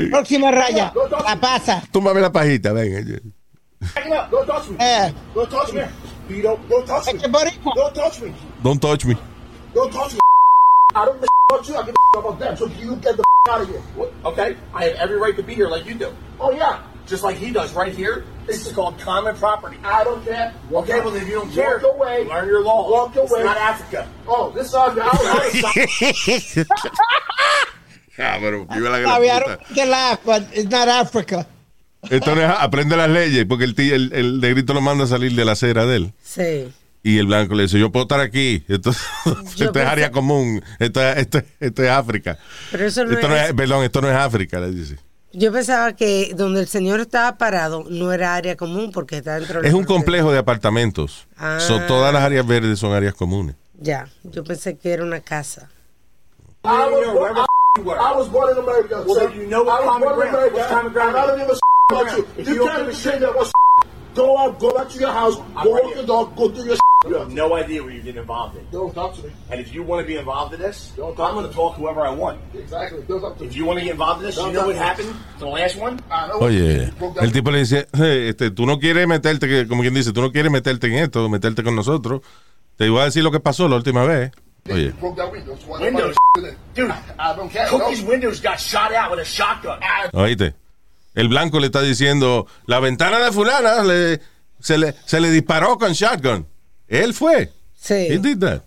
Próxima 0.09 0.51
raya, 0.51 0.91
la 1.25 1.35
pasa. 1.39 1.83
Túmbame 1.91 2.19
la 2.19 2.31
pajita, 2.31 2.73
ven. 2.73 3.33
Backing 3.93 4.13
up. 4.13 4.31
Don't 4.31 4.47
touch 4.47 4.69
me. 4.69 4.77
Eh, 4.79 5.13
Don't 5.35 5.49
touch 5.49 5.73
me. 5.73 5.81
Pedo. 6.27 6.57
Don't 6.69 6.85
touch 6.87 7.13
me. 7.13 7.19
Don't 7.19 7.93
touch 7.93 8.21
me. 8.21 8.33
Don't 8.63 8.81
touch 8.81 9.05
me. 9.05 9.15
Don't 9.73 9.91
touch 9.91 10.13
me. 10.13 10.19
I 10.95 11.05
don't 11.05 11.19
give 11.19 11.29
a 11.29 11.53
about 11.53 11.67
you. 11.67 11.75
I 11.75 11.83
give 11.85 11.95
a 12.15 12.19
about 12.19 12.39
them. 12.39 12.57
So 12.57 12.65
you 12.67 12.95
get 12.95 13.17
the 13.17 13.23
out 13.49 13.61
of 13.61 13.69
here. 13.69 13.81
Okay? 14.25 14.55
I 14.73 14.85
have 14.85 14.95
every 14.95 15.17
right 15.17 15.35
to 15.35 15.43
be 15.43 15.53
here 15.53 15.67
like 15.67 15.85
you 15.85 15.95
do. 15.95 16.13
Oh, 16.39 16.51
yeah. 16.51 16.81
Just 17.05 17.23
like 17.23 17.35
he 17.35 17.51
does 17.51 17.73
right 17.73 17.93
here. 17.93 18.23
This 18.45 18.67
is 18.67 18.73
called 18.73 18.99
common 18.99 19.35
property. 19.37 19.77
I 19.85 20.03
don't 20.03 20.23
care. 20.25 20.53
Okay, 20.71 20.99
well, 20.99 21.15
if 21.15 21.27
you 21.27 21.35
don't 21.35 21.51
care, 21.53 21.79
walk 21.79 21.95
away. 21.95 22.25
Learn 22.25 22.47
your 22.47 22.61
law. 22.63 22.89
Walk 22.91 23.15
away. 23.15 23.23
It's 23.25 23.43
not 23.45 23.57
Africa. 23.57 24.07
Oh, 24.27 24.51
this 24.53 24.67
is 24.67 24.75
Africa. 24.75 26.65
Ah, 28.19 28.37
pero 28.39 28.65
la 28.69 29.57
que 29.73 29.85
la 29.85 30.19
but 30.23 30.43
it's 30.53 30.69
not 30.69 30.87
Africa. 30.87 31.47
Esto 32.09 32.35
no 32.35 32.41
es, 32.41 32.49
aprende 32.59 32.97
las 32.97 33.09
leyes, 33.09 33.45
porque 33.47 33.63
el, 33.63 33.75
ti- 33.75 33.91
el, 33.91 34.11
el 34.13 34.39
negrito 34.41 34.73
lo 34.73 34.81
manda 34.81 35.05
a 35.05 35.07
salir 35.07 35.33
de 35.35 35.45
la 35.45 35.53
acera 35.53 35.85
de 35.85 35.95
él. 35.95 36.13
Sí. 36.21 36.71
Y 37.01 37.17
el 37.17 37.27
blanco 37.27 37.55
le 37.55 37.63
dice, 37.63 37.79
yo 37.79 37.91
puedo 37.91 38.03
estar 38.03 38.19
aquí. 38.19 38.63
Esto, 38.67 38.91
esto 39.57 39.79
es 39.79 39.85
área 39.87 40.11
común. 40.11 40.61
Esto, 40.79 41.01
es- 41.01 41.17
esto, 41.17 41.37
es- 41.39 41.45
esto 41.61 41.81
es 41.83 41.89
África. 41.89 42.37
Pero 42.71 42.85
eso 42.85 43.05
no 43.05 43.13
Esto 43.13 43.27
no 43.29 43.35
es- 43.37 43.47
es, 43.49 43.53
perdón, 43.53 43.83
esto 43.85 44.01
no 44.01 44.09
es 44.09 44.15
África, 44.15 44.59
le 44.59 44.71
dice. 44.71 44.97
Yo 45.35 45.51
pensaba 45.51 45.93
que 45.93 46.33
donde 46.35 46.59
el 46.61 46.67
señor 46.67 46.99
estaba 46.99 47.37
parado 47.39 47.83
no 47.89 48.13
era 48.13 48.35
área 48.35 48.55
común 48.55 48.91
porque 48.91 49.17
está 49.17 49.39
dentro 49.39 49.55
de 49.55 49.63
la 49.63 49.67
Es 49.67 49.73
un 49.73 49.83
complejo 49.83 50.31
de 50.31 50.37
apartamentos. 50.37 51.27
Ah. 51.37 51.57
So, 51.59 51.81
todas 51.87 52.13
las 52.13 52.21
áreas 52.21 52.45
verdes 52.45 52.77
son 52.77 52.93
áreas 52.93 53.15
comunes. 53.15 53.55
Ya, 53.79 54.07
yo 54.23 54.43
pensé 54.43 54.77
que 54.77 54.93
era 54.93 55.03
una 55.03 55.21
casa. 55.21 55.69
I 56.63 56.87
was, 56.87 57.13
born, 57.13 57.35
I, 57.37 57.45
I 57.81 58.15
was 58.15 58.29
born 58.29 58.51
in 58.51 58.57
America. 58.63 59.03
Well, 59.05 59.15
so 59.15 59.29
you 59.33 59.47
know 59.47 59.63
what 59.63 59.81
I 59.81 59.85
was 59.85 59.89
common 59.89 60.09
born 60.09 60.13
in 60.13 60.31
ground- 60.31 60.35
America. 60.35 60.55
what's 60.55 61.17
I 61.17 61.27
don't 61.27 61.39
give 61.39 61.49
a 61.49 61.57
about 61.89 62.17
you. 62.37 62.53
You 62.53 62.65
can't 62.67 62.87
be 62.87 62.93
saying 62.93 63.21
that 63.21 63.35
was 63.35 63.51
Go 64.15 64.37
out, 64.37 64.59
go 64.59 64.71
back 64.73 64.89
to 64.89 64.99
your 64.99 65.11
house, 65.11 65.35
go 65.63 65.71
walk 65.71 65.95
your 65.95 66.05
dog, 66.05 66.35
go 66.35 66.47
do 66.49 66.63
your 66.63 66.77
You 67.05 67.15
have 67.15 67.31
no 67.33 67.53
idea 67.55 67.83
what 67.83 67.93
you're 67.93 68.03
getting 68.03 68.21
involved 68.21 68.55
in. 68.57 68.65
Don't 68.71 68.93
talk 68.93 69.15
to 69.15 69.23
me. 69.23 69.31
And 69.49 69.59
if 69.59 69.73
you 69.73 69.83
want 69.83 70.01
to 70.03 70.07
be 70.07 70.17
involved 70.17 70.53
in 70.53 70.61
this, 70.61 70.93
I'm 70.97 71.13
going 71.15 71.47
to 71.47 71.53
talk 71.53 71.75
whoever 71.75 72.01
I 72.01 72.11
want. 72.11 72.39
Exactly. 72.53 73.01
Don't 73.07 73.19
talk 73.21 73.35
to 73.37 73.41
me. 73.43 73.47
If 73.49 73.55
you 73.57 73.65
want 73.65 73.79
to 73.79 73.85
get 73.85 73.91
involved 73.91 74.21
in 74.21 74.27
this, 74.27 74.37
you 74.37 74.51
know 74.53 74.67
what 74.67 74.75
happened 74.77 75.09
to 75.39 75.39
the 75.39 75.47
last 75.47 75.75
one? 75.77 75.99
Oye, 76.39 76.91
el 77.21 77.31
tipo 77.31 77.51
le 77.51 77.59
dice, 77.59 77.87
hey, 77.93 78.29
este, 78.29 78.51
tú 78.51 78.65
no 78.65 78.77
quieres 78.79 79.05
meterte, 79.07 79.47
que- 79.47 79.67
como 79.67 79.81
quien 79.81 79.93
dice, 79.93 80.13
tú 80.13 80.21
no 80.21 80.31
quieres 80.31 80.51
meterte 80.51 80.87
en 80.87 80.93
esto, 81.03 81.27
meterte 81.27 81.63
con 81.63 81.75
nosotros. 81.75 82.21
Te 82.77 82.85
iba 82.87 83.01
a 83.01 83.05
decir 83.05 83.23
lo 83.23 83.31
que 83.31 83.39
pasó 83.39 83.67
la 83.67 83.75
última 83.75 84.05
vez. 84.05 84.31
Oye, 84.71 84.91
Broke 85.01 85.17
that 85.17 85.29
window. 85.31 85.57
so 85.57 85.73
why- 85.73 85.81
Windows? 85.81 86.15
Dude, 86.73 86.89
I 87.19 87.35
don't 87.35 87.51
care. 87.51 87.67
Cookie's 87.67 88.01
windows 88.01 88.39
got 88.41 88.57
shot 88.57 88.93
out 88.93 89.11
with 89.11 89.19
a 89.19 89.25
shotgun. 89.25 89.77
oíste. 90.13 90.55
El 91.15 91.27
blanco 91.29 91.59
le 91.59 91.67
está 91.67 91.81
diciendo, 91.81 92.47
la 92.65 92.79
ventana 92.79 93.19
de 93.19 93.31
fulana 93.31 93.83
le, 93.83 94.19
se, 94.59 94.77
le, 94.77 94.95
se 95.05 95.19
le 95.19 95.29
disparó 95.29 95.77
con 95.77 95.93
shotgun. 95.93 96.47
Él 96.87 97.13
fue. 97.13 97.51
Sí. 97.75 97.93
He 98.09 98.17
did 98.17 98.39
that. 98.39 98.63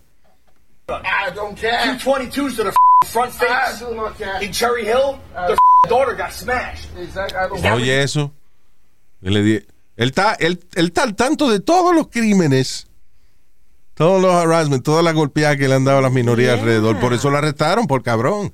I 0.89 1.33
don't 1.35 1.59
care. 1.59 1.97
Two 1.97 2.11
22s 2.11 2.55
to 2.55 2.63
the 2.63 2.73
front 3.07 3.31
face. 3.33 3.49
I 3.49 3.79
do 3.83 3.93
not 3.95 4.17
care. 4.17 4.41
In 4.41 4.51
Cherry 4.53 4.85
Hill, 4.85 5.19
the 5.33 5.57
daughter 5.89 6.15
got 6.15 6.31
smashed. 6.31 6.89
Exactly. 6.97 7.37
I 7.37 7.47
don't 7.49 7.65
Oye 7.81 8.01
eso. 8.03 8.31
Le 9.21 9.41
di- 9.43 9.65
él, 9.97 10.09
está, 10.09 10.35
él, 10.39 10.63
él 10.75 10.85
está 10.87 11.03
al 11.03 11.15
tanto 11.15 11.49
de 11.49 11.59
todos 11.59 11.93
los 11.93 12.07
crímenes, 12.07 12.87
todos 13.95 14.21
los 14.21 14.33
harassment, 14.33 14.85
todas 14.85 15.03
las 15.03 15.13
golpeadas 15.15 15.57
que 15.57 15.67
le 15.67 15.75
han 15.75 15.83
dado 15.83 15.97
a 15.97 16.01
las 16.03 16.11
minorías 16.13 16.53
Yeah. 16.53 16.59
alrededor. 16.61 16.99
Por 17.01 17.13
eso 17.13 17.29
lo 17.29 17.37
arrestaron, 17.37 17.87
por 17.87 18.03
cabrón. 18.03 18.53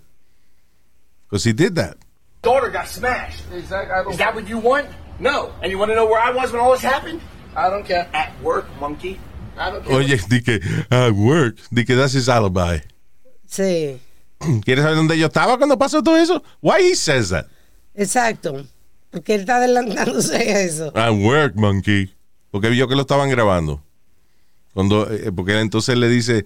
Because 1.29 1.47
he 1.47 1.53
did 1.53 1.73
that. 1.73 1.97
Daughter 2.43 2.69
got 2.69 2.87
smashed. 2.87 3.43
Exactly. 3.51 4.11
Is 4.13 4.19
that 4.19 4.35
what 4.35 4.47
you 4.47 4.59
want? 4.59 4.87
No. 5.19 5.51
And 5.61 5.71
you 5.71 5.79
want 5.79 5.89
to 5.89 5.95
know 5.95 6.05
where 6.05 6.21
I 6.21 6.31
was 6.31 6.51
when 6.51 6.61
all 6.61 6.71
this 6.71 6.81
happened? 6.81 7.21
I 7.55 7.69
don't 7.69 7.85
care. 7.85 8.07
At 8.13 8.29
work, 8.41 8.65
monkey. 8.79 9.19
I 9.57 9.71
don't 9.71 9.83
care. 9.83 9.95
Oye, 9.95 10.17
di 10.29 10.41
que, 10.41 10.59
at 10.91 11.13
work, 11.13 11.57
di 11.71 11.83
que 11.83 11.95
that's 11.95 12.13
his 12.13 12.29
alibi. 12.29 12.81
Sí, 13.47 13.99
¿Quieres 14.65 14.83
saber 14.83 14.95
dónde 14.95 15.17
yo 15.17 15.27
estaba 15.27 15.57
cuando 15.57 15.77
pasó 15.77 16.03
todo 16.03 16.17
eso? 16.17 16.43
Why 16.61 16.81
he 16.81 16.95
says 16.95 17.29
that? 17.29 17.47
exacto. 17.95 18.65
Porque 19.11 19.35
él 19.35 19.41
está 19.41 19.57
adelantándose 19.57 20.35
a 20.35 20.61
eso. 20.61 20.91
At 20.95 21.13
work, 21.13 21.55
monkey. 21.55 22.11
Porque 22.49 22.69
vio 22.69 22.87
que 22.87 22.95
lo 22.95 23.01
estaban 23.01 23.29
grabando. 23.29 23.83
Cuando, 24.73 25.07
eh, 25.11 25.31
porque 25.31 25.51
él 25.51 25.59
entonces 25.59 25.95
le 25.95 26.09
dice 26.09 26.45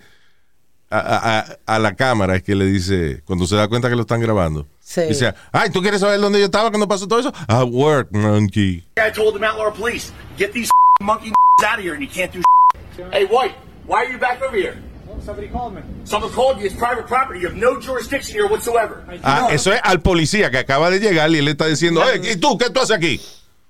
a, 0.89 1.45
a- 1.65 1.79
la 1.79 1.95
cámara, 1.95 2.35
es 2.35 2.43
que 2.43 2.55
le 2.55 2.65
dice, 2.65 3.21
cuando 3.25 3.45
se 3.47 3.55
da 3.55 3.67
cuenta 3.67 3.89
que 3.89 3.95
lo 3.95 4.01
están 4.01 4.21
grabando. 4.21 4.67
Sí. 4.79 5.01
Dice, 5.01 5.33
ay, 5.51 5.69
¿tú 5.69 5.81
quieres 5.81 5.99
saber 5.99 6.19
dónde 6.19 6.39
yo 6.39 6.45
estaba 6.45 6.69
cuando 6.69 6.87
pasó 6.87 7.07
todo 7.07 7.19
eso? 7.19 7.33
At 7.47 7.67
work, 7.69 8.09
monkey. 8.11 8.83
I 8.97 9.11
told 9.13 9.33
the 9.33 9.39
Mount 9.39 9.57
Laurel 9.57 9.73
police, 9.73 10.11
get 10.37 10.51
these 10.53 10.69
monkey 11.01 11.31
out 11.65 11.79
of 11.79 11.83
here 11.83 11.93
and 11.93 12.01
you 12.01 12.07
can't 12.09 12.31
do 12.31 12.41
Hey, 13.11 13.25
White, 13.25 13.53
why 13.85 14.05
are 14.05 14.11
you 14.11 14.17
back 14.17 14.41
over 14.41 14.55
here? 14.57 14.81
Somebody 15.25 15.47
called 15.49 15.73
me. 15.75 15.81
Someone 16.05 16.31
called 16.31 16.59
you. 16.59 16.67
It's 16.67 16.75
private 16.75 17.05
property. 17.07 17.39
You 17.41 17.47
have 17.49 17.57
no 17.57 17.79
jurisdiction 17.81 18.35
here 18.35 18.47
whatsoever. 18.47 19.03
Ah, 19.23 19.49
eso 19.51 19.73
es 19.73 19.81
al 19.83 19.99
policía 20.01 20.51
que 20.51 20.59
acaba 20.59 20.89
de 20.89 20.99
llegar 20.99 21.29
y 21.31 21.37
él 21.39 21.45
le 21.45 21.51
está 21.51 21.65
diciendo, 21.65 22.01
"Ey, 22.07 22.21
¿y 22.33 22.35
tú 22.37 22.57
qué 22.57 22.69
tú 22.69 22.79
haces 22.79 22.95
aquí? 22.95 23.19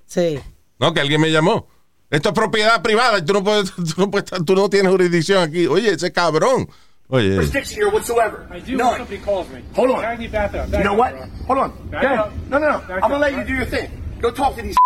Sí. 0.06 0.38
No, 0.78 0.92
que 0.92 1.00
alguien 1.00 1.20
me 1.20 1.30
llamó. 1.32 1.66
Esto 2.10 2.28
es 2.28 2.34
propiedad 2.34 2.80
privada 2.82 3.18
y 3.18 3.22
tú 3.24 3.32
no, 3.32 3.42
puedes, 3.42 3.72
tú, 3.72 3.82
no 3.96 4.10
puedes 4.10 4.26
estar- 4.30 4.44
tú 4.44 4.54
no 4.54 4.68
tienes 4.70 4.92
jurisdicción 4.92 5.42
aquí. 5.42 5.66
Oye, 5.66 5.90
ese 5.94 6.12
cabrón. 6.12 6.68
Oye, 7.10 7.22
Jurisdiction 7.22 7.76
here 7.76 7.90
whatsoever. 7.90 8.46
I 8.50 8.58
do 8.60 8.76
None. 8.76 8.96
somebody 8.98 9.18
calls 9.18 9.48
me. 9.48 9.62
Hold 9.74 9.90
on. 9.92 10.04
I 10.04 10.16
need 10.16 10.30
back 10.30 10.52
up. 10.54 10.68
You 10.70 10.84
know 10.84 10.92
up, 10.92 10.98
what? 10.98 11.12
bro. 11.12 11.26
Hold 11.46 11.58
on. 11.58 11.88
Back 11.88 12.02
Go 12.02 12.06
ahead. 12.06 12.18
up. 12.18 12.32
No, 12.50 12.58
no, 12.58 12.70
no. 12.72 12.78
Back 12.80 12.90
I'm 13.02 13.10
gonna 13.10 13.14
up, 13.14 13.20
let 13.20 13.32
you 13.32 13.44
do 13.44 13.54
your 13.54 13.64
thing. 13.64 14.02
Go 14.20 14.30
talk 14.30 14.56
to 14.56 14.62
these. 14.62 14.76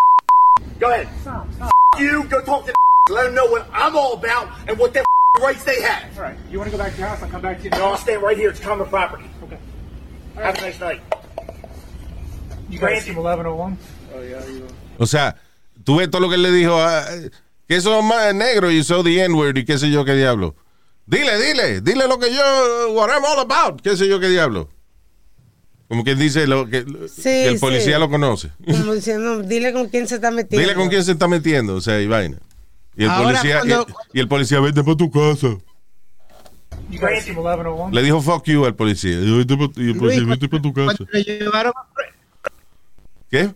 Go 0.78 0.90
ahead. 0.92 1.08
Stop, 1.22 1.52
stop. 1.54 1.70
You 1.98 2.24
go 2.24 2.40
talk 2.42 2.66
to. 2.66 2.74
Let 3.11 3.24
them 3.24 3.35
know 3.35 3.46
what 3.46 3.66
I'm 3.72 3.96
all 3.96 4.12
about 4.14 4.48
and 4.68 4.78
what 4.78 4.94
their 4.94 5.02
rights 5.42 5.64
they 5.64 5.82
have. 5.82 6.16
All 6.16 6.22
right. 6.22 6.37
You 6.48 6.58
want 6.58 6.70
to 6.70 6.76
go 6.76 6.82
back 6.82 6.92
to 6.92 6.98
your 6.98 7.08
house? 7.08 7.20
I'll 7.22 7.28
come 7.28 7.42
back 7.42 7.58
to 7.58 7.64
you. 7.64 7.70
No, 7.70 7.87
I'll 7.87 7.96
stay 7.96 8.16
right 8.16 8.37
here. 8.37 8.50
It's 8.50 8.61
common 8.61 8.87
property. 8.87 9.24
Okay. 9.42 9.58
Have 10.37 10.56
a 10.58 10.61
nice 10.61 10.78
night. 10.80 11.00
You 12.70 12.78
guys 12.78 13.04
from 13.04 13.16
1101? 13.16 13.78
Oh 14.14 14.20
yeah. 14.22 14.40
o 14.98 15.06
sea, 15.06 15.35
tú 15.85 15.96
ves 15.98 16.08
todo 16.11 16.22
lo 16.22 16.28
que 16.28 16.37
él 16.37 16.42
le 16.42 16.50
dijo, 16.52 16.76
ah, 16.78 17.04
que 17.68 17.76
eso 17.76 17.98
es 17.98 18.04
más 18.04 18.32
negro 18.35 18.70
y 18.70 18.82
so 18.85 19.02
the 19.02 19.20
N-word 19.24 19.58
y 19.58 19.64
qué 19.64 19.76
sé 19.76 19.90
yo 19.90 20.04
qué 20.04 20.14
diablo. 20.14 20.54
Dile, 21.07 21.37
dile, 21.41 21.81
dile 21.81 22.07
lo 22.07 22.19
que 22.19 22.33
yo, 22.33 22.93
what 22.93 23.11
I'm 23.11 23.25
all 23.25 23.41
about, 23.41 23.81
qué 23.83 23.97
sé 23.97 24.07
yo 24.09 24.21
qué 24.21 24.29
diablo. 24.29 24.69
Como 25.88 26.05
quien 26.05 26.19
dice 26.19 26.47
lo 26.47 26.65
que, 26.67 26.85
que 26.85 27.47
el 27.49 27.55
sí. 27.55 27.59
policía 27.61 27.99
lo 27.99 28.09
conoce. 28.09 28.51
Como 28.65 28.95
diciendo, 28.95 29.43
dile 29.43 29.73
con 29.73 29.88
quién 29.88 30.09
se 30.09 30.15
está 30.15 30.31
metiendo. 30.31 30.62
Dile 30.67 30.75
con 30.75 30.88
quién 30.88 31.05
se 31.05 31.12
está 31.12 31.29
metiendo, 31.29 31.75
o 31.75 31.81
sea, 31.81 32.01
y 32.01 32.07
vaina. 32.07 32.38
Y 32.97 33.05
el 33.05 33.11
Ahora, 33.11 33.25
policía, 33.41 33.59
cuando- 33.59 33.87
y, 34.12 34.19
y 34.19 34.21
el 34.21 34.29
policía, 34.29 34.61
vete 34.61 34.83
para 34.85 34.97
tu 34.97 35.11
casa. 35.11 35.49
You 36.91 36.99
guys 37.01 37.25
from 37.27 37.45
1101? 37.45 37.91
Le 37.93 38.03
dijo 38.03 38.21
fuck 38.23 38.45
you 38.47 38.65
al 38.65 38.75
policía. 38.75 39.12
Y 39.21 39.41
el 39.41 39.97
policía, 39.99 40.25
vete 40.27 40.49
para 40.49 40.62
tu 40.62 40.73
casa. 40.73 40.97
Cuando 40.97 41.12
lo 41.12 41.21
llevaron, 41.21 41.73
¿Qué? 43.31 43.51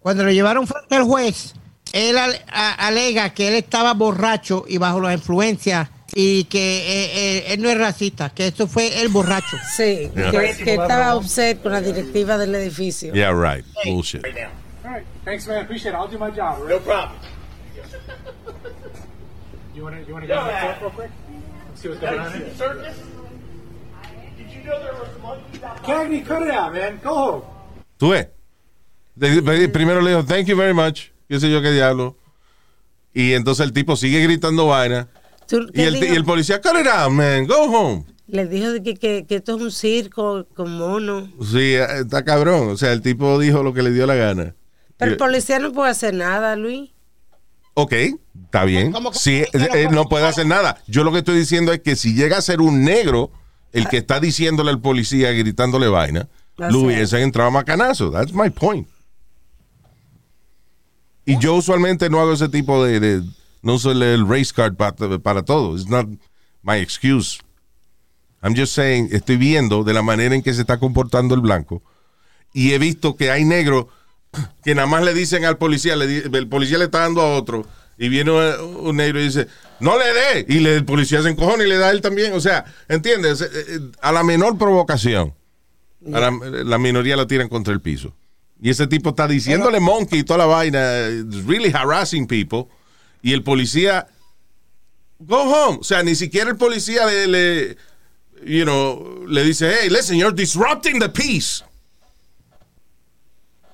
cuando 0.00 0.24
lo 0.24 0.30
llevaron 0.32 0.66
frente 0.66 0.94
al 0.96 1.04
juez, 1.04 1.54
él 1.92 2.16
alega 2.48 3.30
que 3.30 3.48
él 3.48 3.54
estaba 3.54 3.94
borracho 3.94 4.64
y 4.68 4.78
bajo 4.78 5.00
la 5.00 5.12
influencia 5.12 5.90
y 6.12 6.44
que 6.44 6.58
eh, 6.58 7.10
eh, 7.14 7.44
él 7.54 7.62
no 7.62 7.68
es 7.70 7.78
racista, 7.78 8.30
que 8.30 8.48
eso 8.48 8.66
fue 8.66 9.00
el 9.00 9.08
borracho. 9.08 9.56
Sí, 9.76 10.10
Yeah. 10.14 10.30
que, 10.30 10.64
que 10.64 10.74
estaba 10.74 11.16
upset 11.16 11.62
con 11.62 11.72
la 11.72 11.80
directiva 11.80 12.36
del 12.36 12.54
edificio. 12.54 13.12
Yeah, 13.14 13.30
right. 13.32 13.64
Bullshit. 13.84 14.22
Right 14.24 14.34
now. 14.34 14.50
All 14.84 14.96
right. 14.96 15.06
Thanks, 15.24 15.46
man. 15.46 15.62
Appreciate 15.64 15.92
it. 15.92 15.96
I'll 15.98 16.08
do 16.08 16.18
my 16.18 16.30
job. 16.30 16.58
all 16.60 16.64
No 16.68 16.76
Right? 16.76 16.84
problem. 16.84 17.18
You 19.74 19.84
want 19.84 19.94
to 19.96 20.00
you 20.00 20.20
the 20.20 20.26
phone 20.34 20.80
real 20.80 20.90
quick? 20.90 21.10
Let's 21.68 21.80
see 21.80 21.88
what's 21.88 22.00
going 22.00 22.18
on 22.18 22.32
here. 22.32 22.50
Circus? 22.56 22.96
Did 24.36 24.50
you 24.50 24.62
know 24.64 24.82
there 24.82 24.92
were 24.94 25.06
some 25.12 25.22
monkeys 25.22 25.62
out 25.62 25.82
Cagney, 25.84 26.26
cut 26.26 26.42
it 26.42 26.50
out, 26.50 26.74
man. 26.74 26.98
Go 27.02 27.14
home. 27.14 27.42
¿Tú 27.98 28.10
ves? 28.10 28.28
Primero 29.72 30.00
le 30.02 30.10
dijo, 30.10 30.26
thank 30.26 30.48
you 30.48 30.56
very 30.56 30.74
much. 30.74 31.09
Qué 31.30 31.38
sé 31.38 31.48
yo 31.48 31.62
qué 31.62 31.70
diablo. 31.70 32.16
Y 33.14 33.34
entonces 33.34 33.64
el 33.64 33.72
tipo 33.72 33.94
sigue 33.94 34.20
gritando 34.20 34.66
vaina. 34.66 35.06
Y 35.72 35.80
el, 35.82 35.96
y 35.96 36.08
el 36.08 36.24
policía, 36.24 36.60
cut 36.60 36.72
it 36.80 36.88
out, 36.88 37.12
man. 37.12 37.46
Go 37.46 37.54
home. 37.66 38.04
Le 38.26 38.46
dijo 38.46 38.66
que, 38.82 38.94
que, 38.96 39.26
que 39.28 39.36
esto 39.36 39.54
es 39.56 39.62
un 39.62 39.70
circo 39.70 40.44
con 40.56 40.76
monos. 40.76 41.28
Sí, 41.40 41.74
eh, 41.74 41.86
está 42.00 42.24
cabrón. 42.24 42.70
O 42.70 42.76
sea, 42.76 42.92
el 42.92 43.00
tipo 43.00 43.38
dijo 43.38 43.62
lo 43.62 43.72
que 43.72 43.82
le 43.82 43.92
dio 43.92 44.06
la 44.08 44.16
gana. 44.16 44.56
Pero 44.96 45.12
el 45.12 45.16
policía 45.18 45.60
no 45.60 45.72
puede 45.72 45.90
hacer 45.92 46.14
nada, 46.14 46.56
Luis. 46.56 46.90
Ok, 47.74 47.92
está 48.44 48.64
bien. 48.64 48.90
¿Cómo 48.90 49.12
que- 49.12 49.18
Sí, 49.20 49.44
no 49.54 49.64
eh, 49.76 49.88
no 49.88 50.04
puede- 50.08 50.26
hacer 50.26 50.46
nada. 50.46 50.82
Yo 50.88 51.04
lo 51.04 51.12
que 51.12 51.18
estoy 51.18 51.38
diciendo 51.38 51.72
es 51.72 51.78
que 51.78 51.94
si 51.94 52.14
llega 52.14 52.38
a 52.38 52.42
ser 52.42 52.60
un 52.60 52.82
negro 52.84 53.30
el 53.72 53.86
que 53.88 53.98
está 53.98 54.18
diciéndole 54.18 54.70
al 54.70 54.80
policía, 54.80 55.30
gritándole 55.30 55.86
vaina, 55.86 56.28
lo 56.56 56.66
es. 56.68 56.74
hubiesen 56.74 57.20
entrado 57.22 57.50
a 57.50 57.52
macanazo. 57.52 58.10
That's 58.10 58.34
my 58.34 58.50
point. 58.50 58.88
Y 61.30 61.38
yo 61.38 61.54
usualmente 61.54 62.08
no 62.10 62.20
hago 62.20 62.32
ese 62.32 62.48
tipo 62.48 62.84
de... 62.84 63.00
de- 63.00 63.22
no 63.62 63.74
uso 63.74 63.92
el, 63.92 64.26
race 64.26 64.52
card 64.54 64.74
para, 64.74 64.94
para 65.18 65.42
todo. 65.42 65.76
It's 65.76 65.86
not 65.88 66.06
my 66.62 66.76
excuse. 66.78 67.40
I'm 68.42 68.54
just 68.56 68.72
saying, 68.74 69.10
estoy 69.12 69.36
viendo 69.36 69.84
de 69.84 69.92
la 69.92 70.00
manera 70.02 70.34
en 70.34 70.42
que 70.42 70.54
se 70.54 70.62
está 70.62 70.78
comportando 70.78 71.34
el 71.34 71.42
blanco 71.42 71.82
y 72.54 72.72
he 72.72 72.78
visto 72.78 73.16
que 73.16 73.30
hay 73.30 73.44
negros 73.44 73.86
que 74.64 74.74
nada 74.74 74.86
más 74.88 75.04
le 75.04 75.12
dicen 75.12 75.44
al 75.44 75.58
policía, 75.58 75.94
le 75.94 76.06
di- 76.06 76.36
el 76.36 76.48
policía 76.48 76.78
le 76.78 76.84
está 76.86 77.00
dando 77.00 77.20
a 77.20 77.36
otro 77.36 77.66
y 77.98 78.08
viene 78.08 78.30
un, 78.32 78.96
negro 78.96 79.20
y 79.20 79.24
dice, 79.24 79.46
no 79.78 79.98
le 79.98 80.06
dé, 80.06 80.46
y 80.48 80.60
le- 80.60 80.76
el 80.76 80.84
policía 80.86 81.20
se 81.22 81.28
encojona 81.28 81.62
y 81.62 81.68
le 81.68 81.76
da 81.76 81.88
a 81.88 81.90
él 81.90 82.00
también. 82.00 82.32
O 82.32 82.40
sea, 82.40 82.64
¿entiendes? 82.88 83.42
Eh, 83.42 83.46
eh, 83.52 83.80
A 84.00 84.10
la 84.10 84.22
menor 84.24 84.56
provocación, 84.56 85.34
la, 86.00 86.30
la 86.30 86.78
minoría 86.78 87.14
la 87.16 87.26
tiran 87.26 87.50
contra 87.50 87.74
el 87.74 87.82
piso. 87.82 88.14
Y 88.60 88.70
ese 88.70 88.86
tipo 88.86 89.10
está 89.10 89.26
diciéndole 89.26 89.80
monkey 89.80 90.20
y 90.20 90.24
toda 90.24 90.38
la 90.38 90.46
vaina, 90.46 91.08
it's 91.08 91.44
really 91.46 91.70
harassing 91.70 92.26
people, 92.26 92.68
y 93.22 93.32
el 93.32 93.42
policía, 93.42 94.06
go 95.18 95.42
home. 95.42 95.78
O 95.80 95.84
sea, 95.84 96.02
ni 96.02 96.14
siquiera 96.14 96.50
el 96.50 96.56
policía 96.56 97.06
le, 97.06 97.26
le 97.26 97.76
you 98.44 98.64
know, 98.64 99.24
le 99.26 99.44
dice, 99.44 99.70
hey, 99.70 99.88
listen, 99.88 100.16
you're 100.16 100.34
disrupting 100.34 100.98
the 100.98 101.08
peace. 101.08 101.62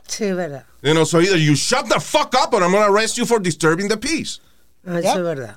Sí, 0.07 0.33
verdad. 0.33 0.65
You 0.83 0.95
know, 0.95 1.05
so 1.05 1.21
either 1.21 1.37
you 1.37 1.57
shut 1.57 1.89
the 1.89 1.99
fuck 1.99 2.35
up 2.37 2.55
or 2.55 2.63
I'm 2.63 2.71
going 2.71 2.85
to 2.85 2.93
arrest 2.93 3.19
you 3.19 3.27
for 3.27 3.41
disturbing 3.41 3.89
the 3.89 3.97
peace. 3.97 4.39
Ah, 4.87 4.99
Eso 4.99 5.19
es 5.19 5.23
verdad. 5.23 5.57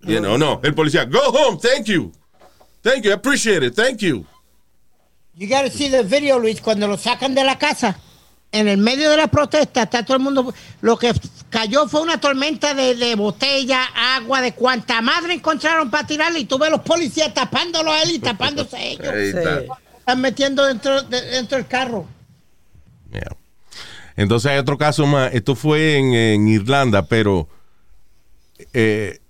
You 0.00 0.20
know, 0.20 0.38
no. 0.38 0.60
El 0.64 0.72
policía, 0.72 1.04
go 1.10 1.20
home, 1.20 1.58
thank 1.58 1.86
you. 1.86 2.12
Thank 2.82 3.04
you, 3.04 3.10
I 3.10 3.14
appreciate 3.14 3.62
it, 3.62 3.74
thank 3.74 4.00
you. 4.00 4.24
You 5.34 5.48
gotta 5.48 5.70
see 5.70 5.88
the 5.88 6.02
video, 6.02 6.38
Luis, 6.38 6.60
cuando 6.60 6.86
lo 6.88 6.96
sacan 6.96 7.34
de 7.34 7.44
la 7.44 7.56
casa. 7.56 7.96
En 8.50 8.66
el 8.66 8.78
medio 8.78 9.10
de 9.10 9.16
la 9.18 9.26
protesta 9.28 9.82
está 9.82 10.04
todo 10.04 10.16
el 10.16 10.22
mundo. 10.22 10.54
Lo 10.80 10.98
que 10.98 11.12
cayó 11.50 11.86
fue 11.86 12.00
una 12.00 12.18
tormenta 12.18 12.72
de, 12.72 12.94
de 12.94 13.14
botella, 13.14 13.84
agua, 14.16 14.40
de 14.40 14.52
cuanta 14.54 15.02
madre 15.02 15.34
encontraron 15.34 15.90
para 15.90 16.06
tirarle. 16.06 16.40
Y 16.40 16.44
tú 16.46 16.58
ves 16.58 16.70
los 16.70 16.80
policías 16.80 17.34
tapándolo 17.34 17.92
a 17.92 18.02
él 18.02 18.12
y 18.12 18.18
tapándose 18.18 18.92
ellos. 18.92 19.14
Está. 19.14 19.60
Sí. 19.60 19.66
Están 19.98 20.20
metiendo 20.22 20.64
dentro, 20.64 21.02
de- 21.02 21.20
dentro 21.20 21.58
del 21.58 21.66
carro. 21.66 22.06
Yeah. 23.12 23.36
Entonces 24.16 24.50
hay 24.50 24.58
otro 24.58 24.78
caso 24.78 25.06
más. 25.06 25.32
Esto 25.34 25.54
fue 25.54 25.98
en, 25.98 26.14
en 26.14 26.48
Irlanda, 26.48 27.06
pero 27.06 27.48
eh, 28.72 29.20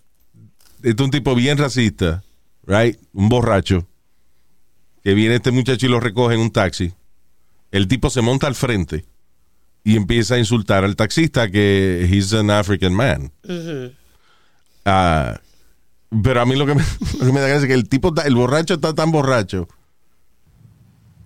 este 0.77 0.91
es 0.91 1.01
un 1.01 1.11
tipo 1.11 1.35
bien 1.35 1.59
racista, 1.59 2.23
right? 2.67 2.97
Un 3.13 3.29
borracho. 3.29 3.85
Que 5.03 5.15
viene 5.15 5.35
este 5.37 5.51
muchacho 5.51 5.87
y 5.87 5.89
lo 5.89 5.99
recoge 6.01 6.35
en 6.37 6.41
un 6.41 6.53
taxi. 6.53 6.93
El 7.71 7.87
tipo 7.89 8.11
se 8.11 8.23
monta 8.23 8.47
al 8.47 8.55
frente 8.55 9.05
y 9.85 9.97
empieza 9.97 10.35
a 10.35 10.39
insultar 10.39 10.85
al 10.85 10.97
taxista 10.97 11.51
que 11.51 12.09
he's 12.11 12.33
an 12.35 12.51
African 12.51 12.95
man. 12.95 13.31
Ah, 14.85 15.39
pero 16.23 16.41
a 16.41 16.47
mí 16.47 16.57
lo 16.57 16.65
que 16.67 16.75
me, 16.75 16.83
lo 17.21 17.27
que 17.27 17.33
me 17.33 17.41
da 17.41 17.49
gracia 17.49 17.63
es 17.65 17.67
que 17.69 17.75
el 17.75 17.89
tipo, 17.89 18.09
está- 18.09 18.23
el 18.27 18.35
borracho 18.35 18.75
está 18.75 18.95
tan 18.95 19.11
borracho 19.13 19.69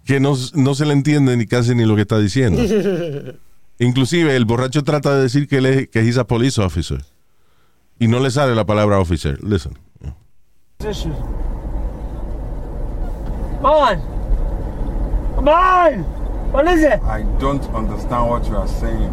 que 0.04 0.18
no, 0.18 0.34
no 0.54 0.74
se 0.74 0.84
le 0.84 0.92
entiende 0.94 1.36
ni 1.36 1.46
casi 1.46 1.74
ni 1.76 1.84
lo 1.84 1.94
que 1.94 2.02
está 2.02 2.18
diciendo. 2.18 2.60
Inclusive 3.78 4.34
el 4.36 4.44
borracho 4.44 4.82
trata 4.84 5.14
de 5.14 5.22
decir 5.22 5.46
que 5.48 5.58
él 5.58 5.66
es, 5.66 5.88
que 5.88 6.00
he's 6.00 6.18
a 6.18 6.24
police 6.26 6.60
officer. 6.60 7.04
Y 8.00 8.08
no 8.08 8.18
le 8.18 8.30
sale 8.32 8.54
la 8.56 8.66
palabra 8.66 8.98
officer. 8.98 9.38
Listen. 9.44 9.78
Come 13.60 13.74
on. 13.74 14.00
Come 15.36 15.48
on. 15.50 16.21
What 16.52 16.68
is 16.68 16.82
it? 16.84 17.00
I 17.02 17.22
don't 17.38 17.62
understand 17.74 18.28
what 18.28 18.46
you 18.46 18.56
are 18.56 18.68
saying. 18.68 19.10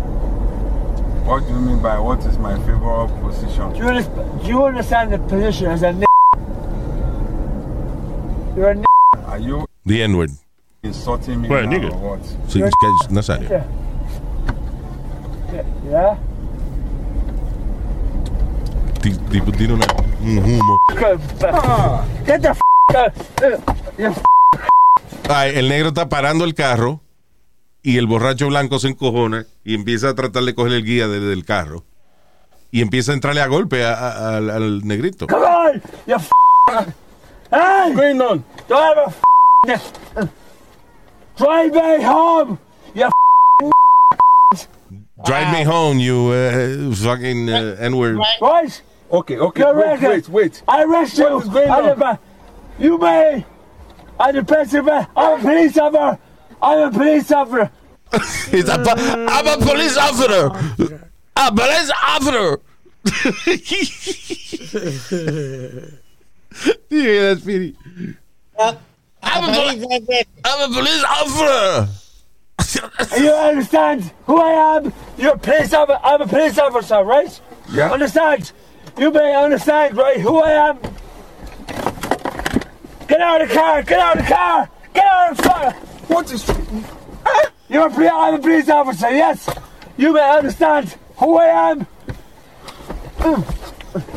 What 1.26 1.46
do 1.48 1.54
you 1.54 1.60
mean 1.60 1.82
by 1.82 1.98
what 2.00 2.20
is 2.26 2.38
my 2.38 2.56
favorite 2.66 3.10
position? 3.22 3.72
Do 3.74 3.80
you, 3.80 3.88
understand, 3.88 4.42
do 4.42 4.48
you 4.48 4.64
understand 4.66 5.14
the 5.14 5.20
position 5.20 5.68
as 5.68 5.84
a 5.84 5.88
n? 5.90 6.04
You're 8.56 8.70
a 8.70 8.76
n. 8.76 8.84
Are 9.26 9.38
you 9.40 9.66
The 9.86 10.04
N-word. 10.04 10.32
insulting 10.84 11.42
me 11.42 11.48
Well, 11.50 11.64
now 11.66 11.72
nigga. 11.72 11.92
or 11.94 12.18
what? 12.18 12.24
Que 12.52 12.66
es 12.66 13.10
Nazario. 13.10 13.50
Yeah. 13.50 13.64
Yeah. 15.90 16.18
Ti- 19.02 19.18
Tipo, 19.32 19.52
una- 19.74 19.86
un 20.22 20.38
humo. 20.44 20.76
Get 22.26 22.42
the 22.42 22.50
f 22.50 22.60
out. 22.96 23.14
You 23.98 24.08
f- 24.12 24.24
Ay, 25.30 25.54
el 25.56 25.70
negro 25.70 25.90
está 25.90 26.10
parando 26.10 26.44
el 26.44 26.54
carro 26.54 27.00
y 27.84 27.98
el 27.98 28.08
borracho 28.08 28.48
blanco 28.48 28.80
se 28.80 28.90
encojona 28.90 29.46
y 29.64 29.74
empieza 29.76 30.10
a 30.10 30.16
tratar 30.16 30.44
de 30.44 30.54
coger 30.56 30.74
el 30.74 30.86
guía 30.86 31.08
desde 31.08 31.34
el 31.34 31.46
carro. 31.46 31.84
Y 32.72 32.82
empieza 32.82 33.12
a 33.12 33.16
entrarle 33.16 33.42
a 33.42 33.48
golpe 33.48 33.84
a- 33.84 33.94
a- 33.94 34.38
al, 34.38 34.50
al 34.50 34.88
negrito. 34.88 35.26
Come 35.28 35.46
on. 35.46 35.82
You 36.06 36.16
f. 36.16 36.30
Hey. 37.52 37.94
Green 37.96 38.22
on. 38.22 38.44
Drive 38.68 38.98
a 39.00 39.06
f. 39.72 39.82
Drive 41.38 41.74
me 41.74 42.04
home. 42.06 42.60
You 42.94 43.06
f. 43.06 43.14
Drive 45.26 45.52
me 45.52 45.64
home, 45.64 46.00
you 46.00 46.30
uh, 46.32 46.96
fucking 46.96 47.50
uh, 47.50 47.76
N-word. 47.80 48.18
Right? 48.42 48.82
Okay, 49.12 49.38
okay, 49.38 49.62
You're 49.62 49.76
wait, 49.76 50.02
wait, 50.02 50.30
wait. 50.30 50.64
I 50.68 50.84
arrest 50.84 51.18
you. 51.18 51.26
What 51.26 51.44
is 51.44 51.50
going 51.50 51.70
I'm 51.70 51.84
on? 51.86 51.90
a 51.92 51.96
ba- 51.96 52.20
you 52.78 52.98
may. 52.98 53.44
I'm 54.20 54.36
the 54.36 54.44
principal. 54.44 55.06
I'm 55.18 55.40
a 55.40 55.42
police 55.42 55.78
officer. 55.78 56.20
I'm 56.62 56.88
a 56.88 56.91
police 56.91 57.32
officer. 57.32 57.72
He's 58.51 58.68
a 58.68 58.78
po- 58.80 58.95
I'm 58.97 59.47
a 59.47 59.57
police 59.66 59.97
officer. 59.97 60.47
A 61.36 61.51
police 61.51 61.91
officer. 61.95 62.60
yeah, 66.89 67.22
that's 67.34 67.41
pretty. 67.41 67.76
I'm 68.57 68.78
a, 69.49 69.53
poli- 69.53 70.26
I'm 70.45 70.72
a 70.72 70.74
police 70.74 71.03
officer. 71.03 71.89
You 73.20 73.32
understand 73.32 74.12
who 74.26 74.39
I 74.41 74.78
am? 74.78 74.91
You're 75.18 75.36
a 75.36 75.38
police 75.38 75.74
officer. 75.74 75.99
I'm 76.03 76.22
a 76.22 76.28
police 76.28 76.57
officer, 76.60 77.03
right? 77.03 77.39
Yeah. 77.72 77.91
Understand? 77.91 78.51
You 78.97 79.12
may 79.12 79.34
understand, 79.36 79.95
right? 79.95 80.20
Who 80.20 80.39
I 80.39 80.51
am. 80.70 80.80
Get 83.07 83.22
out 83.22 83.41
of 83.41 83.49
the 83.49 83.55
car. 83.55 83.84
Get 83.84 83.99
out 83.99 84.18
of 84.20 84.26
the 84.26 84.30
car. 84.34 84.70
Get 84.93 85.05
out 85.05 85.32
of 85.32 85.38
the 85.38 85.43
car. 85.43 85.76
What 86.10 86.32
is 86.32 86.45
You're 87.70 87.88
a 87.88 87.89
police. 87.89 88.12
I'm 88.12 88.34
a 88.34 88.39
police 88.39 88.70
officer. 88.70 89.10
Yes. 89.12 89.47
You 89.97 90.12
may 90.14 90.38
understand 90.38 90.95
who 91.18 91.38
I 91.38 91.72
am. 91.72 91.88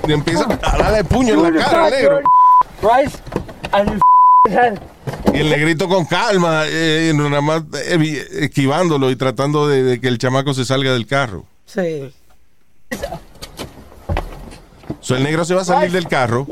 Y 0.06 0.12
empieza 0.12 0.44
a 0.62 0.78
darle 0.78 1.04
puño 1.04 1.34
en 1.46 1.56
la 1.56 1.64
cara 1.64 1.84
al 1.86 1.90
negro. 1.90 2.22
right? 2.82 3.20
And 3.72 3.90
you 3.90 4.00
head. 4.50 4.80
Y 5.34 5.38
el 5.38 5.50
negrito 5.50 5.88
con 5.88 6.04
calma, 6.04 6.64
eh, 6.66 7.12
nada 7.14 7.40
más 7.40 7.62
esquivándolo 7.72 9.10
y 9.10 9.16
tratando 9.16 9.66
de, 9.66 9.82
de 9.82 10.00
que 10.00 10.08
el 10.08 10.18
chamaco 10.18 10.54
se 10.54 10.64
salga 10.64 10.92
del 10.92 11.06
carro. 11.06 11.44
Sí. 11.64 12.12
So, 15.00 15.16
el 15.16 15.24
negro 15.24 15.44
se 15.44 15.54
va 15.54 15.62
a 15.62 15.64
salir 15.64 15.90
del 15.90 16.06
carro. 16.06 16.46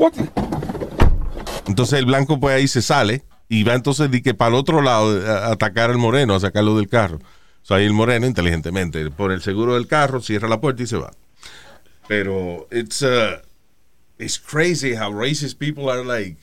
Entonces 1.67 1.99
el 1.99 2.05
blanco 2.05 2.39
pues 2.39 2.55
ahí 2.55 2.67
se 2.67 2.81
sale 2.81 3.23
y 3.51 3.63
va 3.63 3.73
entonces 3.73 4.09
de 4.09 4.21
que 4.21 4.33
para 4.33 4.47
el 4.47 4.55
otro 4.55 4.81
lado 4.81 5.27
a, 5.27 5.47
a 5.47 5.51
atacar 5.51 5.89
al 5.89 5.97
moreno, 5.97 6.35
a 6.35 6.39
sacarlo 6.39 6.77
del 6.77 6.87
carro. 6.87 7.19
So, 7.63 7.75
ahí 7.75 7.85
el 7.85 7.91
moreno 7.91 8.25
inteligentemente 8.25 9.11
pone 9.11 9.33
el 9.33 9.41
seguro 9.41 9.73
del 9.73 9.87
carro, 9.87 10.21
cierra 10.21 10.47
la 10.47 10.61
puerta 10.61 10.83
y 10.83 10.87
se 10.87 10.95
va. 10.95 11.11
Pero 12.07 12.65
it's 12.71 13.01
uh, 13.01 13.41
it's 14.17 14.39
crazy 14.39 14.95
how 14.95 15.11
racist 15.11 15.59
people 15.59 15.89
are 15.89 16.05
like 16.05 16.37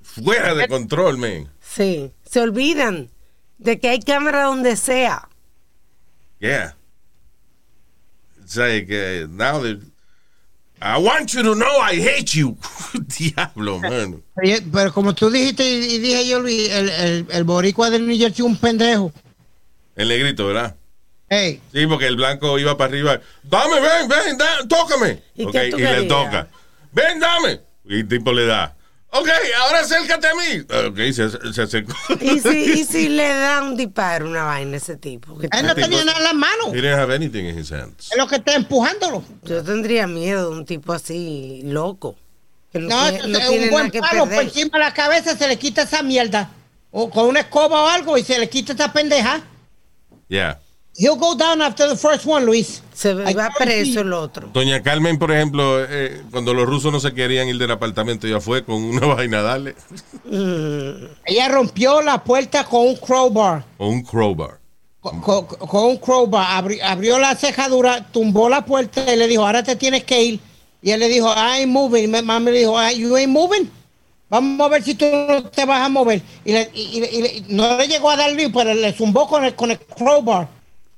fuera 0.00 0.54
de 0.54 0.66
control, 0.68 1.18
man. 1.18 1.50
Sí. 1.60 2.10
Se 2.24 2.40
olvidan 2.40 3.10
de 3.58 3.78
que 3.78 3.90
hay 3.90 4.00
cámara 4.00 4.44
donde 4.44 4.74
sea. 4.74 5.28
Yeah. 6.40 6.76
It's 8.42 8.56
like 8.56 8.90
uh, 8.90 9.26
now 9.28 9.60
that 9.60 9.82
I 10.80 10.98
want 10.98 11.32
you 11.32 11.42
to 11.42 11.54
know 11.54 11.80
I 11.80 11.94
hate 11.96 12.34
you. 12.34 12.56
Diablo, 13.18 13.78
mano. 13.80 14.20
Oye, 14.42 14.60
Pero 14.72 14.92
como 14.92 15.14
tú 15.14 15.30
dijiste 15.30 15.64
y 15.64 15.98
dije 15.98 16.28
yo, 16.28 16.40
Luis, 16.40 16.68
el, 16.70 16.88
el, 16.90 17.26
el 17.30 17.44
boricua 17.44 17.88
del 17.90 18.06
New 18.06 18.16
Jersey 18.16 18.44
es 18.44 18.50
un 18.50 18.56
pendejo. 18.56 19.12
El 19.94 20.08
negrito, 20.08 20.46
¿verdad? 20.46 20.76
Hey, 21.28 21.60
Sí, 21.72 21.86
porque 21.86 22.06
el 22.06 22.16
blanco 22.16 22.58
iba 22.58 22.76
para 22.76 22.90
arriba. 22.90 23.20
Dame, 23.42 23.80
ven, 23.80 24.08
ven, 24.08 24.36
da- 24.38 24.68
tócame. 24.68 25.22
¿Y 25.34 25.44
Ok, 25.46 25.52
qué 25.52 25.68
tú 25.70 25.78
y 25.78 25.82
le 25.82 26.02
toca. 26.04 26.48
Ven, 26.92 27.18
dame. 27.20 27.60
Y 27.86 28.00
el 28.00 28.08
tipo 28.08 28.32
le 28.32 28.46
da. 28.46 28.76
Ok, 29.10 29.28
ahora 29.58 29.80
acércate 29.80 30.26
a 30.26 30.34
mí. 30.34 30.60
Ok, 30.88 30.96
se, 31.12 31.52
se 31.52 31.62
acercó. 31.62 31.94
¿Y 32.20 32.38
si, 32.40 32.48
y 32.80 32.84
si 32.84 33.08
le 33.08 33.28
da 33.28 33.62
un 33.62 33.76
disparo, 33.76 34.26
una 34.26 34.44
vaina 34.44 34.74
a 34.74 34.76
ese 34.76 34.96
tipo? 34.96 35.38
él 35.40 35.66
no 35.66 35.74
tenía 35.74 36.04
nada 36.04 36.18
en 36.18 36.24
las 36.24 36.34
manos. 36.34 36.68
He 36.72 36.80
didn't 36.82 36.98
have 36.98 37.14
anything 37.14 37.44
in 37.46 37.58
his 37.58 37.70
hands. 37.72 38.10
Es 38.10 38.16
lo 38.18 38.26
que 38.26 38.36
está 38.36 38.54
empujándolo. 38.54 39.22
Yo 39.44 39.62
tendría 39.62 40.06
miedo 40.06 40.50
de 40.50 40.56
un 40.58 40.66
tipo 40.66 40.92
así, 40.92 41.62
loco. 41.64 42.16
Que 42.72 42.80
no, 42.80 42.88
No, 42.88 43.10
tiene, 43.10 43.28
no 43.28 43.38
es 43.38 43.48
tiene 43.48 43.64
un 43.64 43.70
nada 43.70 43.72
buen 43.80 43.90
que 43.90 44.00
palo 44.00 44.18
por 44.20 44.28
perder. 44.28 44.44
encima 44.48 44.78
de 44.78 44.84
la 44.84 44.92
cabeza 44.92 45.36
se 45.36 45.48
le 45.48 45.56
quita 45.56 45.82
esa 45.82 46.02
mierda. 46.02 46.50
O 46.90 47.08
con 47.08 47.26
una 47.26 47.40
escoba 47.40 47.84
o 47.84 47.88
algo 47.88 48.18
y 48.18 48.24
se 48.24 48.38
le 48.38 48.48
quita 48.50 48.72
esa 48.74 48.92
pendeja. 48.92 49.40
Yeah. 50.28 50.60
He'll 50.98 51.16
go 51.16 51.34
down 51.36 51.60
after 51.60 51.88
the 51.88 51.96
first 51.96 52.24
one, 52.26 52.46
Luis. 52.46 52.82
Se 52.94 53.10
I 53.10 53.34
va 53.34 53.50
preso 53.58 54.00
el 54.00 54.12
otro. 54.14 54.48
Doña 54.52 54.82
Carmen, 54.82 55.18
por 55.18 55.30
ejemplo, 55.30 55.84
eh, 55.84 56.22
cuando 56.30 56.54
los 56.54 56.66
rusos 56.66 56.90
no 56.90 57.00
se 57.00 57.12
querían 57.12 57.48
ir 57.48 57.58
del 57.58 57.70
apartamento, 57.70 58.26
ya 58.26 58.40
fue 58.40 58.64
con 58.64 58.76
una 58.82 59.06
vaina 59.14 59.40
a 59.40 59.42
darle. 59.42 59.74
Ella 61.24 61.48
rompió 61.48 62.00
la 62.02 62.22
puerta 62.24 62.64
con 62.64 62.86
un 62.88 62.96
crowbar. 62.96 63.64
O 63.78 63.88
un 63.88 64.02
crowbar. 64.02 64.58
Con, 65.00 65.20
con- 65.20 65.44
con 65.46 65.84
un 65.84 65.96
crowbar. 65.98 66.46
Abri- 66.64 66.80
abrió 66.82 67.18
la 67.18 67.34
cejadura, 67.34 68.06
tumbó 68.10 68.48
la 68.48 68.64
puerta 68.64 69.12
y 69.12 69.16
le 69.16 69.28
dijo, 69.28 69.44
ahora 69.46 69.62
te 69.62 69.76
tienes 69.76 70.04
que 70.04 70.22
ir. 70.22 70.40
Y 70.82 70.90
él 70.92 71.00
le 71.00 71.08
dijo, 71.08 71.28
I 71.28 71.60
ain't 71.60 71.68
moving. 71.72 72.04
Y 72.04 72.06
mi 72.06 72.22
mamá 72.22 72.50
le 72.50 72.58
dijo, 72.58 72.78
"Ah, 72.78 72.92
you 72.92 73.14
ain't 73.16 73.30
moving. 73.32 73.70
Vamos 74.28 74.64
a 74.66 74.68
ver 74.68 74.82
si 74.82 74.94
tú 74.94 75.04
no 75.06 75.44
te 75.44 75.64
vas 75.64 75.80
a 75.82 75.88
mover. 75.88 76.20
Y, 76.44 76.52
le- 76.52 76.70
y- 76.74 76.80
y- 77.00 77.16
y 77.18 77.22
le- 77.22 77.42
no 77.48 77.76
le 77.76 77.86
llegó 77.86 78.10
a 78.10 78.16
darle, 78.16 78.50
pero 78.50 78.72
le 78.74 78.92
zumbó 78.92 79.28
con 79.28 79.44
el, 79.44 79.54
con 79.54 79.70
el 79.70 79.78
crowbar. 79.78 80.48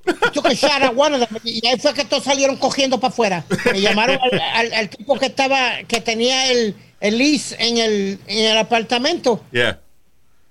Of 0.07 0.33
them. 0.33 1.39
Y 1.45 1.67
ahí 1.67 1.79
fue 1.79 1.95
que 1.95 2.05
todos 2.05 2.25
salieron 2.25 2.57
cogiendo 2.57 2.99
para 2.99 3.13
afuera. 3.13 3.45
Me 3.73 3.81
llamaron 3.81 4.19
al, 4.23 4.41
al- 4.41 4.73
al 4.73 4.89
tipo 4.89 5.19
que 5.19 5.27
estaba, 5.27 5.83
que 5.87 6.01
tenía 6.01 6.51
el, 6.51 6.75
el 7.01 7.19
lease 7.19 7.57
en 7.59 7.79
el, 7.79 8.19
en 8.27 8.51
el 8.53 8.59
apartamento. 8.59 9.45
Yeah. 9.53 9.81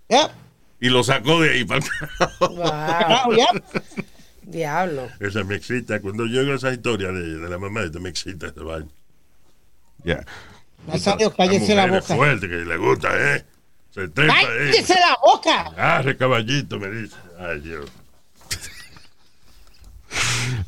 Yep. 0.10 0.32
Y 0.80 0.90
lo 0.90 1.04
sacó 1.04 1.42
de 1.42 1.52
ahí 1.54 1.66
para. 1.66 1.82
Wow, 2.40 3.36
yep. 3.36 3.64
Diablo. 4.44 5.10
Esa 5.20 5.44
me 5.44 5.56
excita. 5.56 6.00
Cuando 6.02 6.26
yo 6.28 6.42
oigo 6.42 6.54
esa 6.54 6.72
historia 6.72 7.12
de, 7.12 7.40
de 7.40 7.50
la 7.50 7.58
mamá, 7.58 7.82
esta 7.82 8.00
me 8.00 8.10
excita 8.10 8.48
esa 8.48 8.62
vaina. 8.64 8.88
Yeah. 10.04 10.26
Nazario, 10.86 11.34
cállese 11.36 11.76
la 11.76 11.88
boca. 11.88 12.16
fuerte, 12.16 12.48
que 12.48 12.56
le 12.58 12.78
gusta, 12.78 13.10
¿eh? 13.36 13.44
Se 13.94 14.08
trepa, 14.08 14.40
¿eh? 14.40 14.70
¡Cállese 14.72 14.94
la 14.94 15.18
boca! 15.22 15.62
Agarre 15.70 16.16
caballito, 16.16 16.80
me 16.80 16.88
dice. 16.90 17.16
Ay, 17.40 17.60
Dios. 17.62 17.90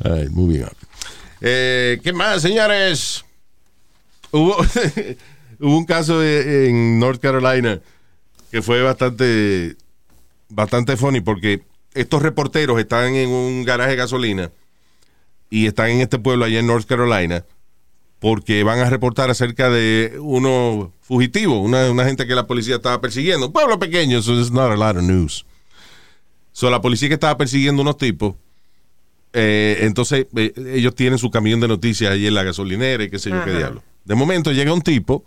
All 0.04 0.24
right. 0.24 0.68
Eh, 1.42 2.00
¿Qué 2.04 2.14
más, 2.14 2.42
señores? 2.42 3.24
Hubo, 4.32 4.58
un 5.60 5.86
caso 5.86 6.24
en 6.24 7.00
North 7.00 7.22
Carolina 7.22 7.82
que 8.52 8.62
fue 8.62 8.82
bastante, 8.82 9.76
bastante 10.50 10.98
funny 10.98 11.22
porque 11.22 11.64
estos 11.94 12.22
reporteros 12.22 12.80
están 12.80 13.16
en 13.16 13.30
un 13.30 13.64
garaje 13.64 13.92
de 13.92 13.98
gasolina 13.98 14.52
y 15.50 15.68
están 15.68 15.90
en 15.90 16.02
este 16.02 16.20
pueblo 16.20 16.46
allá 16.46 16.60
en 16.60 16.68
North 16.68 16.86
Carolina 16.86 17.46
porque 18.20 18.64
van 18.64 18.80
a 18.80 18.90
reportar 18.90 19.30
acerca 19.30 19.70
de 19.70 20.18
uno 20.20 20.94
fugitivo, 21.02 21.62
una, 21.62 21.90
una 21.90 22.06
gente 22.06 22.28
que 22.28 22.36
la 22.36 22.48
policía 22.48 22.76
estaba 22.76 23.00
persiguiendo. 23.00 23.48
Un 23.48 23.54
pueblo 23.54 23.80
pequeño, 23.80 24.22
so 24.22 24.38
it's 24.38 24.52
not 24.52 24.72
a 24.72 24.76
lot 24.76 24.98
of 24.98 25.04
news. 25.04 25.46
So, 26.52 26.70
la 26.70 26.82
policía 26.82 27.08
que 27.08 27.14
estaba 27.14 27.38
persiguiendo 27.38 27.82
unos 27.82 27.98
tipos, 27.98 28.36
eh, 29.34 29.78
entonces 29.82 30.28
eh, 30.36 30.54
ellos 30.74 30.96
tienen 30.96 31.20
su 31.20 31.30
camión 31.30 31.60
de 31.60 31.68
noticias 31.68 32.12
ahí 32.12 32.28
en 32.28 32.34
la 32.34 32.44
gasolinera 32.44 33.04
y 33.04 33.10
qué 33.10 33.20
sé 33.20 33.30
yo 33.30 33.44
qué 33.46 33.52
diablo. 33.52 33.84
De 34.06 34.16
momento 34.16 34.52
llega 34.52 34.74
un 34.74 34.82
tipo, 34.82 35.24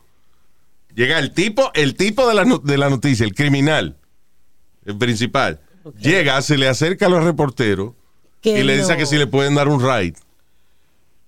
llega 0.95 1.19
el 1.19 1.33
tipo, 1.33 1.71
el 1.75 1.95
tipo 1.95 2.27
de 2.29 2.35
la, 2.35 2.45
no- 2.45 2.59
de 2.59 2.79
la 2.79 2.91
noticia, 2.91 3.25
el 3.25 3.35
criminal, 3.35 3.97
el 4.85 4.97
principal. 4.99 5.61
Llega, 6.01 6.41
se 6.43 6.57
le 6.59 6.69
acerca 6.69 7.07
a 7.07 7.09
los 7.09 7.23
reporteros 7.25 7.93
y 8.43 8.63
le 8.63 8.77
dice 8.77 8.97
que 8.97 9.07
si 9.07 9.17
le 9.19 9.27
pueden 9.27 9.55
dar 9.55 9.69
un 9.69 9.81
ride. 9.81 10.15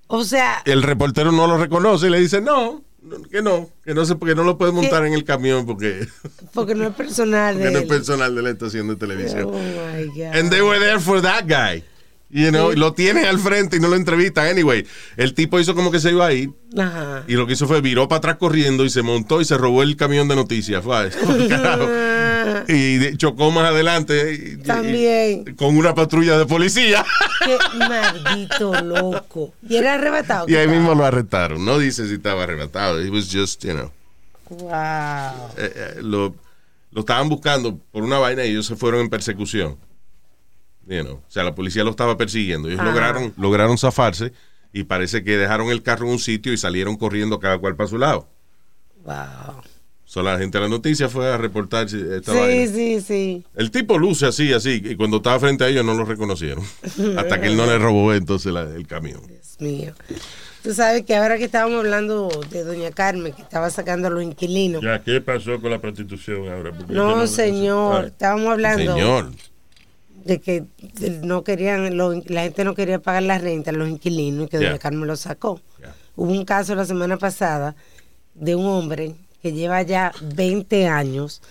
O 0.07 0.23
sea, 0.25 0.63
El 0.65 0.83
reportero 0.83 1.33
no 1.33 1.47
lo 1.47 1.57
reconoce 1.59 2.07
y 2.07 2.11
le 2.11 2.21
dice, 2.21 2.41
no, 2.41 2.85
que 3.31 3.43
no, 3.43 3.71
que 3.85 3.95
no 3.95 4.05
se, 4.05 4.15
porque 4.17 4.35
no 4.35 4.45
lo 4.45 4.59
puede 4.59 4.71
montar 4.73 5.05
en 5.07 5.13
el 5.15 5.25
camión 5.25 5.67
porque, 5.67 6.07
porque 6.55 6.75
no 6.75 6.85
es 6.87 6.95
personal 6.95 7.55
porque 7.59 7.67
de 7.69 7.73
no 7.73 7.79
es 7.81 7.87
personal 7.87 8.35
de 8.35 8.43
la 8.43 8.51
estación 8.51 8.89
de 8.89 8.97
televisión. 8.97 9.45
Oh 9.45 9.53
my 9.59 10.07
God. 10.07 10.37
And 10.37 10.51
they 10.51 10.61
were 10.61 10.79
there 10.79 11.01
for 11.01 11.21
that 11.23 11.45
guy. 11.47 11.83
You 12.37 12.49
know, 12.51 12.73
Sí. 12.73 12.79
lo 12.79 12.93
tienen 12.95 13.27
al 13.27 13.39
frente 13.39 13.77
y 13.77 13.81
no 13.81 13.87
lo 13.87 13.95
entrevistan. 13.95 14.49
Anyway, 14.49 14.85
el 15.17 15.35
tipo 15.35 15.61
hizo 15.61 15.77
como 15.77 15.93
que 15.93 16.01
se 16.01 16.11
iba 16.11 16.27
a 16.27 16.33
ir 16.33 16.51
Ajá. 16.77 17.23
y 17.29 17.35
lo 17.35 17.47
que 17.47 17.53
hizo 17.53 17.69
fue 17.69 17.81
viró 17.81 18.09
para 18.09 18.19
atrás 18.19 18.37
corriendo 18.39 18.85
y 18.85 18.91
se 18.91 19.03
montó 19.03 19.41
y 19.41 19.45
se 19.45 19.57
robó 19.57 19.85
el 19.85 19.95
camión 19.97 20.27
de 20.27 20.35
noticias. 20.35 20.83
Fue, 20.83 21.11
y 22.69 23.17
chocó 23.19 23.51
más 23.53 23.71
adelante 23.71 24.35
y- 24.35 24.53
y- 24.55 24.57
También. 24.59 25.55
con 25.55 25.77
una 25.77 25.95
patrulla 25.95 26.37
de 26.37 26.47
policía. 26.47 27.05
Qué 27.45 27.57
maldito 27.79 28.83
loco. 28.83 29.55
Y 29.69 29.77
era 29.77 29.95
arrebatado. 29.95 30.47
y 30.49 30.57
ahí 30.57 30.67
mismo 30.67 30.93
lo 30.95 31.05
arrestaron. 31.05 31.65
No 31.65 31.79
dice 31.79 32.07
si 32.09 32.15
estaba 32.15 32.43
arrebatado. 32.43 33.01
It 33.01 33.13
was 33.13 33.29
just, 33.33 33.65
you 33.65 33.73
know. 33.75 33.93
Wow. 34.51 34.71
eh, 35.57 35.73
eh, 35.75 35.95
lo, 36.03 36.35
lo 36.91 37.01
estaban 37.01 37.29
buscando 37.29 37.79
por 37.93 38.03
una 38.03 38.19
vaina 38.19 38.45
y 38.45 38.51
ellos 38.51 38.67
se 38.67 38.77
fueron 38.77 39.01
en 39.03 39.09
persecución. 39.09 39.77
You 40.87 41.03
know, 41.03 41.15
O 41.15 41.31
sea, 41.31 41.45
la 41.45 41.55
policía 41.55 41.83
lo 41.85 41.91
estaba 41.91 42.17
persiguiendo. 42.17 42.69
Ellos 42.69 42.85
lograron, 42.85 43.33
lograron 43.37 43.79
zafarse 43.79 44.33
y 44.73 44.85
parece 44.85 45.23
que 45.25 45.37
dejaron 45.37 45.71
el 45.71 45.83
carro 45.83 46.07
en 46.07 46.13
un 46.13 46.19
sitio 46.19 46.53
y 46.53 46.57
salieron 46.59 46.97
corriendo 46.97 47.39
cada 47.41 47.59
cual 47.59 47.77
para 47.77 47.89
su 47.89 47.97
lado. 47.99 48.29
Wow. 49.05 49.63
So, 50.05 50.23
la 50.23 50.39
gente 50.39 50.59
de 50.59 50.65
la 50.65 50.69
noticia 50.71 51.09
fue 51.09 51.33
a 51.33 51.37
reportar 51.39 51.87
esta 51.87 52.33
Sí, 52.33 52.39
vaina. 52.39 52.73
sí, 52.73 53.01
sí. 53.01 53.45
El 53.55 53.71
tipo 53.71 53.99
luce 53.99 54.27
así, 54.27 54.53
así, 54.53 54.81
y 54.85 54.95
cuando 54.97 55.17
estaba 55.17 55.41
frente 55.41 55.65
a 55.65 55.69
ellos 55.69 55.85
no 55.85 55.95
lo 55.95 56.05
reconocieron. 56.05 56.63
Hasta 57.17 57.41
que 57.41 57.49
él 57.49 57.57
no 57.57 57.67
le 57.67 57.79
robó 57.79 58.13
entonces 58.15 58.53
la- 58.53 58.63
el 58.75 58.87
camión. 58.87 59.21
Dios 59.27 59.57
mío. 59.59 59.93
Tú 60.63 60.73
sabes 60.73 61.05
que 61.05 61.15
ahora 61.17 61.37
que 61.37 61.45
estábamos 61.45 61.79
hablando 61.81 62.29
de 62.51 62.65
Doña 62.65 62.91
Carmen, 62.91 63.33
que 63.33 63.43
estaba 63.43 63.69
sacando 63.71 64.09
a 64.09 64.11
los 64.11 64.23
inquilinos. 64.23 64.83
Ya, 64.83 65.03
¿qué 65.03 65.21
pasó 65.21 65.61
con 65.61 65.71
la 65.71 65.81
prostitución 65.81 66.49
ahora? 66.49 66.73
Porque 66.73 66.95
yo 66.95 67.17
No, 67.17 67.27
señor. 67.27 68.05
Ah, 68.05 68.07
Estábamos 68.07 68.49
hablando 68.53 68.95
Señor. 68.95 69.31
De 70.25 70.41
que 70.41 70.65
no 71.23 71.45
querían, 71.45 71.97
lo- 71.97 72.15
la 72.27 72.43
gente 72.43 72.65
no 72.65 72.75
quería 72.75 72.99
pagar 72.99 73.23
la 73.25 73.39
renta 73.39 73.73
los 73.73 73.89
inquilinos 73.89 74.47
y 74.47 74.49
que 74.49 74.57
Doña 74.59 74.71
Yeah. 74.71 74.79
Carmen 74.79 75.07
lo 75.07 75.17
sacó. 75.17 75.61
Yeah. 75.79 75.95
Hubo 76.17 76.33
un 76.33 76.45
caso 76.45 76.75
la 76.75 76.85
semana 76.85 77.17
pasada 77.19 77.77
de 78.35 78.55
un 78.55 78.67
hombre 78.67 79.15
que 79.43 79.53
lleva 79.53 79.83
ya 79.83 80.13
20 80.23 80.87
años, 80.89 81.43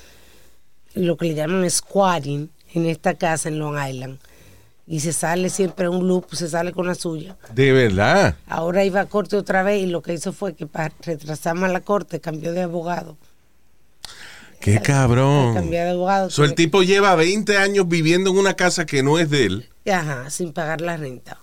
lo 0.95 1.17
que 1.17 1.27
le 1.27 1.35
llaman 1.35 1.69
squatting, 1.69 2.49
en 2.73 2.85
esta 2.87 3.13
casa 3.13 3.49
en 3.49 3.59
Long 3.59 3.77
Island. 3.87 4.17
Y 4.87 4.99
se 4.99 5.13
sale 5.13 5.49
siempre 5.49 5.87
un 5.87 6.07
loop, 6.07 6.33
se 6.33 6.49
sale 6.49 6.71
con 6.73 6.87
la 6.87 6.95
suya. 6.95 7.37
De 7.53 7.71
verdad. 7.71 8.35
Ahora 8.47 8.83
iba 8.83 8.99
a 9.01 9.05
corte 9.05 9.37
otra 9.37 9.63
vez 9.63 9.81
y 9.83 9.85
lo 9.85 10.01
que 10.01 10.13
hizo 10.13 10.33
fue 10.33 10.55
que 10.55 10.65
para 10.67 10.91
retrasar 11.01 11.55
más 11.55 11.71
la 11.71 11.79
corte 11.81 12.19
cambió 12.19 12.51
de 12.51 12.63
abogado. 12.63 13.15
Qué 14.63 14.79
cabrón. 14.81 15.55
Cambió 15.55 15.83
de 15.83 15.89
abogado. 15.89 16.29
So, 16.29 16.45
el 16.45 16.55
tipo 16.55 16.83
lleva 16.83 17.15
20 17.15 17.57
años 17.57 17.85
viviendo 17.85 18.29
en 18.29 18.37
una 18.37 18.53
casa 18.53 18.85
que 18.85 19.03
no 19.03 19.19
es 19.19 19.29
de 19.29 19.45
él. 19.45 19.69
Ajá, 19.91 20.29
sin 20.29 20.53
pagar 20.53 20.79
la 20.79 20.95
renta. 20.95 21.41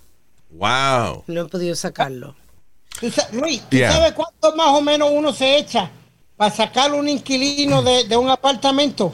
Wow. 0.49 1.23
No 1.27 1.41
he 1.41 1.45
podido 1.45 1.75
sacarlo. 1.75 2.35
Tú 2.99 3.11
Luis, 3.33 3.61
¿tú 3.69 3.77
Yeah. 3.77 3.91
sabes 3.91 4.13
cuánto 4.13 4.55
más 4.55 4.69
o 4.69 4.81
menos 4.81 5.09
uno 5.13 5.31
se 5.33 5.57
echa 5.57 5.91
para 6.35 6.53
sacar 6.53 6.93
un 6.93 7.07
inquilino 7.07 7.83
de, 7.83 8.05
de 8.05 8.17
un 8.17 8.27
apartamento? 8.27 9.13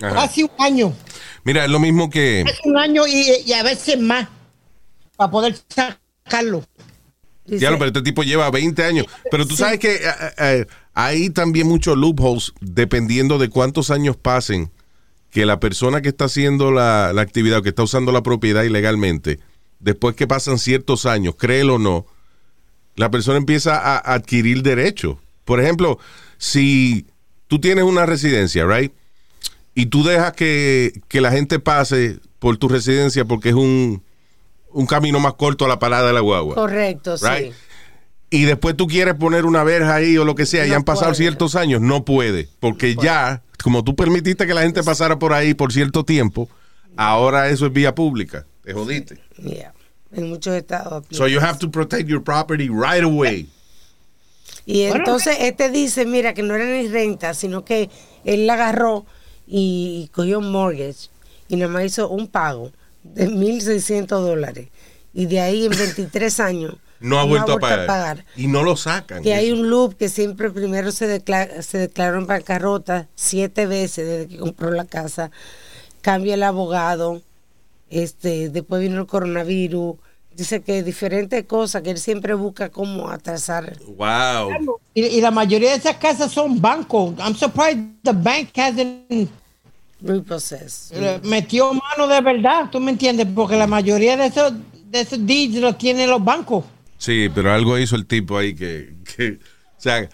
Ajá. 0.00 0.14
Casi 0.14 0.44
un 0.44 0.50
año. 0.58 0.94
Mira, 1.44 1.64
es 1.66 1.70
lo 1.70 1.78
mismo 1.78 2.08
que... 2.08 2.44
Casi 2.46 2.66
un 2.66 2.78
año 2.78 3.06
y, 3.06 3.42
y 3.44 3.52
a 3.52 3.62
veces 3.62 4.00
más 4.00 4.26
para 5.16 5.30
poder 5.30 5.54
sacarlo. 5.68 6.64
Dice, 7.44 7.58
Diablo, 7.58 7.78
pero 7.78 7.88
este 7.88 8.02
tipo 8.02 8.22
lleva 8.22 8.50
20 8.50 8.82
años. 8.84 9.06
Pero 9.30 9.46
tú 9.46 9.54
sabes 9.56 9.78
que 9.78 9.96
eh, 9.96 10.00
eh, 10.38 10.66
hay 10.94 11.30
también 11.30 11.66
muchos 11.66 11.96
loopholes 11.96 12.52
dependiendo 12.60 13.38
de 13.38 13.50
cuántos 13.50 13.90
años 13.90 14.16
pasen 14.16 14.70
que 15.30 15.44
la 15.44 15.60
persona 15.60 16.00
que 16.00 16.08
está 16.08 16.26
haciendo 16.26 16.70
la, 16.70 17.12
la 17.12 17.22
actividad 17.22 17.58
o 17.58 17.62
que 17.62 17.70
está 17.70 17.82
usando 17.82 18.12
la 18.12 18.22
propiedad 18.22 18.62
ilegalmente, 18.62 19.40
después 19.80 20.14
que 20.14 20.26
pasan 20.26 20.58
ciertos 20.58 21.06
años, 21.06 21.34
créelo 21.36 21.74
o 21.74 21.78
no, 21.78 22.06
la 22.96 23.10
persona 23.10 23.36
empieza 23.36 23.76
a, 23.76 23.96
a 23.96 24.14
adquirir 24.14 24.62
derechos. 24.62 25.16
Por 25.44 25.60
ejemplo, 25.60 25.98
si 26.38 27.06
tú 27.48 27.60
tienes 27.60 27.84
una 27.84 28.06
residencia, 28.06 28.64
right? 28.64 28.92
Y 29.74 29.86
tú 29.86 30.04
dejas 30.04 30.32
que, 30.32 31.00
que 31.08 31.20
la 31.20 31.32
gente 31.32 31.58
pase 31.58 32.20
por 32.38 32.56
tu 32.56 32.68
residencia 32.68 33.24
porque 33.24 33.50
es 33.50 33.54
un, 33.54 34.02
un 34.74 34.86
camino 34.86 35.20
más 35.20 35.34
corto 35.34 35.64
a 35.64 35.68
la 35.68 35.78
parada 35.78 36.08
de 36.08 36.12
la 36.12 36.20
guagua. 36.20 36.54
Correcto, 36.54 37.16
sí. 37.16 37.52
Y 38.30 38.44
después 38.44 38.76
tú 38.76 38.86
quieres 38.86 39.14
poner 39.14 39.46
una 39.46 39.62
verja 39.62 39.94
ahí 39.94 40.18
o 40.18 40.24
lo 40.24 40.34
que 40.34 40.44
sea, 40.44 40.66
y 40.66 40.70
No 40.70 40.76
han 40.76 40.82
pasado 40.84 41.12
puede. 41.12 41.16
ciertos 41.22 41.54
años, 41.54 41.80
no 41.80 42.04
puede, 42.04 42.48
porque 42.60 42.96
ya, 42.96 43.42
como 43.62 43.84
tú 43.84 43.94
permitiste 43.94 44.46
que 44.46 44.54
la 44.54 44.62
gente 44.62 44.82
pasara 44.82 45.18
por 45.18 45.32
ahí 45.32 45.54
por 45.54 45.72
cierto 45.72 46.04
tiempo, 46.04 46.48
ahora 46.96 47.48
eso 47.48 47.66
es 47.66 47.72
vía 47.72 47.94
pública. 47.94 48.44
Te 48.64 48.72
jodiste. 48.72 49.20
Yeah. 49.36 49.72
En 50.10 50.28
muchos 50.28 50.54
estados. 50.54 51.04
So 51.10 51.28
you 51.28 51.40
have 51.40 51.58
to 51.58 51.70
protect 51.70 52.08
your 52.08 52.22
property 52.22 52.68
right 52.68 53.04
away. 53.04 53.48
Y 54.66 54.82
entonces 54.82 55.36
este 55.40 55.70
dice, 55.70 56.06
mira, 56.06 56.34
que 56.34 56.42
no 56.42 56.54
era 56.54 56.64
ni 56.64 56.88
renta, 56.88 57.34
sino 57.34 57.64
que 57.64 57.90
él 58.24 58.46
la 58.46 58.54
agarró 58.54 59.04
y 59.46 60.10
cogió 60.12 60.38
un 60.38 60.50
mortgage 60.50 61.10
y 61.48 61.56
nada 61.56 61.70
más 61.70 61.84
hizo 61.84 62.08
un 62.08 62.28
pago 62.28 62.72
de 63.04 63.28
1.600 63.28 64.06
dólares. 64.06 64.68
Y 65.12 65.26
de 65.26 65.40
ahí 65.40 65.64
en 65.66 65.70
23 65.70 66.40
años 66.40 66.74
No 66.98 67.20
ha 67.20 67.24
vuelto, 67.24 67.52
a, 67.52 67.58
pagar. 67.60 68.24
Y 68.36 68.48
no 68.48 68.62
lo 68.62 68.76
sacan. 68.76 69.22
Que 69.22 69.34
hay 69.34 69.52
un 69.52 69.70
loop 69.70 69.96
que 69.96 70.08
siempre 70.08 70.50
primero 70.50 70.90
se, 70.90 71.06
declara, 71.06 71.62
se 71.62 71.78
declaró 71.78 72.18
en 72.18 72.26
bancarrota 72.26 73.08
siete 73.14 73.66
veces 73.66 74.06
desde 74.06 74.28
que 74.28 74.38
compró 74.38 74.70
la 74.72 74.84
casa. 74.84 75.30
Cambia 76.00 76.34
el 76.34 76.42
abogado. 76.42 77.22
Este, 77.90 78.48
después 78.48 78.82
vino 78.82 79.00
el 79.00 79.06
coronavirus. 79.06 79.96
Dice 80.34 80.62
que 80.62 80.82
diferentes 80.82 81.44
cosas 81.44 81.82
que 81.82 81.90
él 81.90 81.98
siempre 81.98 82.34
busca 82.34 82.68
cómo 82.70 83.08
atrasar. 83.08 83.78
Wow. 83.96 84.80
Y, 84.92 85.04
y 85.04 85.20
la 85.20 85.30
mayoría 85.30 85.70
de 85.70 85.76
esas 85.76 85.96
casas 85.98 86.32
son 86.32 86.60
bancos. 86.60 87.14
I'm 87.20 87.36
surprised 87.36 87.84
the 88.02 88.12
bank 88.12 88.48
hasn't 88.56 89.30
Repossess. 90.04 90.90
eh, 90.92 91.20
metió 91.24 91.72
mano 91.72 92.06
de 92.06 92.20
verdad, 92.20 92.68
¿tú 92.70 92.78
me 92.78 92.90
entiendes? 92.90 93.26
Porque 93.34 93.56
la 93.56 93.66
mayoría 93.66 94.16
de 94.16 94.26
esos, 94.26 94.52
de 94.90 95.00
esos 95.00 95.26
deeds 95.26 95.56
los 95.56 95.78
tienen 95.78 96.10
los 96.10 96.22
bancos. 96.22 96.64
Sí, 96.98 97.28
pero 97.34 97.52
algo 97.52 97.78
hizo 97.78 97.96
el 97.96 98.06
tipo 98.06 98.38
ahí 98.38 98.54
que, 98.54 98.94
que 99.16 99.38
o 99.78 99.80
sea, 99.80 100.08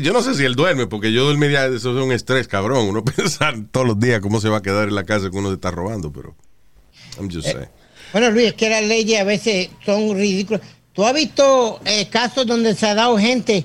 yo 0.00 0.12
no 0.12 0.22
sé 0.22 0.34
si 0.34 0.44
él 0.44 0.54
duerme, 0.54 0.86
porque 0.86 1.12
yo 1.12 1.24
dormiría, 1.24 1.66
eso 1.66 1.96
es 1.96 2.04
un 2.04 2.12
estrés, 2.12 2.46
cabrón. 2.46 2.88
Uno 2.88 3.04
pensar 3.16 3.56
todos 3.70 3.86
los 3.86 3.98
días 3.98 4.20
cómo 4.20 4.40
se 4.40 4.48
va 4.48 4.58
a 4.58 4.62
quedar 4.62 4.88
en 4.88 4.94
la 4.94 5.04
casa 5.04 5.30
que 5.30 5.36
uno 5.36 5.48
se 5.48 5.54
está 5.54 5.70
robando, 5.70 6.12
pero 6.12 6.34
I'm 7.18 7.30
just 7.30 7.48
saying. 7.48 7.68
Bueno, 8.12 8.30
Luis, 8.30 8.48
es 8.48 8.54
que 8.54 8.70
las 8.70 8.84
leyes 8.84 9.20
a 9.20 9.24
veces 9.24 9.70
son 9.84 10.14
ridículas. 10.14 10.62
¿Tú 10.92 11.04
has 11.04 11.14
visto 11.14 11.80
eh, 11.84 12.08
casos 12.08 12.46
donde 12.46 12.74
se 12.74 12.86
ha 12.86 12.94
dado 12.94 13.18
gente 13.18 13.64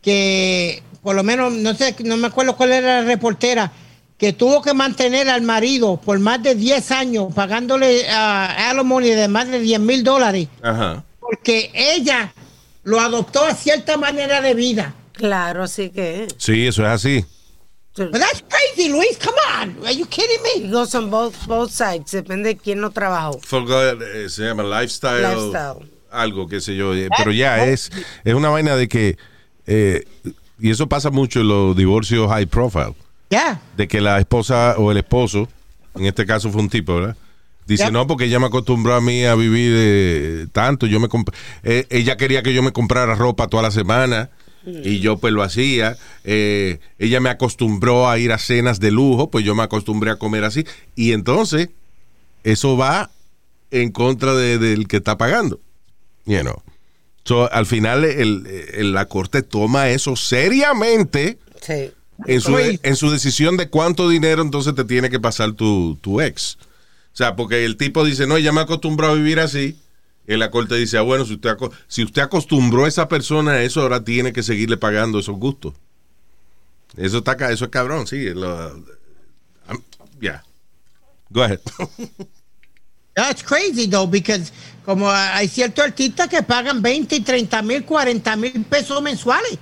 que, 0.00 0.82
por 1.02 1.14
lo 1.14 1.22
menos, 1.22 1.52
no 1.52 1.74
sé, 1.74 1.94
no 2.04 2.16
me 2.16 2.28
acuerdo 2.28 2.56
cuál 2.56 2.72
era 2.72 3.02
la 3.02 3.06
reportera, 3.06 3.70
que 4.20 4.32
tuvo 4.34 4.60
que 4.62 4.74
mantener 4.74 5.28
al 5.30 5.40
marido 5.42 5.96
por 5.96 6.18
más 6.18 6.42
de 6.42 6.54
10 6.54 6.90
años 6.92 7.32
pagándole 7.34 8.08
a 8.08 8.68
alimony 8.70 9.06
de 9.16 9.26
más 9.28 9.48
de 9.48 9.58
10 9.60 9.80
mil 9.80 10.04
dólares 10.04 10.46
Ajá. 10.62 11.02
porque 11.18 11.70
ella 11.74 12.32
lo 12.84 13.00
adoptó 13.00 13.42
a 13.44 13.54
cierta 13.54 13.96
manera 13.96 14.40
de 14.42 14.54
vida. 14.54 14.94
Claro, 15.12 15.64
así 15.64 15.90
que. 15.90 16.28
Sí, 16.38 16.66
eso 16.66 16.82
es 16.82 16.88
así. 16.88 17.24
But 17.96 18.12
that's 18.12 18.42
crazy, 18.48 18.88
Luis. 18.90 19.18
Come 19.18 19.36
on. 19.60 19.84
Are 19.86 19.94
you 19.94 20.06
kidding 20.06 20.40
me? 20.42 20.66
It 20.66 20.72
goes 20.72 20.94
on 20.94 21.10
both, 21.10 21.34
both 21.46 21.70
sides. 21.70 22.12
Depende 22.12 22.50
de 22.50 22.56
quién 22.56 22.80
no 22.80 22.90
trabajó. 22.90 23.38
Forgot, 23.42 24.00
eh, 24.00 24.28
se 24.30 24.44
llama 24.44 24.62
lifestyle, 24.62 25.22
Lifestyle. 25.22 25.90
algo, 26.10 26.46
qué 26.48 26.60
sé 26.60 26.74
yo. 26.76 26.94
eh, 26.94 27.08
Pero 27.18 27.32
ya 27.32 27.66
es, 27.66 27.90
es 28.24 28.34
una 28.34 28.48
vaina 28.48 28.76
de 28.76 28.88
que, 28.88 29.18
eh, 29.66 30.04
y 30.58 30.70
eso 30.70 30.88
pasa 30.88 31.10
mucho 31.10 31.40
en 31.40 31.48
los 31.48 31.76
divorcios 31.76 32.28
high 32.30 32.46
profile, 32.46 32.94
De 33.76 33.88
que 33.88 34.00
la 34.00 34.18
esposa 34.18 34.74
o 34.78 34.90
el 34.90 34.98
esposo, 34.98 35.48
en 35.94 36.06
este 36.06 36.26
caso 36.26 36.50
fue 36.50 36.60
un 36.60 36.68
tipo, 36.68 36.96
¿verdad? 36.96 37.16
Dice, 37.66 37.84
Yep. 37.84 37.92
no, 37.92 38.06
porque 38.06 38.24
ella 38.24 38.40
me 38.40 38.46
acostumbró 38.46 38.94
a 38.94 39.00
mí 39.00 39.24
a 39.24 39.34
vivir 39.36 39.72
eh, 39.76 40.46
tanto. 40.52 40.86
Yo 40.86 40.98
me 40.98 41.08
eh, 41.62 41.86
ella 41.90 42.16
quería 42.16 42.42
que 42.42 42.52
yo 42.52 42.62
me 42.62 42.72
comprara 42.72 43.14
ropa 43.14 43.46
toda 43.46 43.62
la 43.62 43.70
semana 43.70 44.30
y 44.66 44.98
yo 44.98 45.18
pues 45.18 45.32
lo 45.32 45.42
hacía. 45.42 45.96
Eh, 46.24 46.80
ella 46.98 47.20
me 47.20 47.30
acostumbró 47.30 48.08
a 48.10 48.18
ir 48.18 48.32
a 48.32 48.38
cenas 48.38 48.80
de 48.80 48.90
lujo, 48.90 49.30
pues 49.30 49.44
yo 49.44 49.54
me 49.54 49.62
acostumbré 49.62 50.10
a 50.10 50.16
comer 50.16 50.42
así. 50.44 50.66
Y 50.96 51.12
entonces, 51.12 51.68
eso 52.42 52.76
va 52.76 53.10
en 53.70 53.92
contra 53.92 54.34
de- 54.34 54.58
del 54.58 54.88
que 54.88 54.96
está 54.96 55.16
pagando. 55.16 55.60
You 56.26 56.40
know. 56.40 56.62
So, 57.24 57.52
al 57.52 57.66
final, 57.66 58.04
el- 58.04 58.46
el- 58.74 58.92
la 58.92 59.04
corte 59.06 59.42
toma 59.42 59.90
eso 59.90 60.16
seriamente 60.16 61.38
Sí. 61.60 61.92
En 62.26 62.40
su, 62.40 62.56
en 62.58 62.96
su 62.96 63.10
decisión 63.10 63.56
de 63.56 63.68
cuánto 63.68 64.08
dinero 64.08 64.42
entonces 64.42 64.74
te 64.74 64.84
tiene 64.84 65.10
que 65.10 65.20
pasar 65.20 65.52
tu, 65.52 65.96
tu 66.00 66.20
ex. 66.20 66.58
O 67.12 67.16
sea, 67.16 67.36
porque 67.36 67.64
el 67.64 67.76
tipo 67.76 68.04
dice, 68.04 68.26
no, 68.26 68.38
ya 68.38 68.52
me 68.52 68.60
acostumbró 68.60 69.08
a 69.08 69.14
vivir 69.14 69.40
así. 69.40 69.78
Y 70.26 70.36
la 70.36 70.50
corte 70.50 70.76
dice, 70.76 70.96
ah, 70.96 71.02
bueno, 71.02 71.24
si 71.24 71.34
usted, 71.34 71.56
si 71.88 72.04
usted 72.04 72.22
acostumbró 72.22 72.84
a 72.84 72.88
esa 72.88 73.08
persona 73.08 73.52
a 73.52 73.62
eso, 73.62 73.80
ahora 73.80 74.04
tiene 74.04 74.32
que 74.32 74.42
seguirle 74.42 74.76
pagando 74.76 75.18
esos 75.18 75.36
gustos. 75.36 75.74
Eso 76.96 77.18
está 77.18 77.32
eso 77.50 77.64
es 77.64 77.70
cabrón, 77.70 78.06
sí. 78.06 78.30
lo- 78.30 78.84
yeah. 80.20 80.42
Go 81.30 81.42
ahead. 81.42 81.60
That's 83.14 83.42
crazy 83.42 83.86
though, 83.86 84.06
because 84.06 84.52
como 84.84 85.10
hay 85.10 85.48
ciertos 85.48 85.84
artistas 85.84 86.28
que 86.28 86.42
pagan 86.42 86.80
20, 86.80 87.20
30 87.20 87.62
mil, 87.62 87.84
40 87.84 88.36
mil 88.36 88.64
pesos 88.64 89.02
mensuales. 89.02 89.58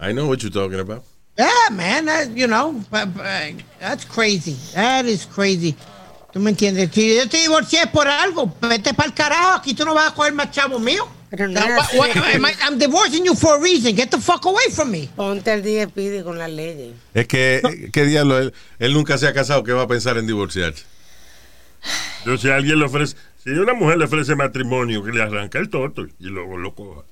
I 0.00 0.12
know 0.12 0.26
what 0.26 0.42
you're 0.42 0.50
talking 0.52 0.80
about. 0.80 1.02
Yeah, 1.38 1.70
man, 1.72 2.06
that, 2.06 2.30
you 2.36 2.46
know, 2.46 2.72
but- 2.90 3.12
but, 3.14 3.54
that's 3.80 4.04
crazy. 4.04 4.56
That 4.74 5.04
is 5.06 5.26
crazy. 5.26 5.74
¿Tú 6.32 6.40
me 6.40 6.50
entiendes? 6.50 6.90
Si 6.92 7.16
yo 7.16 7.28
te 7.28 7.38
divorcié 7.38 7.86
por 7.92 8.08
algo, 8.08 8.52
vete 8.60 8.92
para 8.94 9.08
el 9.08 9.14
carajo, 9.14 9.52
aquí 9.58 9.74
tú 9.74 9.84
no 9.84 9.94
vas 9.94 10.10
a 10.10 10.14
coger 10.14 10.32
más 10.32 10.50
chavos 10.50 10.80
míos. 10.80 11.06
Pero 11.30 11.48
no 11.48 11.60
what- 11.60 12.16
am 12.34 12.44
I- 12.44 12.54
I'm 12.62 12.78
divorcing 12.78 13.24
you 13.24 13.34
for 13.34 13.56
a 13.56 13.60
reason. 13.60 13.96
Get 13.96 14.10
the 14.10 14.18
fuck 14.20 14.44
away 14.46 14.64
from 14.72 14.90
me. 14.90 15.08
Ponte 15.16 15.50
al 15.50 15.62
día, 15.62 15.86
pide 15.88 16.22
con 16.24 16.38
las 16.38 16.50
leyes. 16.50 16.94
Es 17.14 17.26
que, 17.26 17.88
¿qué 17.92 18.04
diablo? 18.04 18.38
Él, 18.38 18.52
él 18.78 18.92
nunca 18.92 19.16
se 19.18 19.26
ha 19.28 19.32
casado, 19.32 19.62
¿qué 19.64 19.72
va 19.72 19.82
a 19.82 19.86
pensar 19.88 20.16
en 20.18 20.26
divorciarse? 20.26 20.84
Yo 22.24 22.36
si 22.38 22.48
alguien 22.50 22.78
le 22.78 22.84
ofrece, 22.86 23.16
si 23.42 23.50
una 23.50 23.74
mujer 23.74 23.98
le 23.98 24.04
ofrece 24.06 24.34
matrimonio, 24.34 25.02
que 25.04 25.12
le 25.12 25.22
arranca 25.22 25.58
el 25.58 25.68
torto 25.68 26.02
y 26.18 26.26
luego 26.26 26.56
lo 26.56 26.74
coja. 26.74 27.02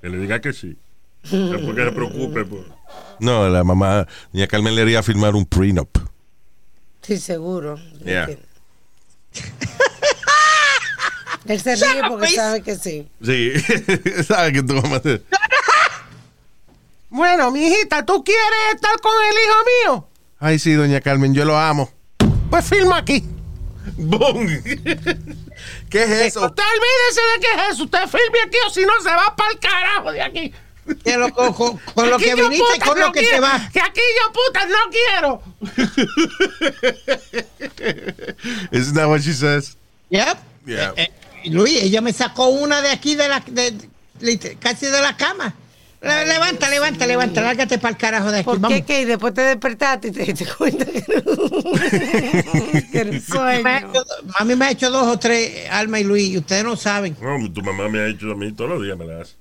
Que 0.00 0.08
le 0.10 0.18
diga 0.18 0.40
que 0.40 0.52
sí. 0.52 0.76
No 1.32 1.60
porque 1.66 1.84
se 1.84 1.92
preocupe 1.92 2.44
por. 2.44 2.64
No, 3.20 3.48
la 3.48 3.64
mamá, 3.64 4.06
doña 4.32 4.46
Carmen 4.46 4.74
le 4.74 4.82
haría 4.82 5.02
firmar 5.02 5.34
un 5.34 5.44
prenup. 5.44 5.98
Sí, 7.02 7.18
seguro. 7.18 7.78
Yeah. 8.04 8.28
Él 11.46 11.60
se 11.62 11.76
ríe 11.76 12.02
porque 12.08 12.28
sabe 12.28 12.62
que 12.62 12.76
sí. 12.76 13.08
Sí, 13.24 13.52
sabe 14.26 14.52
que 14.52 14.62
tu 14.62 14.74
mamá 14.74 15.00
te- 15.00 15.22
Bueno, 17.08 17.50
mi 17.50 17.66
hijita, 17.66 18.04
¿tú 18.04 18.22
quieres 18.22 18.44
estar 18.74 19.00
con 19.00 19.12
el 19.24 19.32
hijo 19.32 19.54
mío? 19.94 20.08
Ay, 20.38 20.58
sí, 20.58 20.72
doña 20.74 21.00
Carmen, 21.00 21.32
yo 21.34 21.44
lo 21.44 21.58
amo. 21.58 21.90
Pues 22.50 22.66
firma 22.66 22.98
aquí. 22.98 23.24
¡Bum! 23.96 24.46
¿Qué 25.90 26.02
es 26.02 26.10
eso? 26.10 26.44
Usted 26.44 26.62
olvídese 26.62 27.20
de 27.22 27.40
qué 27.40 27.46
es 27.56 27.74
eso. 27.74 27.84
Usted 27.84 28.00
firme 28.06 28.38
aquí 28.46 28.56
o 28.66 28.70
si 28.70 28.82
no 28.82 28.92
se 29.02 29.08
va 29.08 29.34
para 29.34 29.50
el 29.52 29.58
carajo 29.58 30.12
de 30.12 30.22
aquí. 30.22 30.52
Que 31.04 31.16
lo- 31.16 31.32
con, 31.32 31.52
con- 31.52 32.10
lo 32.10 32.18
que 32.18 32.34
viniste 32.34 32.64
y 32.76 32.78
con 32.80 32.98
no 32.98 33.06
lo 33.06 33.12
que 33.12 33.20
te 33.20 33.26
quiero. 33.26 33.42
va. 33.42 33.68
Que 33.72 33.80
aquí 33.80 34.00
yo 34.16 34.32
putas 34.32 34.68
no 34.68 34.78
quiero. 34.90 35.42
Isn't 38.72 38.94
that 38.94 39.08
what 39.08 39.20
she 39.20 39.32
says? 39.32 39.76
Yep. 40.10 40.38
Yeah. 40.66 40.92
Eh, 40.96 41.10
eh, 41.44 41.50
Luis, 41.50 41.82
ella 41.82 42.00
me 42.00 42.12
sacó 42.12 42.48
una 42.48 42.80
de 42.82 42.90
aquí, 42.90 43.14
de 43.14 43.28
la, 43.28 43.40
de, 43.46 43.72
de- 44.20 44.56
casi 44.60 44.86
de 44.86 45.00
la 45.00 45.16
cama. 45.16 45.54
Le- 46.00 46.26
levanta, 46.26 46.68
levanta, 46.70 47.06
levanta, 47.06 47.40
lárgate 47.40 47.78
para 47.78 47.90
el 47.92 47.96
carajo 47.98 48.30
de 48.30 48.38
aquí. 48.38 48.44
¿Por 48.44 48.68
qué? 48.68 48.84
que 48.84 49.04
después 49.04 49.34
te 49.34 49.40
despertaste 49.40 50.08
y 50.08 50.12
te 50.12 50.24
diste 50.24 50.46
cuenta 50.46 50.84
que 50.84 51.04
no, 51.08 51.22
que 52.92 53.00
un 53.02 53.10
Me 53.10 53.16
ha 53.16 53.20
sueño. 53.20 53.90
hecho- 53.90 54.04
Mami 54.38 54.54
me 54.56 54.64
ha 54.66 54.70
hecho 54.70 54.90
dos 54.90 55.06
o 55.08 55.18
tres, 55.18 55.68
Alma 55.70 55.98
y 55.98 56.04
Luis, 56.04 56.28
y 56.30 56.38
ustedes 56.38 56.62
no 56.64 56.76
saben. 56.76 57.16
No, 57.20 57.52
tu 57.52 57.62
mamá 57.62 57.88
me 57.88 57.98
ha 58.00 58.06
hecho 58.06 58.30
a 58.30 58.34
mí 58.36 58.52
todos 58.52 58.70
los 58.70 58.82
días, 58.82 58.96
me 58.96 59.06
la 59.06 59.22
hace. 59.22 59.32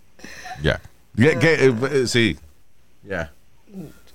Ya. 0.63 0.81
¿Qué- 1.17 1.37
qué, 1.39 1.53
eh, 1.65 1.73
eh, 1.91 2.03
sí. 2.07 2.37
Ya. 3.03 3.33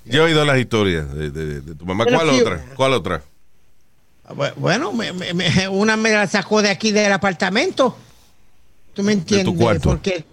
Yo 0.04 0.22
he 0.22 0.26
oído 0.26 0.44
las 0.44 0.58
historias 0.58 1.12
de, 1.14 1.30
de- 1.30 1.60
de 1.60 1.74
tu 1.74 1.84
mamá. 1.84 2.04
Pero 2.04 2.16
¿Cuál 2.18 2.30
otra? 2.30 2.64
¿Cuál 2.74 2.92
otra? 2.94 3.22
Bu- 4.28 4.54
Bueno, 4.56 4.92
me- 4.92 5.12
me- 5.12 5.34
me- 5.34 5.68
una 5.68 5.96
me 5.96 6.10
la 6.10 6.26
sacó 6.26 6.62
de 6.62 6.70
aquí 6.70 6.90
del 6.92 7.12
apartamento. 7.12 7.96
¿Tú 8.94 9.02
me 9.02 9.12
entiendes? 9.12 9.54
cuarto. 9.56 9.90
Porque 9.90 10.24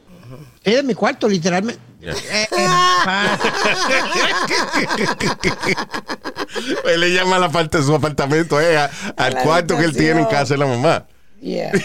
es 0.63 0.75
de 0.75 0.83
mi 0.83 0.93
cuarto, 0.93 1.27
literalmente. 1.27 1.81
Ya. 2.01 2.13
Eh, 2.31 2.47
eh, 6.85 6.97
le 6.97 7.13
llama 7.13 7.35
a 7.35 7.39
la 7.39 7.49
parte 7.49 7.77
de 7.77 7.83
su 7.83 7.93
apartamento, 7.93 8.59
eh, 8.59 8.77
a- 8.77 8.89
al 9.17 9.33
la 9.33 9.43
cuarto 9.43 9.77
que 9.77 9.85
él 9.85 9.95
tiene 9.95 10.21
en 10.21 10.25
casa 10.27 10.53
de 10.55 10.57
la 10.59 10.65
mamá. 10.65 11.05
Yeah. 11.41 11.71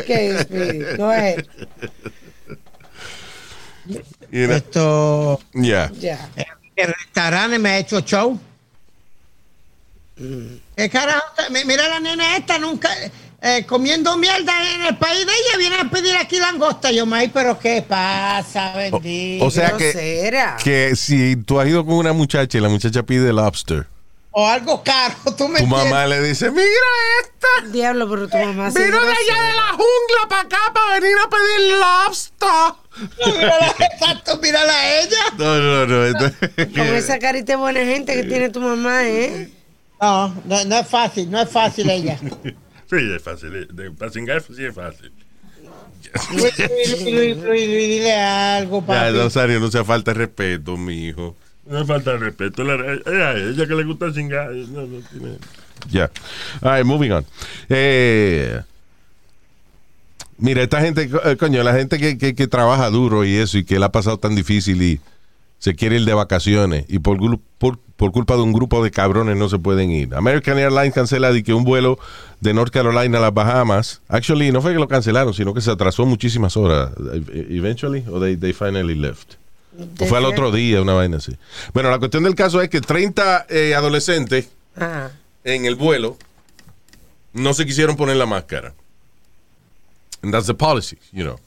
Okay, 0.00 0.38
Speedy, 0.38 0.96
go 0.96 1.10
ahead. 1.10 1.44
You 4.30 4.46
know? 4.46 4.56
esto. 4.56 5.40
Ya. 5.54 5.90
Ya. 5.98 6.28
El 6.76 6.94
restaurante 6.94 7.58
me 7.58 7.70
ha 7.70 7.78
hecho 7.78 8.00
show. 8.00 8.38
¿Qué 10.76 10.90
carajo? 10.90 11.22
Mi- 11.50 11.64
Mira 11.64 11.88
la 11.88 12.00
nena 12.00 12.36
esta, 12.36 12.58
nunca. 12.58 12.90
eh, 13.40 13.64
comiendo 13.68 14.16
mierda 14.16 14.52
en 14.74 14.82
el 14.86 14.96
país 14.96 15.24
de 15.24 15.32
ella, 15.32 15.58
viene 15.58 15.76
a 15.76 15.88
pedir 15.90 16.16
aquí 16.16 16.40
langosta. 16.40 16.90
Yo, 16.90 17.06
May, 17.06 17.28
pero 17.28 17.56
¿qué 17.58 17.82
pasa, 17.82 18.74
bendito? 18.74 19.44
O 19.44 19.50
sea 19.50 19.72
que, 19.76 20.56
que 20.62 20.96
si 20.96 21.36
tú 21.36 21.60
has 21.60 21.68
ido 21.68 21.86
con 21.86 21.94
una 21.94 22.12
muchacha 22.12 22.58
y 22.58 22.60
la 22.60 22.68
muchacha 22.68 23.04
pide 23.04 23.32
lobster, 23.32 23.86
O 24.30 24.46
algo 24.46 24.82
caro, 24.84 25.14
tú 25.36 25.48
me 25.48 25.58
tu 25.58 25.64
entiendes. 25.64 25.70
mamá 25.90 26.06
le 26.06 26.20
dice, 26.22 26.50
mira 26.50 26.66
esta. 27.22 27.68
Diablo, 27.70 28.08
pero 28.08 28.28
tu 28.28 28.36
mamá 28.36 28.70
sí 28.70 28.78
es 28.78 28.84
Vino 28.86 29.00
de 29.00 29.10
allá 29.12 29.42
de 29.48 29.54
la 29.54 29.68
jungla 29.70 30.28
para 30.28 30.42
acá 30.42 30.58
para 30.74 31.00
venir 31.00 31.16
a 31.24 31.28
pedir 31.30 31.76
lobster. 31.78 33.38
Mírala, 33.38 33.74
exacto, 33.92 34.38
mírala 34.38 34.72
a 34.72 35.00
ella. 35.00 35.16
No, 35.38 35.86
no, 35.86 35.86
no. 35.86 36.32
Con 36.74 36.86
esa 36.94 37.18
carita 37.18 37.52
de 37.52 37.56
buena 37.56 37.80
gente 37.80 38.14
que 38.14 38.24
tiene 38.24 38.50
tu 38.50 38.60
mamá, 38.60 39.06
¿eh? 39.08 39.50
No, 40.00 40.28
no, 40.44 40.64
no 40.64 40.78
es 40.78 40.86
fácil, 40.86 41.30
no 41.30 41.40
es 41.40 41.48
fácil 41.50 41.88
ella. 41.90 42.18
Sí, 42.88 42.96
es 43.16 43.22
fácil. 43.22 43.66
De, 43.72 43.90
para 43.90 44.10
cingar, 44.12 44.42
sí 44.42 44.64
es 44.64 44.74
fácil. 44.74 45.12
Luis, 46.32 46.58
Luis, 46.58 47.02
Luis, 47.02 47.12
Luis, 47.12 47.36
Luis, 47.44 47.68
dile 47.68 48.14
algo, 48.14 48.80
Ya, 48.80 48.86
papi. 48.86 49.16
Rosario, 49.18 49.60
no 49.60 49.70
sea 49.70 49.84
falta 49.84 50.12
de 50.12 50.18
respeto, 50.18 50.76
mi 50.76 51.08
hijo. 51.08 51.36
No 51.68 51.84
falta 51.86 52.12
de 52.12 52.18
respeto. 52.18 52.64
La- 52.64 52.74
eh, 52.74 53.22
a 53.24 53.32
ella 53.36 53.66
que 53.66 53.74
le 53.74 53.84
gusta 53.84 54.12
cingar. 54.12 54.50
No, 54.52 54.86
no 54.86 55.00
tiene. 55.10 55.36
Ya. 55.90 56.10
All 56.62 56.76
right, 56.78 56.84
moving 56.86 57.10
on. 57.12 57.24
Eh, 57.68 58.60
mira, 60.38 60.62
esta 60.62 60.80
gente, 60.80 61.08
co- 61.10 61.22
eh, 61.24 61.36
coño, 61.36 61.62
la 61.62 61.74
gente 61.74 61.98
que, 61.98 62.16
que- 62.34 62.46
trabaja 62.48 62.88
duro 62.90 63.24
y 63.24 63.34
eso 63.36 63.58
y 63.58 63.64
que 63.64 63.78
le 63.78 63.84
ha 63.84 63.92
pasado 63.92 64.18
tan 64.18 64.34
difícil 64.34 64.80
y 64.82 65.00
se 65.58 65.74
quiere 65.74 65.96
ir 65.96 66.04
de 66.04 66.14
vacaciones 66.14 66.84
y 66.88 67.00
por, 67.00 67.18
por, 67.58 67.78
por 67.96 68.12
culpa 68.12 68.36
de 68.36 68.42
un 68.42 68.52
grupo 68.52 68.82
de 68.82 68.90
cabrones 68.90 69.36
no 69.36 69.48
se 69.48 69.58
pueden 69.58 69.90
ir. 69.90 70.14
American 70.14 70.56
Airlines 70.58 70.94
cancela 70.94 71.32
de 71.32 71.42
que 71.42 71.52
un 71.52 71.64
vuelo 71.64 71.98
de 72.40 72.54
North 72.54 72.72
Carolina 72.72 73.18
a 73.18 73.20
las 73.20 73.34
Bahamas, 73.34 74.00
actually 74.08 74.52
no 74.52 74.62
fue 74.62 74.72
que 74.72 74.78
lo 74.78 74.86
cancelaron, 74.88 75.34
sino 75.34 75.52
que 75.52 75.60
se 75.60 75.70
atrasó 75.70 76.06
muchísimas 76.06 76.56
horas. 76.56 76.90
eh, 77.12 77.46
Eventually, 77.50 78.04
o 78.10 78.20
they, 78.20 78.36
they 78.36 78.52
finally 78.52 78.94
left. 78.94 79.34
O 80.00 80.06
fue 80.06 80.18
al 80.18 80.24
otro 80.24 80.50
día, 80.50 80.82
una 80.82 80.94
vaina 80.94 81.18
así. 81.18 81.36
Bueno, 81.72 81.90
la 81.90 81.98
cuestión 81.98 82.24
del 82.24 82.34
caso 82.34 82.60
es 82.60 82.68
que 82.68 82.80
30 82.80 83.46
eh, 83.48 83.74
adolescentes 83.74 84.48
Ajá. 84.76 85.12
en 85.44 85.64
el 85.66 85.76
vuelo 85.76 86.16
no 87.32 87.54
se 87.54 87.64
quisieron 87.66 87.96
poner 87.96 88.16
la 88.16 88.26
máscara. 88.26 88.74
And 90.22 90.32
that's 90.32 90.46
the 90.46 90.54
policy, 90.54 90.98
you 91.12 91.22
know. 91.24 91.38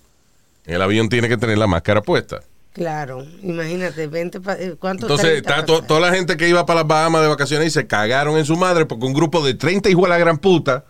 El 0.65 0.81
avión 0.81 1.09
tiene 1.09 1.27
que 1.27 1.37
tener 1.37 1.57
la 1.57 1.67
máscara 1.67 2.01
puesta. 2.01 2.41
Claro, 2.73 3.25
imagínate, 3.41 4.07
20 4.07 4.39
pa- 4.39 4.53
eh, 4.53 4.75
¿cuánto? 4.79 5.05
Entonces, 5.07 5.27
30 5.41 5.49
está 5.49 5.65
to- 5.65 5.73
pasajes? 5.73 5.87
toda 5.87 5.99
la 5.99 6.13
gente 6.15 6.37
que 6.37 6.47
iba 6.47 6.65
para 6.65 6.79
las 6.81 6.87
Bahamas 6.87 7.21
de 7.23 7.27
vacaciones 7.27 7.67
y 7.67 7.71
se 7.71 7.85
cagaron 7.85 8.37
en 8.37 8.45
su 8.45 8.55
madre 8.55 8.85
porque 8.85 9.05
un 9.05 9.13
grupo 9.13 9.43
de 9.43 9.55
30 9.55 9.89
hijos 9.89 10.03
de 10.03 10.09
la 10.09 10.17
gran 10.17 10.37
puta 10.37 10.85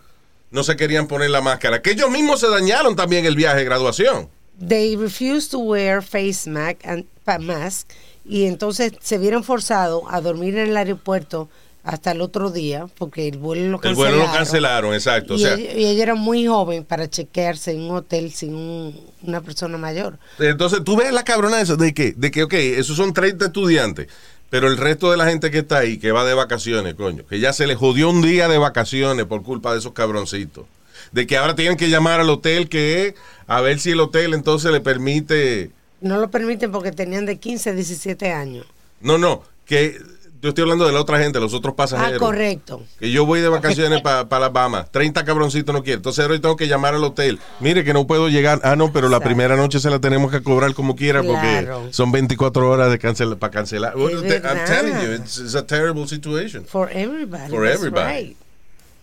no 0.52 0.62
se 0.62 0.76
querían 0.76 1.08
poner 1.08 1.30
la 1.30 1.40
máscara. 1.40 1.82
Que 1.82 1.90
ellos 1.90 2.08
mismos 2.08 2.38
se 2.38 2.48
dañaron 2.48 2.94
también 2.94 3.24
el 3.26 3.34
viaje 3.34 3.56
de 3.58 3.64
graduación. 3.64 4.28
They 4.58 4.96
refused 4.96 5.50
to 5.52 5.58
wear 5.58 6.02
face 6.02 6.48
mask, 6.48 6.84
and, 6.84 7.04
mask 7.40 7.88
y 8.24 8.44
entonces 8.44 8.92
se 9.00 9.18
vieron 9.18 9.42
forzados 9.42 10.02
a 10.08 10.20
dormir 10.20 10.56
en 10.56 10.68
el 10.68 10.76
aeropuerto 10.76 11.48
hasta 11.82 12.12
el 12.12 12.20
otro 12.20 12.50
día 12.52 12.86
porque 12.96 13.26
el 13.26 13.38
vuelo 13.38 13.66
lo 13.68 13.76
El 13.78 13.80
cancelaron. 13.82 14.16
vuelo 14.18 14.26
lo 14.32 14.32
cancelaron, 14.38 14.94
exacto. 14.94 15.34
O 15.34 15.36
Y, 15.36 15.40
sea, 15.40 15.54
ella, 15.54 15.72
y 15.72 15.84
ella 15.86 16.02
era 16.04 16.14
muy 16.14 16.46
joven 16.46 16.84
para 16.84 17.10
chequearse 17.10 17.72
en 17.72 17.80
un 17.80 17.96
hotel 17.96 18.30
sin 18.32 18.54
un- 18.54 19.00
una 19.22 19.40
persona 19.40 19.76
mayor. 19.78 20.18
Entonces 20.38 20.84
tú 20.84 20.94
ves 20.96 21.12
la 21.12 21.24
cabrona 21.24 21.60
esa 21.60 21.74
de 21.74 21.92
que, 21.92 22.12
de 22.12 22.30
que, 22.30 22.44
ok, 22.44 22.52
esos 22.54 22.96
son 22.96 23.12
30 23.12 23.46
estudiantes. 23.46 24.06
Pero 24.48 24.68
el 24.68 24.76
resto 24.76 25.10
de 25.10 25.16
la 25.16 25.24
gente 25.26 25.50
que 25.50 25.58
está 25.60 25.78
ahí, 25.78 25.96
que 25.98 26.12
va 26.12 26.24
de 26.26 26.34
vacaciones, 26.34 26.94
coño, 26.94 27.24
que 27.26 27.40
ya 27.40 27.52
se 27.54 27.66
les 27.66 27.78
jodió 27.78 28.10
un 28.10 28.20
día 28.22 28.46
de 28.48 28.58
vacaciones 28.58 29.24
por 29.24 29.42
culpa 29.42 29.72
de 29.72 29.78
esos 29.80 29.92
cabroncitos. 29.92 30.66
De 31.10 31.26
que 31.26 31.36
ahora 31.36 31.54
tienen 31.54 31.76
que 31.76 31.88
llamar 31.90 32.20
al 32.20 32.30
hotel 32.30 32.68
que 32.68 33.14
a 33.46 33.60
ver 33.60 33.78
si 33.80 33.90
el 33.90 34.00
hotel 34.00 34.34
entonces 34.34 34.70
le 34.72 34.80
permite. 34.80 35.70
No 36.00 36.18
lo 36.18 36.30
permiten 36.30 36.70
porque 36.72 36.92
tenían 36.92 37.26
de 37.26 37.38
15 37.38 37.70
a 37.70 37.72
17 37.74 38.32
años. 38.32 38.66
No, 39.00 39.18
no, 39.18 39.42
que 39.66 39.98
yo 40.40 40.48
estoy 40.48 40.62
hablando 40.62 40.84
de 40.86 40.92
la 40.92 41.00
otra 41.00 41.20
gente, 41.20 41.38
los 41.38 41.54
otros 41.54 41.74
pasajeros. 41.74 42.14
Ah, 42.16 42.18
correcto. 42.18 42.82
Que 42.98 43.12
yo 43.12 43.24
voy 43.24 43.40
de 43.40 43.48
vacaciones 43.48 44.00
para 44.00 44.26
las 44.40 44.52
Bahamas. 44.52 44.90
30 44.90 45.24
cabroncitos 45.24 45.72
no 45.72 45.84
quieren. 45.84 46.00
Entonces 46.00 46.24
ahora 46.24 46.40
tengo 46.40 46.56
que 46.56 46.66
llamar 46.66 46.94
al 46.96 47.04
hotel. 47.04 47.38
Mire 47.60 47.84
que 47.84 47.92
no 47.92 48.08
puedo 48.08 48.28
llegar. 48.28 48.60
Ah, 48.64 48.74
no, 48.74 48.92
pero 48.92 49.08
la 49.08 49.20
primera 49.20 49.54
noche 49.54 49.78
se 49.78 49.88
la 49.88 50.00
tenemos 50.00 50.32
que 50.32 50.42
cobrar 50.42 50.74
como 50.74 50.96
quiera 50.96 51.20
Claro. 51.22 51.78
porque 51.82 51.92
son 51.92 52.10
24 52.10 52.68
horas 52.68 52.90
de 52.90 52.98
cancel 52.98 53.36
para 53.36 53.52
cancelar. 53.52 53.96
Well, 53.96 54.24
Es 54.24 54.42
I'm 54.44 54.64
telling 54.66 54.94
you, 55.00 55.12
it's, 55.12 55.38
it's 55.38 55.54
a 55.54 55.64
terrible 55.64 56.08
situation. 56.08 56.64
For 56.64 56.90
everybody. 56.92 57.48
For 57.48 57.64
everybody. 57.64 58.12
right. 58.24 58.36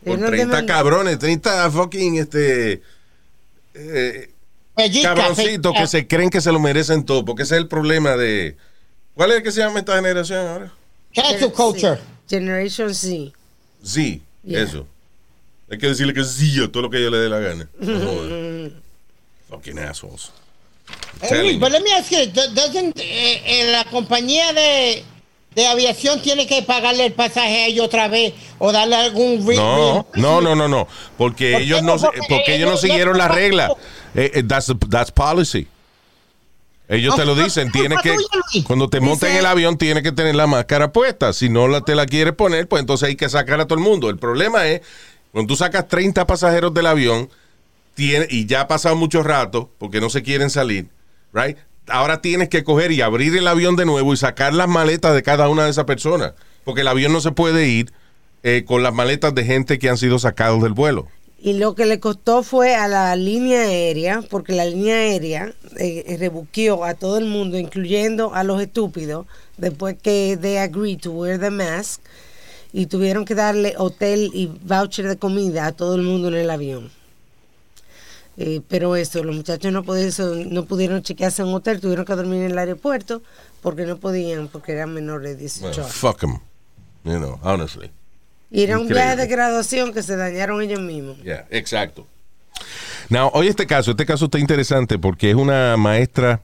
Por 0.04 0.18
Ellos 0.18 0.30
30 0.30 0.62
deman- 0.62 0.66
cabrones, 0.66 1.20
30 1.20 1.72
fucking 1.72 2.18
este 2.18 2.82
eh, 3.74 4.30
Pellizca, 4.76 5.14
cabroncitos 5.14 5.74
pellizca. 5.74 5.82
que 5.82 5.88
se 5.88 6.08
creen 6.08 6.30
que 6.30 6.42
se 6.42 6.52
lo 6.52 6.60
merecen 6.60 7.04
todo, 7.06 7.26
porque 7.26 7.44
ese 7.44 7.56
es 7.56 7.62
el 7.62 7.68
problema 7.68 8.16
de 8.16 8.56
¿Cuál 9.16 9.32
es 9.32 9.38
el 9.38 9.44
que 9.44 9.52
se 9.52 9.60
llama 9.60 9.80
esta 9.80 9.96
generación 9.96 10.48
ahora? 10.48 10.74
Cancel 11.14 11.52
culture. 11.52 11.98
Sí. 11.98 12.02
Generation 12.30 12.94
Z. 12.96 13.32
Yeah. 14.44 14.62
eso. 14.64 14.88
Hay 15.70 15.78
que 15.78 15.88
decirle 15.88 16.14
que 16.14 16.24
sí 16.24 16.64
a 16.64 16.72
todo 16.72 16.84
lo 16.84 16.90
que 16.90 17.02
yo 17.02 17.10
le 17.10 17.18
dé 17.18 17.30
la 17.30 17.40
gana. 17.40 17.68
No. 17.80 18.72
Fucking 19.50 19.80
assholes. 19.80 20.32
Hey, 21.22 21.58
but 21.58 21.72
let 21.72 21.82
me 21.84 21.92
ask 21.94 22.12
you, 22.12 22.26
do- 22.28 22.54
doesn't, 22.54 22.98
eh, 23.00 23.42
eh, 23.46 23.72
la 23.72 23.84
compañía 23.86 24.54
de, 24.54 25.04
de 25.56 25.68
aviación 25.68 26.22
tiene 26.22 26.48
que 26.48 26.62
pagarle 26.62 27.08
el 27.08 27.14
pasaje 27.14 27.64
a 27.64 27.66
ellos 27.66 27.86
otra 27.86 28.08
vez 28.08 28.34
o 28.60 28.72
darle 28.72 28.96
algún 28.96 29.46
No, 29.46 30.06
no, 30.16 30.42
no, 30.42 30.56
no, 30.56 30.68
no. 30.68 30.88
Porque 31.18 31.52
¿Por 31.52 31.60
qué 31.60 31.64
ellos 31.64 31.84
no? 31.84 31.98
Porque 31.98 32.20
porque 32.30 32.56
ellos 32.56 32.70
no 32.70 32.78
siguieron 32.78 33.18
la 33.18 33.28
regla. 33.28 33.72
Eh, 34.16 34.32
eh, 34.36 34.44
that's, 34.44 34.72
that's 34.90 35.12
policy. 35.12 35.68
Ellos 36.88 37.16
te 37.16 37.24
lo 37.24 37.36
dicen, 37.36 37.72
tienes 37.72 38.00
que, 38.02 38.16
cuando 38.64 38.90
te 38.90 39.00
monten 39.00 39.32
en 39.32 39.38
el 39.38 39.46
avión, 39.46 39.78
tienes 39.78 40.02
que 40.02 40.12
tener 40.12 40.34
la 40.34 40.48
máscara 40.48 40.92
puesta. 40.92 41.34
Si 41.34 41.48
no 41.48 41.68
la, 41.68 41.82
te 41.82 41.94
la 41.94 42.08
quieres 42.08 42.34
poner, 42.34 42.68
pues 42.68 42.80
entonces 42.80 43.10
hay 43.10 43.16
que 43.16 43.30
sacar 43.30 43.60
a 43.60 43.68
todo 43.68 43.78
el 43.78 43.86
mundo. 43.86 44.10
El 44.10 44.18
problema 44.18 44.66
es, 44.68 44.82
cuando 45.32 45.50
tú 45.50 45.56
sacas 45.56 45.88
30 45.88 46.26
pasajeros 46.26 46.74
del 46.74 46.88
avión, 46.88 47.30
tiene, 47.94 48.26
y 48.28 48.48
ya 48.48 48.62
ha 48.62 48.68
pasado 48.68 48.96
mucho 48.96 49.22
rato, 49.22 49.70
porque 49.78 50.02
no 50.02 50.10
se 50.10 50.24
quieren 50.24 50.50
salir, 50.50 50.90
right? 51.32 51.58
Ahora 51.92 52.22
tienes 52.22 52.50
que 52.50 52.64
coger 52.64 52.92
y 52.92 53.02
abrir 53.02 53.36
el 53.36 53.48
avión 53.48 53.76
de 53.76 53.86
nuevo 53.86 54.14
y 54.14 54.18
sacar 54.18 54.54
las 54.54 54.68
maletas 54.68 55.14
de 55.14 55.24
cada 55.24 55.50
una 55.50 55.66
de 55.66 55.72
esas 55.72 55.86
personas. 55.86 56.34
Porque 56.64 56.82
el 56.82 56.88
avión 56.88 57.14
no 57.14 57.22
se 57.22 57.32
puede 57.32 57.68
ir 57.68 57.92
eh, 58.44 58.64
con 58.66 58.84
las 58.84 58.94
maletas 58.94 59.34
de 59.36 59.44
gente 59.46 59.80
que 59.80 59.90
han 59.90 59.98
sido 59.98 60.20
sacados 60.20 60.62
del 60.62 60.74
vuelo. 60.74 61.08
Y 61.42 61.54
lo 61.54 61.74
que 61.74 61.86
le 61.86 62.02
costó 62.02 62.44
fue 62.44 62.76
a 62.76 62.88
la 62.90 63.16
línea 63.16 63.62
aérea, 63.62 64.22
porque 64.30 64.54
la 64.54 64.66
línea 64.66 64.96
aérea 64.96 65.54
eh, 65.78 66.18
rebuqueó 66.20 66.84
a 66.84 66.96
todo 66.96 67.18
el 67.18 67.26
mundo, 67.26 67.58
incluyendo 67.58 68.34
a 68.34 68.44
los 68.44 68.62
estúpidos, 68.62 69.26
después 69.58 69.96
que 70.02 70.38
they 70.40 70.58
agreed 70.58 71.00
to 71.00 71.12
wear 71.12 71.40
the 71.40 71.50
mask, 71.50 72.02
y 72.74 72.88
tuvieron 72.88 73.24
que 73.24 73.36
darle 73.36 73.74
hotel 73.78 74.32
y 74.34 74.52
voucher 74.64 75.08
de 75.08 75.18
comida 75.18 75.66
a 75.66 75.72
todo 75.72 75.96
el 75.96 76.02
mundo 76.02 76.28
en 76.28 76.36
el 76.36 76.50
avión. 76.50 76.92
Eh, 78.42 78.62
pero 78.70 78.96
eso, 78.96 79.22
los 79.22 79.36
muchachos 79.36 79.70
no 79.74 79.84
pudieron, 79.84 80.54
no 80.54 80.64
pudieron 80.64 81.04
chequearse 81.04 81.42
en 81.42 81.50
un 81.50 81.56
hotel, 81.56 81.82
tuvieron 81.82 82.06
que 82.06 82.16
dormir 82.16 82.44
en 82.44 82.52
el 82.52 82.58
aeropuerto 82.58 83.22
porque 83.62 83.86
no 83.86 83.98
podían, 83.98 84.48
porque 84.48 84.72
eran 84.72 84.94
menores 84.94 85.32
de 85.32 85.42
18 85.42 85.66
Well, 85.68 85.80
años. 85.82 85.94
fuck 85.94 86.20
them. 86.22 86.40
You 87.04 87.18
know, 87.18 87.38
honestly. 87.44 87.92
Y 88.50 88.64
era 88.64 88.80
un 88.80 88.88
viaje 88.88 89.18
de 89.18 89.28
graduación 89.28 89.94
que 89.94 90.02
se 90.04 90.16
dañaron 90.16 90.62
ellos 90.62 90.80
mismos. 90.80 91.18
Yeah, 91.22 91.48
exacto. 91.50 92.08
Now, 93.10 93.30
hoy 93.34 93.48
este 93.50 93.68
caso, 93.68 93.92
este 93.92 94.06
caso 94.06 94.26
está 94.26 94.40
interesante 94.40 94.98
porque 94.98 95.32
es 95.32 95.36
una 95.36 95.76
maestra 95.76 96.42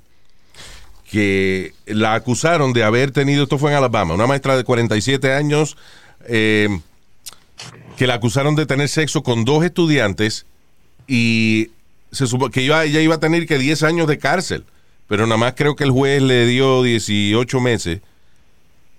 que 1.09 1.73
la 1.85 2.13
acusaron 2.13 2.73
de 2.73 2.83
haber 2.83 3.11
tenido, 3.11 3.43
esto 3.43 3.57
fue 3.57 3.71
en 3.71 3.77
Alabama, 3.77 4.15
una 4.15 4.27
maestra 4.27 4.57
de 4.57 4.65
47 4.65 5.31
años 5.31 5.77
eh, 6.27 6.67
que 7.95 8.05
la 8.05 8.15
acusaron 8.15 8.55
de 8.55 8.65
tener 8.65 8.89
sexo 8.89 9.23
con 9.23 9.45
dos 9.45 9.63
estudiantes 9.63 10.45
y 11.07 11.71
se 12.15 12.27
supo 12.27 12.49
que 12.49 12.61
iba, 12.61 12.83
ella 12.83 13.01
iba 13.01 13.15
a 13.15 13.19
tener 13.19 13.45
que 13.45 13.57
10 13.57 13.83
años 13.83 14.07
de 14.07 14.17
cárcel, 14.17 14.63
pero 15.07 15.25
nada 15.27 15.37
más 15.37 15.53
creo 15.55 15.75
que 15.75 15.83
el 15.83 15.91
juez 15.91 16.21
le 16.21 16.45
dio 16.47 16.81
18 16.83 17.59
meses 17.59 17.99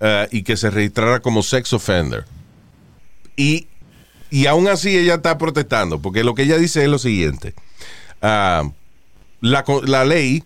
eh, 0.00 0.28
y 0.30 0.42
que 0.42 0.56
se 0.56 0.70
registrara 0.70 1.20
como 1.20 1.42
sex 1.42 1.72
offender. 1.72 2.24
Y, 3.36 3.66
y 4.30 4.46
aún 4.46 4.68
así 4.68 4.96
ella 4.96 5.14
está 5.14 5.36
protestando, 5.38 6.00
porque 6.00 6.22
lo 6.24 6.34
que 6.34 6.42
ella 6.42 6.58
dice 6.58 6.82
es 6.82 6.88
lo 6.88 6.98
siguiente. 6.98 7.54
Ah, 8.22 8.70
la, 9.40 9.64
la 9.84 10.04
ley 10.04 10.42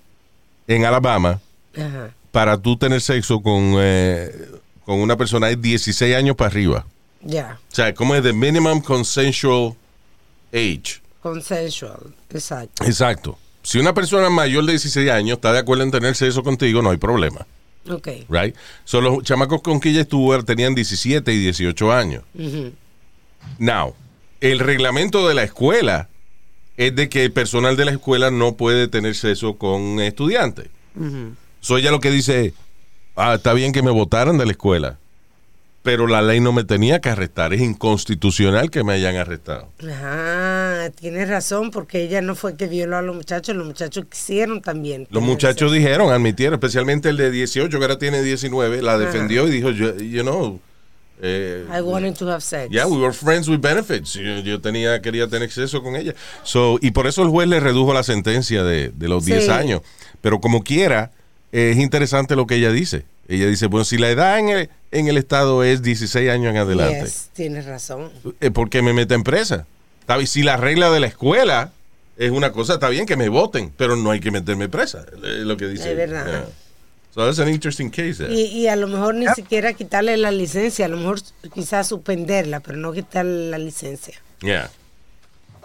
en 0.66 0.84
Alabama 0.84 1.40
Ajá. 1.76 2.10
para 2.32 2.58
tú 2.58 2.76
tener 2.76 3.00
sexo 3.00 3.40
con, 3.42 3.74
eh, 3.78 4.30
con 4.84 5.00
una 5.00 5.16
persona 5.16 5.50
es 5.50 5.60
16 5.60 6.14
años 6.16 6.36
para 6.36 6.48
arriba. 6.48 6.86
Ya, 7.22 7.58
O 7.70 7.74
sea, 7.74 7.92
como 7.94 8.14
es 8.14 8.22
de 8.22 8.32
minimum 8.32 8.80
consensual 8.80 9.74
age. 10.52 11.00
Consensual, 11.22 12.14
exacto. 12.30 12.84
Exacto. 12.84 13.38
Si 13.62 13.78
una 13.78 13.92
persona 13.92 14.30
mayor 14.30 14.64
de 14.64 14.72
16 14.72 15.10
años 15.10 15.36
está 15.36 15.52
de 15.52 15.58
acuerdo 15.58 15.84
en 15.84 15.90
tener 15.90 16.14
sexo 16.16 16.42
contigo, 16.42 16.82
no 16.82 16.90
hay 16.90 16.96
problema. 16.96 17.46
Ok. 17.88 18.08
Right? 18.28 18.54
So, 18.84 19.00
los 19.00 19.22
chamacos 19.22 19.62
con 19.62 19.80
que 19.80 19.90
ella 19.90 20.02
estuvo 20.02 20.42
tenían 20.44 20.74
17 20.74 21.32
y 21.32 21.38
18 21.38 21.92
años. 21.92 22.24
Now, 23.58 23.94
el 24.40 24.58
reglamento 24.58 25.28
de 25.28 25.34
la 25.34 25.42
escuela 25.42 26.08
es 26.76 26.94
de 26.96 27.08
que 27.08 27.24
el 27.24 27.32
personal 27.32 27.76
de 27.76 27.84
la 27.84 27.90
escuela 27.92 28.30
no 28.30 28.56
puede 28.56 28.88
tener 28.88 29.14
sexo 29.14 29.56
con 29.56 30.00
estudiantes. 30.00 30.68
So 31.60 31.76
ella 31.76 31.90
lo 31.90 32.00
que 32.00 32.10
dice, 32.10 32.54
ah, 33.16 33.34
está 33.34 33.52
bien 33.52 33.72
que 33.72 33.82
me 33.82 33.90
votaran 33.90 34.38
de 34.38 34.46
la 34.46 34.52
escuela, 34.52 34.98
pero 35.82 36.06
la 36.06 36.20
ley 36.20 36.40
no 36.40 36.52
me 36.52 36.64
tenía 36.64 37.00
que 37.00 37.08
arrestar. 37.08 37.54
Es 37.54 37.60
inconstitucional 37.62 38.70
que 38.70 38.84
me 38.84 38.92
hayan 38.92 39.16
arrestado. 39.16 39.68
Ajá, 39.90 40.90
tienes 40.98 41.28
razón, 41.28 41.70
porque 41.70 42.02
ella 42.02 42.20
no 42.20 42.34
fue 42.34 42.56
que 42.56 42.66
violó 42.66 42.96
a 42.98 43.02
los 43.02 43.16
muchachos, 43.16 43.56
los 43.56 43.66
muchachos 43.66 44.04
quisieron 44.10 44.60
también. 44.60 45.06
Los 45.10 45.22
muchachos 45.22 45.72
dijeron, 45.72 46.12
admitieron, 46.12 46.54
especialmente 46.54 47.08
el 47.08 47.16
de 47.16 47.30
18, 47.30 47.78
que 47.78 47.84
ahora 47.84 47.98
tiene 47.98 48.22
19, 48.22 48.82
la 48.82 48.92
Ajá. 48.94 48.98
defendió 49.00 49.46
y 49.48 49.50
dijo, 49.50 49.70
yo, 49.70 49.96
you 49.96 50.22
know, 50.22 50.60
eh, 51.22 51.66
I 51.70 51.80
wanted 51.82 52.14
to 52.16 52.30
have 52.30 52.40
sex. 52.42 52.70
Yeah, 52.70 52.86
we 52.86 52.98
were 52.98 53.12
friends 53.12 53.48
with 53.48 53.60
benefits. 53.60 54.14
Yo, 54.14 54.40
yo 54.40 54.60
tenía, 54.60 55.00
quería 55.02 55.28
tener 55.28 55.48
acceso 55.48 55.82
con 55.82 55.96
ella. 55.96 56.14
So, 56.44 56.78
y 56.80 56.90
por 56.92 57.06
eso 57.06 57.22
el 57.22 57.28
juez 57.28 57.46
le 57.48 57.60
redujo 57.60 57.92
la 57.92 58.02
sentencia 58.02 58.64
de, 58.64 58.88
de 58.94 59.08
los 59.08 59.24
Sí. 59.24 59.32
10 59.32 59.48
años. 59.50 59.82
Pero 60.22 60.40
como 60.40 60.62
quiera, 60.64 61.10
es 61.52 61.76
interesante 61.76 62.36
lo 62.36 62.46
que 62.46 62.56
ella 62.56 62.70
dice. 62.72 63.04
Ella 63.28 63.46
dice, 63.46 63.66
bueno, 63.66 63.84
si 63.84 63.96
la 63.98 64.08
edad 64.10 64.38
en 64.38 64.48
el, 64.48 64.70
en 64.92 65.08
el 65.08 65.16
estado 65.16 65.62
es 65.64 65.82
16 65.82 66.30
años 66.30 66.50
en 66.50 66.56
adelante, 66.56 67.02
Yes, 67.04 67.30
tienes 67.32 67.64
razón. 67.66 68.10
eh, 68.40 68.50
¿por 68.50 68.70
qué 68.70 68.82
me 68.82 68.92
meten 68.92 69.22
presa? 69.22 69.66
Está 70.00 70.16
bien, 70.16 70.26
Si 70.26 70.42
la 70.42 70.56
regla 70.56 70.90
de 70.90 71.00
la 71.00 71.06
escuela 71.06 71.72
es 72.16 72.30
una 72.30 72.52
cosa, 72.52 72.74
está 72.74 72.88
bien 72.88 73.06
que 73.06 73.16
me 73.16 73.28
voten, 73.28 73.72
pero 73.76 73.96
no 73.96 74.10
hay 74.10 74.20
que 74.20 74.30
meterme 74.30 74.68
presa. 74.68 75.04
Es 75.22 75.44
lo 75.46 75.56
que 75.56 75.68
dice. 75.68 75.90
Es 75.92 75.96
verdad. 75.96 76.26
Yeah. 76.26 76.46
So 77.14 77.24
that's 77.24 77.38
an 77.40 77.48
interesting 77.48 77.90
case. 77.90 78.24
Y, 78.30 78.42
y 78.46 78.68
a 78.68 78.76
lo 78.76 78.86
mejor 78.86 79.14
ni 79.14 79.26
siquiera 79.34 79.72
quitarle 79.72 80.16
la 80.16 80.30
licencia, 80.30 80.84
a 80.86 80.88
lo 80.88 80.96
mejor 80.96 81.20
quizás 81.54 81.88
suspenderla, 81.88 82.60
pero 82.60 82.76
no 82.78 82.92
quitarle 82.92 83.50
la 83.50 83.58
licencia. 83.58 84.14
Yeah. 84.42 84.70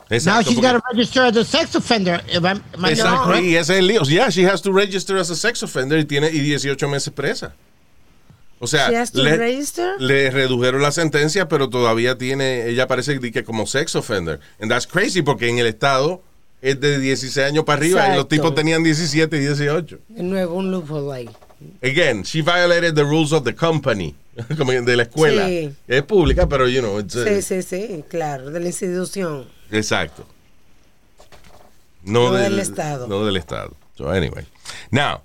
Now 0.09 0.17
Exacto, 0.17 0.49
she's 0.51 0.59
porque- 0.59 0.71
got 0.71 0.81
to 0.83 0.87
register 0.93 1.23
as 1.23 1.35
a 1.37 1.43
sex 1.45 1.75
offender. 1.75 2.23
If 2.27 2.37
I'm, 2.43 2.61
am 2.73 2.85
I 2.85 2.89
Exacto, 2.91 3.39
y 3.39 3.55
ese 3.55 3.73
es 3.73 3.79
el 3.79 3.87
lío. 3.87 4.03
Yeah, 4.03 4.29
she 4.29 4.45
has 4.47 4.61
to 4.61 4.71
register 4.71 5.17
as 5.17 5.29
a 5.31 5.35
sex 5.35 5.61
offender 5.63 5.97
y 5.99 6.05
tiene 6.05 6.29
y 6.29 6.39
18 6.39 6.87
meses 6.87 7.11
presa. 7.13 7.53
O 8.65 8.67
sea, 8.67 8.89
le, 9.13 9.37
le 9.99 10.31
redujeron 10.31 10.81
la 10.81 10.91
sentencia, 10.91 11.47
pero 11.47 11.69
todavía 11.69 12.17
tiene, 12.17 12.67
ella 12.67 12.87
parece 12.87 13.19
que 13.19 13.43
como 13.43 13.67
sex 13.67 13.95
offender. 13.95 14.39
And 14.59 14.71
that's 14.71 14.87
crazy 14.87 15.21
porque 15.21 15.47
en 15.49 15.59
el 15.59 15.67
estado 15.67 16.23
es 16.61 16.79
de 16.79 16.97
16 16.97 17.45
años 17.45 17.63
para 17.63 17.77
arriba 17.77 17.99
y 17.99 18.09
los 18.09 18.25
Exacto. 18.25 18.27
tipos 18.27 18.55
tenían 18.55 18.81
17 18.81 19.37
y 19.37 19.39
18. 19.39 19.99
De 20.09 20.23
nuevo, 20.23 20.55
un 20.55 20.71
loophole 20.71 21.13
ahí. 21.13 21.29
Again, 21.83 22.23
she 22.23 22.41
violated 22.41 22.95
the 22.95 23.03
rules 23.03 23.31
of 23.31 23.43
the 23.43 23.53
company, 23.53 24.15
como 24.57 24.71
de 24.71 24.95
la 24.95 25.03
escuela. 25.03 25.47
Sí. 25.47 25.71
Es 25.87 26.01
pública, 26.03 26.49
pero 26.49 26.67
you 26.67 26.81
know, 26.81 26.99
it's, 26.99 27.13
Sí, 27.13 27.41
sí, 27.43 27.61
sí, 27.61 28.03
claro, 28.09 28.49
de 28.49 28.59
la 28.59 28.65
institución. 28.67 29.47
Exacto. 29.71 30.25
No, 32.03 32.29
No 32.29 32.33
del 32.33 32.59
Estado. 32.59 33.07
No 33.07 33.25
del 33.25 33.37
Estado. 33.37 33.75
So, 33.95 34.09
anyway. 34.09 34.45
Now, 34.91 35.21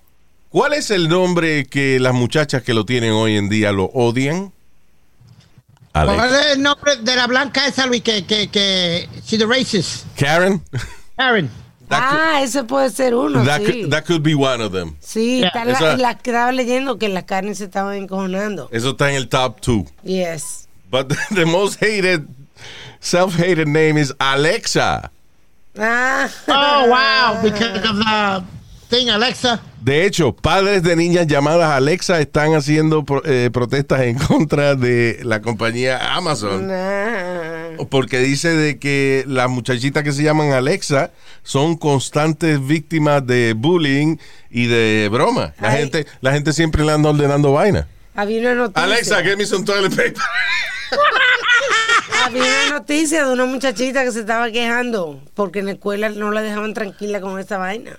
¿cuál 0.50 0.74
es 0.74 0.90
el 0.90 1.08
nombre 1.08 1.64
que 1.66 1.98
las 1.98 2.12
muchachas 2.12 2.62
que 2.62 2.74
lo 2.74 2.84
tienen 2.84 3.12
hoy 3.12 3.36
en 3.36 3.48
día 3.48 3.72
lo 3.72 3.84
odian? 3.86 4.52
Alex. 5.92 6.16
¿Cuál 6.16 6.34
es 6.34 6.46
el 6.52 6.62
nombre 6.62 6.96
de 6.96 7.16
la 7.16 7.26
blanca 7.26 7.66
esa, 7.66 7.86
Luis, 7.86 8.02
que, 8.02 8.24
que, 8.24 8.48
que, 8.48 9.08
she's 9.26 9.42
a 9.42 9.46
racist? 9.46 10.04
Karen. 10.16 10.62
Karen. 11.16 11.50
Ah, 11.92 12.40
ese 12.42 12.62
puede 12.62 12.90
ser 12.90 13.16
uno, 13.16 13.42
That, 13.44 13.62
sí. 13.62 13.64
could, 13.66 13.90
that 13.90 14.04
could 14.04 14.22
be 14.22 14.34
one 14.36 14.62
of 14.62 14.72
them. 14.72 14.94
Sí, 15.00 15.42
está 15.42 15.64
la, 15.64 15.72
Esa- 15.72 15.96
la- 15.96 16.10
estaba 16.12 16.52
leyendo 16.52 16.98
que 16.98 17.08
las 17.08 17.24
carnes 17.24 17.58
se 17.58 17.64
estaban 17.64 17.96
encojonando. 17.96 18.68
Eso 18.70 18.90
está 18.90 19.10
en 19.10 19.16
el 19.16 19.28
top 19.28 19.60
two. 19.60 19.84
Yes. 20.04 20.68
But 20.88 21.08
the 21.34 21.44
most 21.46 21.80
hated, 21.82 22.28
self-hated 23.00 23.66
name 23.66 23.98
is 24.00 24.14
Alexa. 24.20 25.10
Ah. 25.76 26.28
Oh, 26.46 26.86
wow. 26.88 27.40
Because 27.42 27.78
of 27.78 27.82
the 27.82 28.44
Alexa. 28.92 29.60
De 29.80 30.04
hecho, 30.04 30.34
padres 30.34 30.82
de 30.82 30.96
niñas 30.96 31.26
llamadas 31.26 31.70
Alexa 31.70 32.20
están 32.20 32.54
haciendo 32.54 33.04
eh, 33.24 33.48
protestas 33.52 34.00
en 34.02 34.18
contra 34.26 34.74
de 34.74 35.20
la 35.22 35.40
compañía 35.40 36.14
Amazon. 36.16 36.66
Nah. 36.66 37.84
Porque 37.88 38.18
dice 38.18 38.48
de 38.48 38.78
que 38.78 39.24
las 39.26 39.48
muchachitas 39.48 40.02
que 40.02 40.12
se 40.12 40.22
llaman 40.22 40.52
Alexa 40.52 41.12
son 41.42 41.76
constantes 41.76 42.64
víctimas 42.66 43.26
de 43.26 43.54
bullying 43.56 44.16
y 44.50 44.66
de 44.66 45.08
broma. 45.10 45.54
La 45.60 45.70
Ay. 45.70 45.78
gente, 45.78 46.06
la 46.20 46.32
gente 46.32 46.52
siempre 46.52 46.84
le 46.84 46.92
anda 46.92 47.10
ordenando 47.10 47.52
vaina. 47.52 47.86
Había 48.14 48.40
una 48.40 48.54
noticia. 48.54 48.82
Alexa, 48.82 49.22
give 49.22 49.36
me 49.36 49.46
some 49.46 49.64
toilet 49.64 49.90
paper. 49.90 50.14
Había 52.24 52.42
una 52.42 52.78
noticia 52.78 53.26
de 53.26 53.32
una 53.32 53.44
muchachita 53.46 54.04
que 54.04 54.12
se 54.12 54.20
estaba 54.20 54.50
quejando 54.50 55.20
porque 55.34 55.60
en 55.60 55.66
la 55.66 55.72
escuela 55.72 56.08
no 56.10 56.30
la 56.30 56.42
dejaban 56.42 56.74
tranquila 56.74 57.20
con 57.20 57.38
esa 57.38 57.58
vaina. 57.58 57.98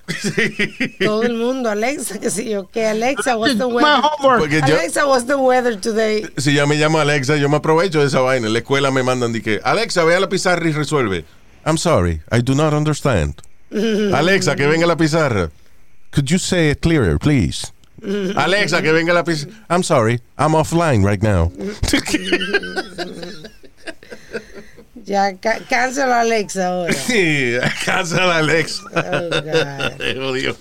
Todo 1.03 1.23
el 1.23 1.33
mundo, 1.33 1.69
Alexa, 1.69 2.19
que 2.19 2.29
sé 2.29 2.49
yo, 2.49 2.69
que 2.69 2.85
Alexa, 2.85 3.37
what's 3.37 3.57
the 3.57 3.65
weather? 3.65 4.01
Porque 4.21 4.59
yo- 4.59 4.75
Alexa, 4.75 5.05
what's 5.07 5.25
the 5.27 5.35
weather 5.35 5.79
today? 5.79 6.25
Si 6.37 6.53
yo 6.53 6.67
me 6.67 6.75
llamo 6.75 6.99
Alexa, 6.99 7.35
yo 7.37 7.49
me 7.49 7.57
aprovecho 7.57 7.99
de 7.99 8.07
esa 8.07 8.19
vaina. 8.21 8.47
En 8.47 8.53
la 8.53 8.59
escuela 8.59 8.91
me 8.91 9.03
mandan 9.03 9.33
de 9.33 9.41
que, 9.41 9.59
Alexa, 9.63 10.03
ve 10.03 10.15
a 10.15 10.19
la 10.19 10.29
pizarra 10.29 10.67
y 10.67 10.71
resuelve. 10.71 11.25
I'm 11.65 11.77
sorry, 11.77 12.21
I 12.31 12.41
do 12.41 12.55
not 12.55 12.73
understand. 12.73 13.35
Alexa, 13.71 14.55
que 14.55 14.67
venga 14.67 14.85
la 14.87 14.97
pizarra. 14.97 15.49
Could 16.11 16.29
you 16.29 16.37
say 16.39 16.69
it 16.71 16.81
clearer, 16.81 17.17
please? 17.17 17.71
Alexa, 18.35 18.81
que 18.81 18.91
venga 18.91 19.13
la 19.13 19.23
pizarra. 19.23 19.51
I'm 19.69 19.83
sorry, 19.83 20.19
I'm 20.37 20.53
offline 20.55 21.03
right 21.05 21.21
now. 21.21 21.51
Ya, 25.11 25.35
ca 25.35 25.59
cancel 25.69 26.09
a 26.09 26.21
Alexa 26.21 26.67
ahora. 26.67 26.93
Sí, 27.07 27.51
casa 27.85 28.23
la 28.25 28.37
Alexa. 28.37 28.83
Oh, 28.95 29.29
God. 29.29 30.15
Jodido. 30.23 30.55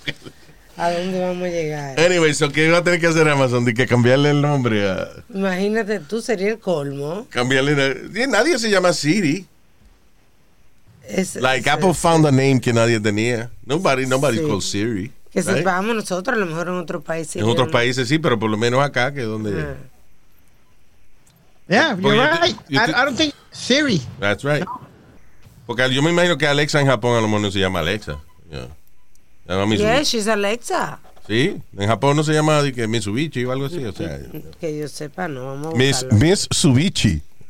¿A 0.75 0.91
dónde 0.91 1.19
vamos 1.21 1.43
a 1.43 1.49
llegar? 1.49 1.97
Anyway, 1.99 2.33
so 2.33 2.51
¿qué 2.51 2.69
va 2.69 2.79
a 2.79 2.83
tener 2.83 2.99
que 2.99 3.07
hacer 3.07 3.29
Amazon? 3.29 3.63
De 3.63 3.73
que 3.73 3.87
cambiarle 3.87 4.31
el 4.31 4.41
nombre 4.41 4.89
a... 4.89 5.07
Imagínate, 5.33 5.99
tú 6.01 6.21
sería 6.21 6.49
el 6.49 6.59
colmo. 6.59 7.27
Cambiarle... 7.29 7.71
el- 7.73 8.29
Nadie 8.29 8.59
se 8.59 8.69
llama 8.69 8.91
Siri. 8.91 9.45
Es- 11.07 11.35
Like 11.35 11.69
es- 11.69 11.73
Apple 11.75 11.93
found 11.93 12.25
a 12.25 12.31
name 12.31 12.59
que 12.59 12.73
nadie 12.73 12.99
tenía. 12.99 13.51
Nobody, 13.65 14.05
nobody's 14.05 14.41
Sí. 14.41 14.47
called 14.47 14.61
Siri. 14.63 15.11
Que 15.31 15.41
right? 15.41 15.57
sepamos 15.59 15.95
nosotros, 15.95 16.35
a 16.35 16.39
lo 16.39 16.45
mejor 16.45 16.67
en 16.67 16.73
otro 16.73 16.99
país. 17.01 17.29
sí, 17.29 17.39
En 17.39 17.45
otros 17.45 17.69
países 17.69 18.09
sí, 18.09 18.19
pero 18.19 18.37
por 18.37 18.49
lo 18.49 18.57
menos 18.57 18.83
acá, 18.83 19.13
que 19.13 19.21
es 19.21 19.27
donde... 19.27 19.61
Ah. 19.61 19.75
Yeah, 21.71 21.95
you're 21.95 22.11
right. 22.11 22.55
I, 22.77 23.05
don't 23.05 23.15
think 23.15 23.33
Siri. 23.51 24.01
That's 24.19 24.43
right. 24.43 24.65
Porque 25.65 25.89
yo 25.89 26.01
me 26.01 26.11
imagino 26.11 26.37
que 26.37 26.45
Alexa 26.45 26.81
en 26.81 26.87
Japón 26.87 27.17
a 27.17 27.21
lo 27.21 27.27
mejor 27.27 27.41
no 27.41 27.49
se 27.49 27.59
llama 27.59 27.79
Alexa. 27.79 28.19
Yeah. 28.51 28.67
Yes, 29.47 30.09
she's 30.09 30.27
Alexa. 30.27 30.99
Sí, 31.27 31.61
en 31.77 31.87
Japón 31.87 32.17
no 32.17 32.23
se 32.23 32.33
llama 32.33 32.61
que 32.73 32.87
Mitsubishi 32.87 33.45
o 33.45 33.53
algo 33.53 33.67
así. 33.67 33.85
O 33.85 33.93
sea, 33.93 34.19
Que 34.59 34.77
yo 34.77 34.87
sepa, 34.89 35.29
no, 35.29 35.45
vamos 35.45 35.73
a 35.73 35.77
Miss. 35.77 36.05
Miss 36.11 36.47
Subichi. 36.51 37.21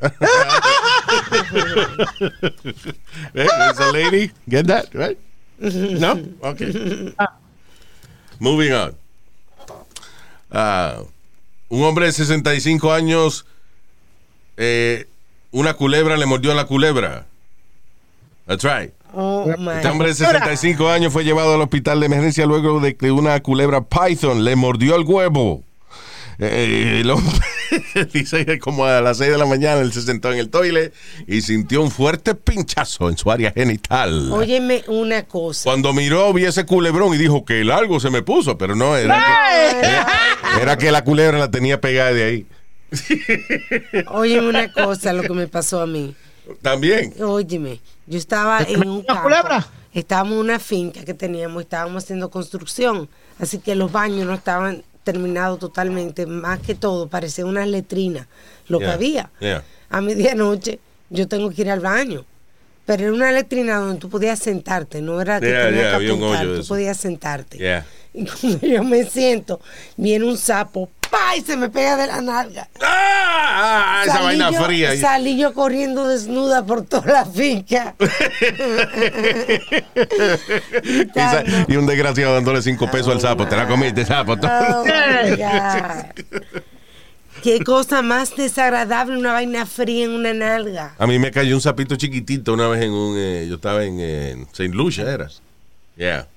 There's 3.32 3.78
a 3.78 3.92
lady. 3.92 4.30
Get 4.48 4.66
that, 4.66 4.94
right? 4.94 5.18
No? 5.58 6.22
Okay. 6.42 7.14
Moving 8.38 8.72
on. 8.72 8.94
Ah, 10.50 11.02
un 11.68 11.82
hombre 11.82 12.06
de 12.06 12.12
65 12.12 12.92
años, 12.92 13.46
eh, 14.64 15.06
una 15.50 15.74
culebra 15.74 16.16
le 16.16 16.24
mordió 16.24 16.52
a 16.52 16.54
la 16.54 16.66
culebra. 16.66 17.26
That's 18.46 18.62
right. 18.62 18.92
Oh. 19.12 19.50
Este 19.50 19.88
hombre 19.88 20.08
de 20.08 20.14
65 20.14 20.88
años 20.88 21.12
fue 21.12 21.24
llevado 21.24 21.54
al 21.54 21.60
hospital 21.60 21.98
de 21.98 22.06
emergencia 22.06 22.46
luego 22.46 22.78
de 22.78 22.94
que 22.94 23.10
una 23.10 23.40
culebra 23.40 23.82
python 23.82 24.44
le 24.44 24.54
mordió 24.54 24.94
el 24.94 25.02
huevo. 25.02 25.64
Eh, 26.38 27.00
el 27.00 27.10
hombre 27.10 27.34
dice 28.12 28.46
que 28.46 28.60
como 28.60 28.86
a 28.86 29.00
las 29.00 29.18
6 29.18 29.32
de 29.32 29.38
la 29.38 29.46
mañana 29.46 29.80
él 29.80 29.92
se 29.92 30.00
sentó 30.00 30.32
en 30.32 30.38
el 30.38 30.48
toile 30.48 30.92
y 31.26 31.42
sintió 31.42 31.82
un 31.82 31.90
fuerte 31.90 32.36
pinchazo 32.36 33.08
en 33.08 33.18
su 33.18 33.30
área 33.30 33.50
genital. 33.50 34.30
Óyeme 34.32 34.84
una 34.86 35.24
cosa. 35.24 35.64
Cuando 35.64 35.92
miró, 35.92 36.32
vi 36.32 36.44
ese 36.44 36.64
culebrón 36.64 37.14
y 37.14 37.18
dijo 37.18 37.44
que 37.44 37.60
el 37.60 37.70
algo 37.72 37.98
se 37.98 38.10
me 38.10 38.22
puso, 38.22 38.56
pero 38.56 38.76
no, 38.76 38.96
era 38.96 39.24
que, 39.24 39.86
era, 39.86 40.06
era 40.62 40.78
que 40.78 40.92
la 40.92 41.02
culebra 41.02 41.38
la 41.38 41.50
tenía 41.50 41.80
pegada 41.80 42.12
de 42.12 42.24
ahí. 42.24 42.46
Óyeme 44.08 44.48
una 44.48 44.72
cosa, 44.72 45.12
lo 45.12 45.22
que 45.22 45.32
me 45.32 45.48
pasó 45.48 45.80
a 45.80 45.86
mí. 45.86 46.14
También. 46.60 47.14
Óyeme, 47.22 47.80
yo 48.06 48.18
estaba 48.18 48.60
en 48.62 48.88
un 48.88 49.02
campo. 49.02 49.22
culebra? 49.24 49.66
Estábamos 49.94 50.34
en 50.34 50.38
una 50.40 50.58
finca 50.58 51.04
que 51.04 51.14
teníamos, 51.14 51.62
estábamos 51.62 52.04
haciendo 52.04 52.30
construcción, 52.30 53.08
así 53.38 53.58
que 53.58 53.74
los 53.74 53.92
baños 53.92 54.26
no 54.26 54.34
estaban 54.34 54.82
terminados 55.04 55.58
totalmente, 55.58 56.26
más 56.26 56.60
que 56.60 56.74
todo, 56.74 57.08
parecía 57.08 57.44
una 57.44 57.66
letrina 57.66 58.28
lo 58.68 58.78
que 58.78 58.86
había. 58.86 59.30
yeah. 59.40 59.64
A 59.90 60.00
medianoche 60.00 60.78
yo 61.10 61.28
tengo 61.28 61.50
que 61.50 61.62
ir 61.62 61.70
al 61.70 61.80
baño, 61.80 62.24
pero 62.86 63.04
era 63.04 63.12
una 63.12 63.32
letrina 63.32 63.76
donde 63.76 64.00
tú 64.00 64.08
podías 64.08 64.38
sentarte, 64.38 65.02
no 65.02 65.20
era 65.20 65.40
que 65.40 65.48
Yeah, 65.48 65.64
tenías 65.66 65.82
yeah, 65.90 65.98
que 65.98 66.10
apuntar, 66.10 66.46
tú 66.60 66.66
podías 66.66 66.96
sentarte. 66.96 67.58
Yeah. 67.58 67.86
Y 68.14 68.26
cuando 68.26 68.66
yo 68.66 68.84
me 68.84 69.04
siento, 69.04 69.60
viene 69.96 70.24
un 70.26 70.36
sapo, 70.36 70.90
¡pa! 71.12 71.36
y 71.36 71.42
se 71.42 71.56
me 71.56 71.68
pega 71.68 71.96
de 71.96 72.06
la 72.08 72.20
nalga. 72.20 72.66
¡Ah! 72.80 74.00
Esa 74.04 74.14
Salí 74.14 74.24
vaina 74.24 74.50
yo- 74.50 74.64
fría. 74.64 74.96
Salí 75.00 75.36
yo 75.38 75.52
corriendo 75.54 76.08
desnuda 76.08 76.64
por 76.66 76.82
toda 76.82 77.12
la 77.12 77.24
finca. 77.26 77.94
Y, 81.68 81.76
un 81.76 81.86
desgraciado 81.86 82.34
dándole 82.34 82.62
cinco 82.62 82.90
pesos 82.90 83.14
al 83.14 83.20
sapo. 83.20 83.46
Te 83.46 83.56
la 83.56 83.68
comiste, 83.68 84.04
sapo. 84.04 84.32
Oh. 84.42 84.84
Qué 87.42 87.64
cosa 87.64 88.02
más 88.02 88.36
desagradable 88.36 89.16
una 89.18 89.32
vaina 89.32 89.66
fría 89.66 90.04
en 90.04 90.12
una 90.12 90.32
nalga. 90.32 90.94
A 90.98 91.06
mí 91.06 91.18
me 91.18 91.30
cayó 91.32 91.54
un 91.56 91.60
sapito 91.60 91.96
chiquitito 91.96 92.52
una 92.54 92.68
vez 92.68 92.82
en 92.82 92.92
un. 92.92 93.16
eh, 93.18 93.46
yo 93.48 93.56
estaba 93.56 93.82
en, 93.84 93.96
eh, 94.00 94.46
Saint 94.52 94.74
Lucia, 94.74 95.10
era. 95.10 95.28
Yeah. 95.96 96.28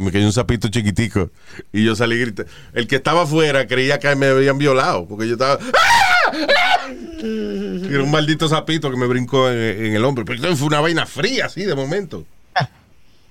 Y 0.00 0.02
me 0.02 0.10
cayó 0.12 0.24
un 0.24 0.32
sapito 0.32 0.68
chiquitico. 0.68 1.30
Y 1.74 1.84
yo 1.84 1.94
salí 1.94 2.18
gritando. 2.18 2.50
El 2.72 2.86
que 2.86 2.96
estaba 2.96 3.22
afuera 3.24 3.66
creía 3.66 3.98
que 3.98 4.16
me 4.16 4.28
habían 4.28 4.56
violado. 4.56 5.04
Porque 5.06 5.26
yo 5.28 5.34
estaba. 5.34 5.58
¡Ah! 5.62 6.32
¡Ah! 6.32 6.88
Y 7.22 7.86
Era 7.92 8.02
un 8.02 8.10
maldito 8.10 8.48
sapito 8.48 8.90
que 8.90 8.96
me 8.96 9.06
brincó 9.06 9.50
en, 9.50 9.58
en 9.84 9.94
el 9.94 10.02
hombro. 10.06 10.24
Pero 10.24 10.56
fue 10.56 10.68
una 10.68 10.80
vaina 10.80 11.04
fría, 11.04 11.46
así, 11.46 11.64
de 11.64 11.74
momento. 11.74 12.24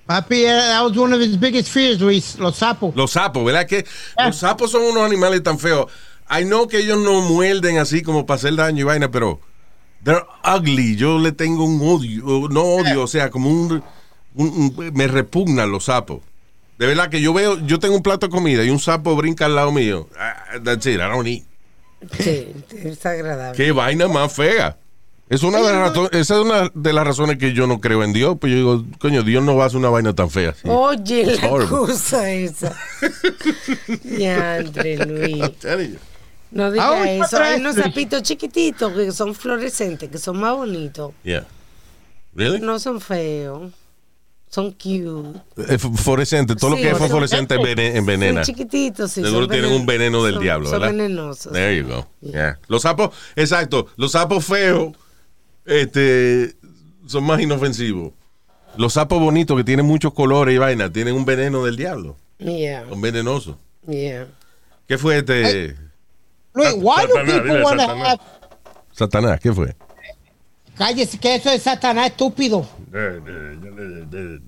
Papi, 0.06 0.44
eh, 0.44 0.48
that 0.48 0.82
was 0.84 0.96
one 0.96 1.12
of 1.14 1.20
his 1.20 1.36
biggest 1.38 1.68
fears, 1.68 2.00
Luis. 2.00 2.36
Los 2.38 2.56
sapos. 2.56 2.94
Los 2.96 3.10
sapos, 3.12 3.44
¿verdad? 3.44 3.66
Que 3.66 3.84
los 4.24 4.36
sapos 4.36 4.70
son 4.70 4.82
unos 4.82 5.02
animales 5.04 5.42
tan 5.42 5.58
feos. 5.58 5.86
I 6.30 6.44
know 6.44 6.68
que 6.68 6.78
ellos 6.78 6.98
no 6.98 7.20
muerden 7.22 7.78
así 7.78 8.02
como 8.02 8.26
para 8.26 8.36
hacer 8.36 8.54
daño 8.54 8.80
y 8.80 8.84
vaina, 8.84 9.10
pero 9.10 9.40
they're 10.04 10.24
ugly. 10.44 10.94
Yo 10.96 11.18
le 11.18 11.32
tengo 11.32 11.64
un 11.64 11.80
odio, 11.82 12.48
no 12.48 12.62
odio, 12.62 13.02
o 13.02 13.06
sea, 13.08 13.30
como 13.30 13.50
un, 13.50 13.82
un- 14.34 14.74
un- 14.76 14.90
me 14.94 15.06
repugnan 15.08 15.70
los 15.72 15.84
sapos. 15.84 16.20
De 16.80 16.86
verdad 16.86 17.10
que 17.10 17.20
yo 17.20 17.34
veo, 17.34 17.58
yo 17.66 17.78
tengo 17.78 17.94
un 17.94 18.02
plato 18.02 18.26
de 18.26 18.30
comida 18.30 18.64
y 18.64 18.70
un 18.70 18.78
sapo 18.80 19.14
brinca 19.14 19.44
al 19.44 19.54
lado 19.54 19.70
mío. 19.70 20.08
Ah, 20.18 20.34
That's 20.64 20.86
it, 20.86 20.94
I 20.94 20.98
don't 21.00 21.26
eat. 21.28 21.42
Sí, 22.18 22.48
es 22.82 23.04
agradable. 23.04 23.54
Qué 23.54 23.70
vaina 23.72 24.08
más 24.08 24.32
fea. 24.32 24.78
Es 25.28 25.42
una, 25.42 25.58
de 25.58 25.64
las 25.72 25.92
razo- 25.92 26.08
esa 26.10 26.34
es 26.36 26.40
una 26.40 26.70
de 26.74 26.92
las 26.94 27.06
razones 27.06 27.36
que 27.36 27.52
yo 27.52 27.66
no 27.66 27.80
creo 27.82 28.02
en 28.02 28.14
Dios. 28.14 28.36
Pues 28.40 28.50
yo 28.52 28.56
digo, 28.56 28.84
coño, 28.98 29.22
Dios 29.22 29.44
no 29.44 29.54
va 29.56 29.64
a 29.64 29.66
hacer 29.66 29.76
una 29.78 29.90
vaina 29.90 30.14
tan 30.14 30.30
fea. 30.30 30.50
así. 30.50 30.62
Oye, 30.68 31.20
It's 31.20 31.42
la 31.42 31.50
horrible. 31.50 31.76
cosa 31.76 32.30
esa. 32.30 32.74
Ya, 34.04 34.54
André 34.56 34.96
Luis. 35.06 35.38
No 36.50 36.70
diga 36.72 37.02
Ay, 37.02 37.20
eso. 37.20 37.36
Hay 37.38 37.60
unos 37.60 37.76
sapitos 37.76 38.22
chiquititos 38.22 38.92
que 38.92 39.12
son 39.12 39.34
fluorescentes, 39.34 40.08
que 40.08 40.18
son 40.18 40.40
más 40.40 40.56
bonitos. 40.56 41.12
Yeah. 41.22 41.46
Really? 42.34 42.58
No 42.60 42.78
son 42.78 43.00
feos. 43.02 43.70
Son 44.50 44.72
cute. 44.72 45.40
Eh, 45.68 45.78
Fluorescente, 45.78 46.56
todo 46.56 46.72
Sí, 46.72 46.76
lo 46.78 46.82
que 46.82 46.90
es 46.90 46.98
son- 46.98 47.08
fluorescente 47.08 47.54
envene- 47.54 47.96
envenena. 47.96 48.44
Son 48.44 48.52
chiquititos, 48.54 49.12
sí. 49.12 49.22
Seguro 49.22 49.42
son 49.42 49.50
tienen 49.50 49.72
un 49.72 49.86
veneno 49.86 50.24
del 50.24 50.34
son- 50.34 50.42
diablo, 50.42 50.68
son 50.68 50.80
¿verdad? 50.80 50.94
venenosos. 50.96 51.52
There 51.52 51.76
you 51.78 51.86
go. 51.86 52.06
Yeah. 52.20 52.58
Los 52.66 52.82
sapos, 52.82 53.10
exacto, 53.36 53.86
los 53.96 54.10
sapos 54.12 54.44
feos 54.44 54.92
este, 55.64 56.56
son 57.06 57.24
más 57.24 57.40
inofensivos. 57.40 58.12
Los 58.76 58.94
sapos 58.94 59.20
bonitos 59.20 59.56
que 59.56 59.64
tienen 59.64 59.86
muchos 59.86 60.12
colores 60.14 60.54
y 60.54 60.58
vaina 60.58 60.92
tienen 60.92 61.14
un 61.14 61.24
veneno 61.24 61.64
del 61.64 61.76
diablo. 61.76 62.16
Yeah, 62.38 62.86
Son 62.88 63.00
venenosos. 63.00 63.56
yeah. 63.86 64.26
¿Qué 64.88 64.98
fue 64.98 65.18
este? 65.18 65.76
Luis, 66.54 66.72
why 66.76 67.06
do 67.06 67.14
people 67.24 67.62
want 67.62 67.80
to 67.80 67.88
have... 67.88 68.18
Satanás, 68.92 69.38
¿qué 69.40 69.52
fue? 69.52 69.76
Cállese, 70.80 71.18
que 71.18 71.34
eso 71.34 71.50
es 71.50 71.62
Satanás 71.62 72.06
estúpido. 72.06 72.66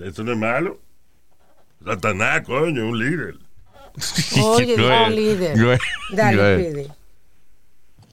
Eso 0.02 0.24
no 0.24 0.32
es 0.32 0.38
malo. 0.38 0.78
Satanás, 1.84 2.40
coño, 2.46 2.86
un 2.88 2.98
líder. 2.98 3.34
Oye, 4.42 4.74
no, 4.78 5.10
líder. 5.10 5.78
Dale. 6.10 6.70
Speedy. 6.70 6.88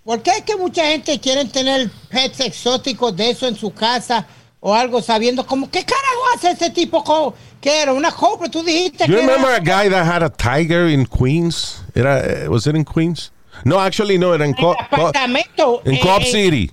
¿Por 0.04 0.22
qué 0.22 0.32
es 0.32 0.42
que 0.42 0.58
mucha 0.58 0.86
gente 0.88 1.18
quiere 1.22 1.46
tener 1.46 1.90
pets 2.10 2.42
exóticos 2.42 3.16
de 3.16 3.30
eso 3.30 3.48
en 3.48 3.56
su 3.56 3.72
casa 3.74 4.28
o 4.60 4.76
algo 4.76 5.02
sabiendo 5.02 5.46
como 5.46 5.72
qué 5.72 5.86
carajo 5.86 6.22
hace 6.36 6.52
ese 6.52 6.72
tipo 6.72 7.02
co- 7.06 7.34
que 7.62 7.82
era 7.82 7.94
una 7.94 8.12
cobra? 8.12 8.50
Tú 8.50 8.62
dijiste 8.64 9.06
You 9.08 9.14
que 9.16 9.24
era- 9.24 9.28
remember 9.38 9.54
a 9.56 9.60
guy 9.60 9.90
that 9.90 10.06
had 10.06 10.24
a 10.24 10.30
tiger 10.30 10.90
in 10.90 11.06
Queens? 11.06 11.84
Era, 11.96 12.20
eh, 12.20 12.50
was 12.50 12.68
it 12.68 12.76
in 12.76 12.84
Queens? 12.84 13.32
No, 13.64 13.80
actually 13.80 14.18
no, 14.18 14.34
era 14.34 14.44
en, 14.46 14.54
Co- 14.56 14.76
el 14.78 14.88
Co- 14.90 15.08
apartamento 15.08 15.82
en 15.86 15.94
eh, 15.96 16.02
eh, 16.04 16.26
City. 16.26 16.72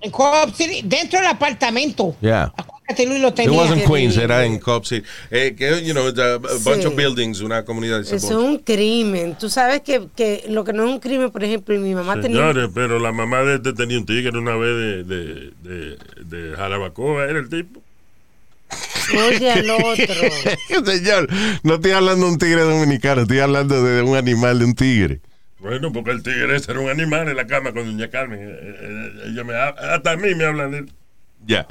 En 0.00 0.10
Coop 0.10 0.54
City, 0.54 0.82
dentro 0.84 1.18
del 1.18 1.28
apartamento. 1.28 2.14
Yeah. 2.20 2.52
Acuérdate, 2.56 3.06
Luis 3.06 3.20
lo 3.20 3.28
It 3.28 3.34
tenía. 3.34 3.58
wasn't 3.58 3.84
Queens, 3.86 4.16
era 4.16 4.44
en 4.44 4.58
Coop 4.58 4.84
City. 4.84 5.04
Eh, 5.30 5.54
que, 5.56 5.82
you 5.84 5.92
know, 5.92 6.06
a, 6.06 6.38
bunch 6.38 6.82
Sí. 6.82 6.86
of 6.86 6.94
buildings, 6.94 7.40
una 7.40 7.64
comunidad 7.64 8.00
es 8.02 8.10
bunch. 8.22 8.32
un 8.34 8.58
crimen. 8.58 9.36
Tú 9.38 9.48
sabes 9.48 9.80
que, 9.80 10.06
que 10.14 10.44
lo 10.48 10.62
que 10.64 10.72
no 10.72 10.84
es 10.84 10.90
un 10.90 11.00
crimen, 11.00 11.30
por 11.30 11.42
ejemplo, 11.42 11.74
y 11.74 11.78
mi 11.78 11.94
mamá 11.94 12.20
tenía. 12.20 12.38
Señores, 12.38 12.68
pero 12.74 12.98
la 12.98 13.10
mamá 13.12 13.40
de 13.42 13.56
este 13.56 13.72
tenía 13.72 13.98
un 13.98 14.06
tigre 14.06 14.38
una 14.38 14.54
vez 14.56 14.76
de, 14.76 15.04
de, 15.04 15.50
de, 15.62 15.98
de 16.24 16.56
Jarabacoa, 16.56 17.24
era 17.24 17.38
el 17.38 17.48
tipo. 17.48 17.80
Oye, 19.28 19.50
al 19.50 19.70
otro. 19.70 20.84
Señor, 20.84 21.28
no 21.62 21.74
estoy 21.76 21.92
hablando 21.92 22.26
de 22.26 22.32
un 22.32 22.38
tigre 22.38 22.60
dominicano, 22.62 23.22
estoy 23.22 23.38
hablando 23.38 23.82
de 23.82 24.02
un 24.02 24.16
animal 24.16 24.58
de 24.58 24.64
un 24.64 24.74
tigre. 24.74 25.20
Bueno, 25.58 25.92
porque 25.92 26.10
el 26.10 26.22
tigre 26.22 26.56
ese 26.56 26.70
era 26.72 26.80
un 26.80 26.88
animal 26.90 27.28
en 27.28 27.36
la 27.36 27.46
cama 27.46 27.72
con 27.72 27.86
doña 27.86 28.08
Carmen. 28.10 28.38
Eh, 28.40 28.54
eh, 28.60 29.10
ella 29.28 29.44
me 29.44 29.54
ha- 29.54 29.94
hasta 29.94 30.12
a 30.12 30.16
mí 30.16 30.34
me 30.34 30.44
hablan 30.44 30.70
de 30.70 30.78
él. 30.78 30.92
Ya. 31.46 31.66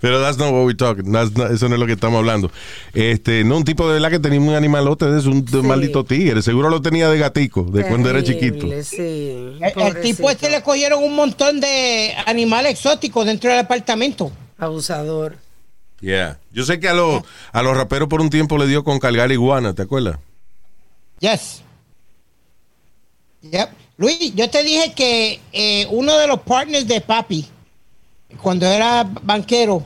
Pero 0.00 0.20
that's 0.20 0.36
not 0.38 0.52
what 0.52 0.64
we're 0.66 0.76
talking. 0.76 1.10
That's 1.12 1.34
not- 1.36 1.50
eso 1.50 1.68
no 1.68 1.74
es 1.76 1.80
lo 1.80 1.86
que 1.86 1.94
estamos 1.94 2.18
hablando. 2.18 2.50
Este, 2.92 3.42
no, 3.42 3.56
un 3.56 3.64
tipo 3.64 3.86
de 3.88 3.94
verdad 3.94 4.10
que 4.10 4.18
tenía 4.18 4.38
un 4.38 4.54
animalote 4.54 5.06
eso, 5.16 5.30
un, 5.30 5.46
Sí. 5.48 5.56
maldito 5.62 6.04
tigre. 6.04 6.42
Seguro 6.42 6.68
lo 6.68 6.82
tenía 6.82 7.08
de 7.08 7.18
gatico, 7.18 7.62
de 7.64 7.84
cuando 7.86 8.10
era 8.10 8.22
chiquito. 8.22 8.66
Sí. 8.82 9.56
El, 9.60 9.72
el 9.82 10.00
tipo 10.02 10.30
este 10.30 10.50
le 10.50 10.62
cogieron 10.62 11.02
un 11.02 11.16
montón 11.16 11.58
de 11.60 12.12
animales 12.26 12.72
exóticos 12.72 13.24
dentro 13.26 13.50
del 13.50 13.60
apartamento. 13.60 14.30
Abusador. 14.58 15.36
Yeah. 16.00 16.38
Yo 16.52 16.64
sé 16.64 16.78
que 16.78 16.88
a 16.88 16.94
los, 16.94 17.22
a 17.52 17.62
los 17.62 17.76
raperos 17.76 18.08
por 18.08 18.20
un 18.20 18.28
tiempo 18.30 18.58
le 18.58 18.66
dio 18.66 18.84
con 18.84 18.98
cargar 18.98 19.32
iguana, 19.32 19.72
¿te 19.74 19.82
acuerdas? 19.82 20.18
Yes. 21.20 21.62
Yep. 23.50 23.70
Luis, 23.96 24.34
yo 24.34 24.48
te 24.50 24.62
dije 24.62 24.92
que 24.94 25.40
eh, 25.52 25.86
uno 25.90 26.16
de 26.18 26.26
los 26.26 26.40
partners 26.40 26.86
de 26.88 27.00
papi, 27.00 27.46
cuando 28.42 28.66
era 28.66 29.04
banquero, 29.22 29.84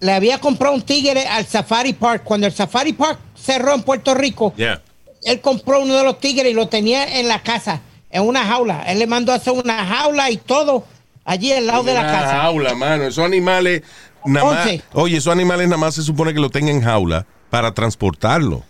le 0.00 0.12
había 0.12 0.38
comprado 0.38 0.74
un 0.74 0.82
tigre 0.82 1.26
al 1.26 1.46
Safari 1.46 1.92
Park. 1.92 2.22
Cuando 2.24 2.46
el 2.46 2.52
Safari 2.52 2.92
Park 2.92 3.18
cerró 3.34 3.74
en 3.74 3.82
Puerto 3.82 4.14
Rico, 4.14 4.52
Yeah. 4.56 4.80
él 5.24 5.40
compró 5.40 5.80
uno 5.80 5.94
de 5.96 6.04
los 6.04 6.18
tigres 6.20 6.50
y 6.50 6.54
lo 6.54 6.68
tenía 6.68 7.18
en 7.20 7.28
la 7.28 7.42
casa, 7.42 7.80
en 8.10 8.22
una 8.22 8.44
jaula. 8.46 8.82
Él 8.86 8.98
le 8.98 9.06
mandó 9.06 9.32
a 9.32 9.36
hacer 9.36 9.52
una 9.52 9.84
jaula 9.84 10.30
y 10.30 10.36
todo 10.38 10.84
allí 11.24 11.52
al 11.52 11.66
lado 11.66 11.82
de 11.82 11.94
la 11.94 12.00
Una 12.00 12.12
casa. 12.12 12.40
jaula, 12.42 12.74
mano. 12.74 13.04
Esos 13.04 13.24
animales, 13.24 13.82
nada 14.24 14.46
más, 14.54 14.68
oye, 14.94 15.16
esos 15.18 15.32
animales 15.32 15.66
nada 15.68 15.78
más 15.78 15.94
se 15.94 16.02
supone 16.02 16.32
que 16.32 16.40
lo 16.40 16.48
tengan 16.50 16.76
en 16.76 16.82
jaula 16.82 17.26
para 17.50 17.72
transportarlo. 17.74 18.62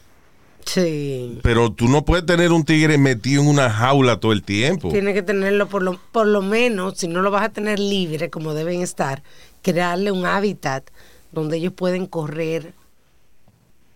Sí. 0.67 1.39
Pero 1.43 1.73
tú 1.73 1.89
no 1.89 2.05
puedes 2.05 2.27
tener 2.27 2.53
un 2.53 2.65
tigre 2.65 2.99
metido 2.99 3.43
en 3.43 3.49
una 3.49 3.71
jaula 3.71 4.19
todo 4.19 4.33
el 4.33 4.43
tiempo. 4.43 4.91
Tiene 4.91 5.15
que 5.15 5.23
tenerlo 5.23 5.69
por 5.69 5.83
lo, 5.83 5.99
por 6.13 6.27
lo 6.27 6.43
menos, 6.43 6.99
si 6.99 7.09
no 7.09 7.23
lo 7.23 7.31
vas 7.31 7.45
a 7.45 7.49
tener 7.51 7.79
libre 7.79 8.31
como 8.31 8.55
deben 8.55 8.81
estar, 8.81 9.23
crearle 9.63 10.11
un 10.11 10.27
hábitat 10.27 10.91
donde 11.33 11.59
ellos 11.59 11.73
pueden 11.73 12.07
correr. 12.07 12.75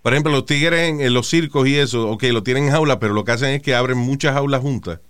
Por 0.02 0.12
ejemplo, 0.12 0.32
los 0.32 0.46
tigres 0.46 0.88
en, 0.88 1.00
en 1.00 1.12
los 1.12 1.28
circos 1.28 1.66
y 1.68 1.76
eso, 1.76 2.08
ok, 2.10 2.24
lo 2.24 2.42
tienen 2.42 2.64
en 2.64 2.70
jaula, 2.70 2.98
pero 2.98 3.14
lo 3.14 3.24
que 3.24 3.32
hacen 3.32 3.50
es 3.50 3.62
que 3.62 3.74
abren 3.74 3.98
muchas 3.98 4.34
jaulas 4.34 4.60
juntas. 4.60 5.00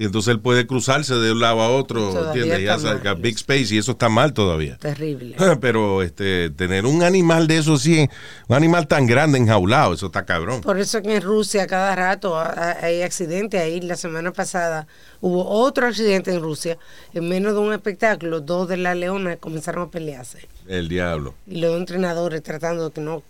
Y 0.00 0.06
entonces 0.06 0.32
él 0.32 0.40
puede 0.40 0.66
cruzarse 0.66 1.14
de 1.16 1.30
un 1.30 1.40
lado 1.40 1.60
a 1.60 1.68
otro, 1.68 2.08
Todavía 2.10 2.56
¿entiendes? 2.56 2.82
Ya 3.04 3.12
big 3.12 3.34
space 3.36 3.74
y 3.74 3.76
eso 3.76 3.92
está 3.92 4.08
mal 4.08 4.32
todavía. 4.32 4.78
Terrible. 4.78 5.36
Pero 5.60 6.00
este, 6.02 6.48
tener 6.48 6.86
un 6.86 7.02
animal 7.02 7.46
de 7.46 7.58
eso 7.58 7.76
sí, 7.76 8.08
un 8.48 8.56
animal 8.56 8.88
tan 8.88 9.06
grande 9.06 9.36
enjaulado, 9.36 9.92
eso 9.92 10.06
está 10.06 10.24
cabrón. 10.24 10.62
Por 10.62 10.78
eso 10.78 11.02
que 11.02 11.16
en 11.16 11.20
Rusia 11.22 11.66
cada 11.66 11.94
rato 11.94 12.38
ha- 12.38 12.46
ha- 12.48 12.78
hay 12.86 13.02
accidentes. 13.02 13.60
Ahí 13.60 13.82
la 13.82 13.94
semana 13.94 14.32
pasada 14.32 14.86
hubo 15.20 15.46
otro 15.46 15.86
accidente 15.86 16.32
en 16.32 16.40
Rusia. 16.40 16.78
En 17.12 17.28
menos 17.28 17.52
de 17.52 17.58
un 17.58 17.74
espectáculo, 17.74 18.40
dos 18.40 18.68
de 18.68 18.78
la 18.78 18.94
leona 18.94 19.36
comenzaron 19.36 19.88
a 19.88 19.90
pelearse. 19.90 20.48
El 20.66 20.88
diablo, 20.88 21.34
Y 21.46 21.60
los 21.60 21.76
entrenadores 21.76 22.42
tratando 22.42 22.88
de 22.88 22.94
que 22.94 23.02
no, 23.02 23.22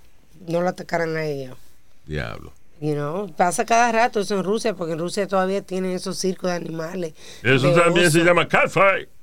no 0.47 0.61
lo 0.61 0.69
atacaran 0.69 1.17
a 1.17 1.25
ellos. 1.25 1.57
diablo. 2.07 2.53
You 2.81 2.95
know, 2.95 3.27
pasa 3.37 3.65
cada 3.67 3.93
rato 3.93 4.21
eso 4.21 4.37
en 4.39 4.45
Rusia, 4.45 4.75
porque 4.75 4.95
en 4.95 4.99
Rusia 4.99 5.27
todavía 5.29 5.61
tienen 5.61 5.91
esos 5.93 6.17
circos 6.19 6.51
de 6.51 6.57
animales. 6.57 7.13
Eso 7.43 7.69
de 7.75 7.81
también 7.81 8.11
se 8.11 8.21
llama 8.25 8.49
catfight. 8.49 9.09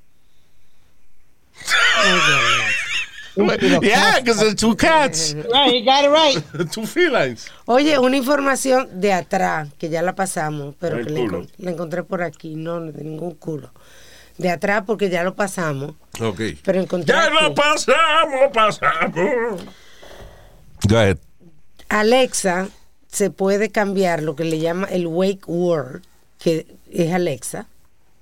Yeah, 3.81 4.19
because 4.19 4.39
there's 4.39 4.55
two 4.55 4.75
cats. 4.75 5.35
Right, 5.35 5.71
you 5.75 5.85
got 5.85 6.03
it 6.03 6.09
right. 6.09 6.71
two 6.71 6.87
felines. 6.87 7.47
Oye, 7.67 7.99
una 7.99 8.17
información 8.17 8.99
de 8.99 9.13
atrás, 9.13 9.69
que 9.77 9.89
ya 9.89 10.01
la 10.01 10.15
pasamos, 10.15 10.73
pero 10.79 10.97
que 11.05 11.13
encon- 11.13 11.47
la 11.59 11.69
encontré 11.69 12.01
por 12.03 12.23
aquí, 12.23 12.55
no, 12.55 12.79
no 12.79 12.91
de 12.91 13.03
ningún 13.03 13.35
culo. 13.35 13.69
De 14.39 14.49
atrás, 14.49 14.83
porque 14.87 15.11
ya 15.11 15.23
lo 15.23 15.35
pasamos, 15.35 15.93
Ok. 16.19 16.41
pero 16.63 16.81
encontré 16.81 17.13
Ya 17.13 17.25
aquí. 17.25 17.33
lo 17.43 17.53
pasamos, 17.53 18.39
pasamos. 18.51 19.61
Go 20.89 20.97
ahead. 20.97 21.17
Alexa 21.89 22.69
se 23.11 23.29
puede 23.31 23.69
cambiar 23.69 24.21
lo 24.23 24.35
que 24.35 24.43
le 24.43 24.59
llama 24.59 24.87
el 24.87 25.07
wake 25.07 25.45
word, 25.47 26.01
que 26.39 26.67
es 26.91 27.13
Alexa. 27.13 27.67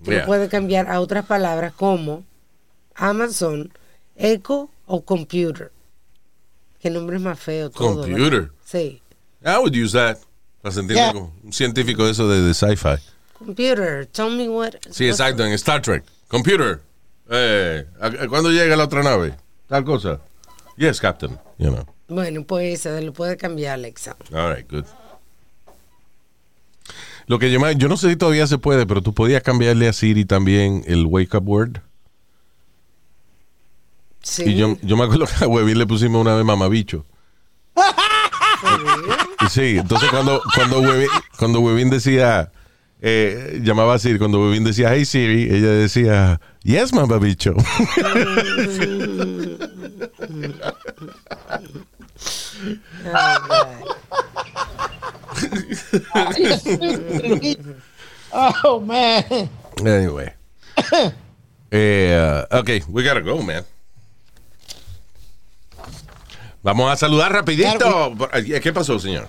Lo 0.06 0.12
Yeah. 0.12 0.26
puede 0.26 0.50
cambiar 0.50 0.90
a 0.90 1.00
otras 1.00 1.26
palabras 1.26 1.74
como 1.74 2.24
Amazon, 2.96 3.72
Echo 4.16 4.70
o 4.86 5.02
Computer. 5.04 5.72
¿Qué 6.80 6.90
nombre 6.90 7.18
es 7.18 7.22
más 7.22 7.40
feo? 7.40 7.70
Todo, 7.70 8.02
¿verdad? 8.02 8.12
Computer. 8.16 8.52
Sí. 8.64 9.02
I 9.44 9.58
would 9.58 9.74
use 9.76 9.94
that. 9.98 10.18
Para 10.62 10.74
sentirme 10.74 11.02
Yeah. 11.02 11.14
como 11.14 11.34
un 11.44 11.54
científico 11.54 12.06
de 12.06 12.12
eso 12.12 12.28
de, 12.28 12.42
de 12.42 12.54
sci-fi. 12.54 12.96
Computer, 13.38 14.06
tell 14.08 14.30
me 14.36 14.48
what. 14.50 14.74
Sí, 14.92 15.08
exacto, 15.08 15.46
en 15.46 15.52
Star 15.54 15.82
Trek. 15.82 16.04
Computer. 16.28 16.82
Eh, 17.30 17.86
¿a- 18.00 18.08
a 18.08 18.28
¿Cuándo 18.28 18.52
llega 18.52 18.76
la 18.76 18.86
otra 18.86 19.04
nave? 19.04 19.36
Tal 19.68 19.84
cosa. 19.84 20.20
Yes, 20.78 21.00
Captain. 21.00 21.38
You 21.58 21.72
know. 21.72 21.86
Bueno, 22.08 22.44
pues 22.44 22.82
se 22.82 23.02
lo 23.02 23.14
puede 23.14 23.38
cambiar 23.38 23.74
Alexa. 23.76 24.16
All 24.32 24.56
right, 24.56 24.70
good. 24.70 24.86
Lo 27.28 27.40
que 27.40 27.52
yo, 27.52 27.60
yo 27.72 27.88
no 27.88 27.98
sé 27.98 28.10
si 28.10 28.16
todavía 28.16 28.46
se 28.46 28.60
puede, 28.60 28.86
pero 28.86 29.02
tú 29.02 29.14
podías 29.14 29.42
cambiarle 29.42 29.88
a 29.88 29.94
Siri 29.94 30.26
también 30.26 30.84
el 30.86 31.08
wake 31.08 31.34
up 31.34 31.50
word. 31.50 31.80
Sí. 34.22 34.44
Y 34.44 34.56
yo, 34.56 34.78
yo 34.82 34.98
me 34.98 35.06
acuerdo 35.06 35.26
que 35.26 35.44
a 35.44 35.48
Webin 35.48 35.80
le 35.80 35.88
pusimos 35.88 36.22
una 36.22 36.36
vez 36.36 36.46
mamabicho. 36.46 37.06
Sí, 39.52 39.78
entonces 39.78 40.10
cuando, 40.10 40.42
cuando, 40.56 40.80
Webin, 40.80 41.08
cuando 41.38 41.60
Webin 41.60 41.92
decía, 41.92 42.52
eh, 43.00 43.60
llamaba 43.64 43.94
a 43.94 44.00
Siri, 44.00 44.18
cuando 44.18 44.42
Webin 44.42 44.64
decía, 44.64 44.92
hey 44.92 45.06
Siri, 45.06 45.44
ella 45.44 45.70
decía, 45.70 46.42
yes, 46.64 46.92
mamabicho. 46.92 47.54
oh, 58.64 58.80
man. 58.80 59.50
Anyway. 59.80 60.34
Eh, 61.72 62.16
uh, 62.16 62.60
ok, 62.60 62.84
we 62.88 63.04
gotta 63.04 63.20
go, 63.20 63.42
man. 63.42 63.66
Vamos 66.64 66.90
a 66.90 66.96
saludar 66.96 67.34
rapidito. 67.34 68.16
Eh, 68.34 68.62
¿Qué 68.62 68.72
pasó, 68.72 68.98
señor? 68.98 69.28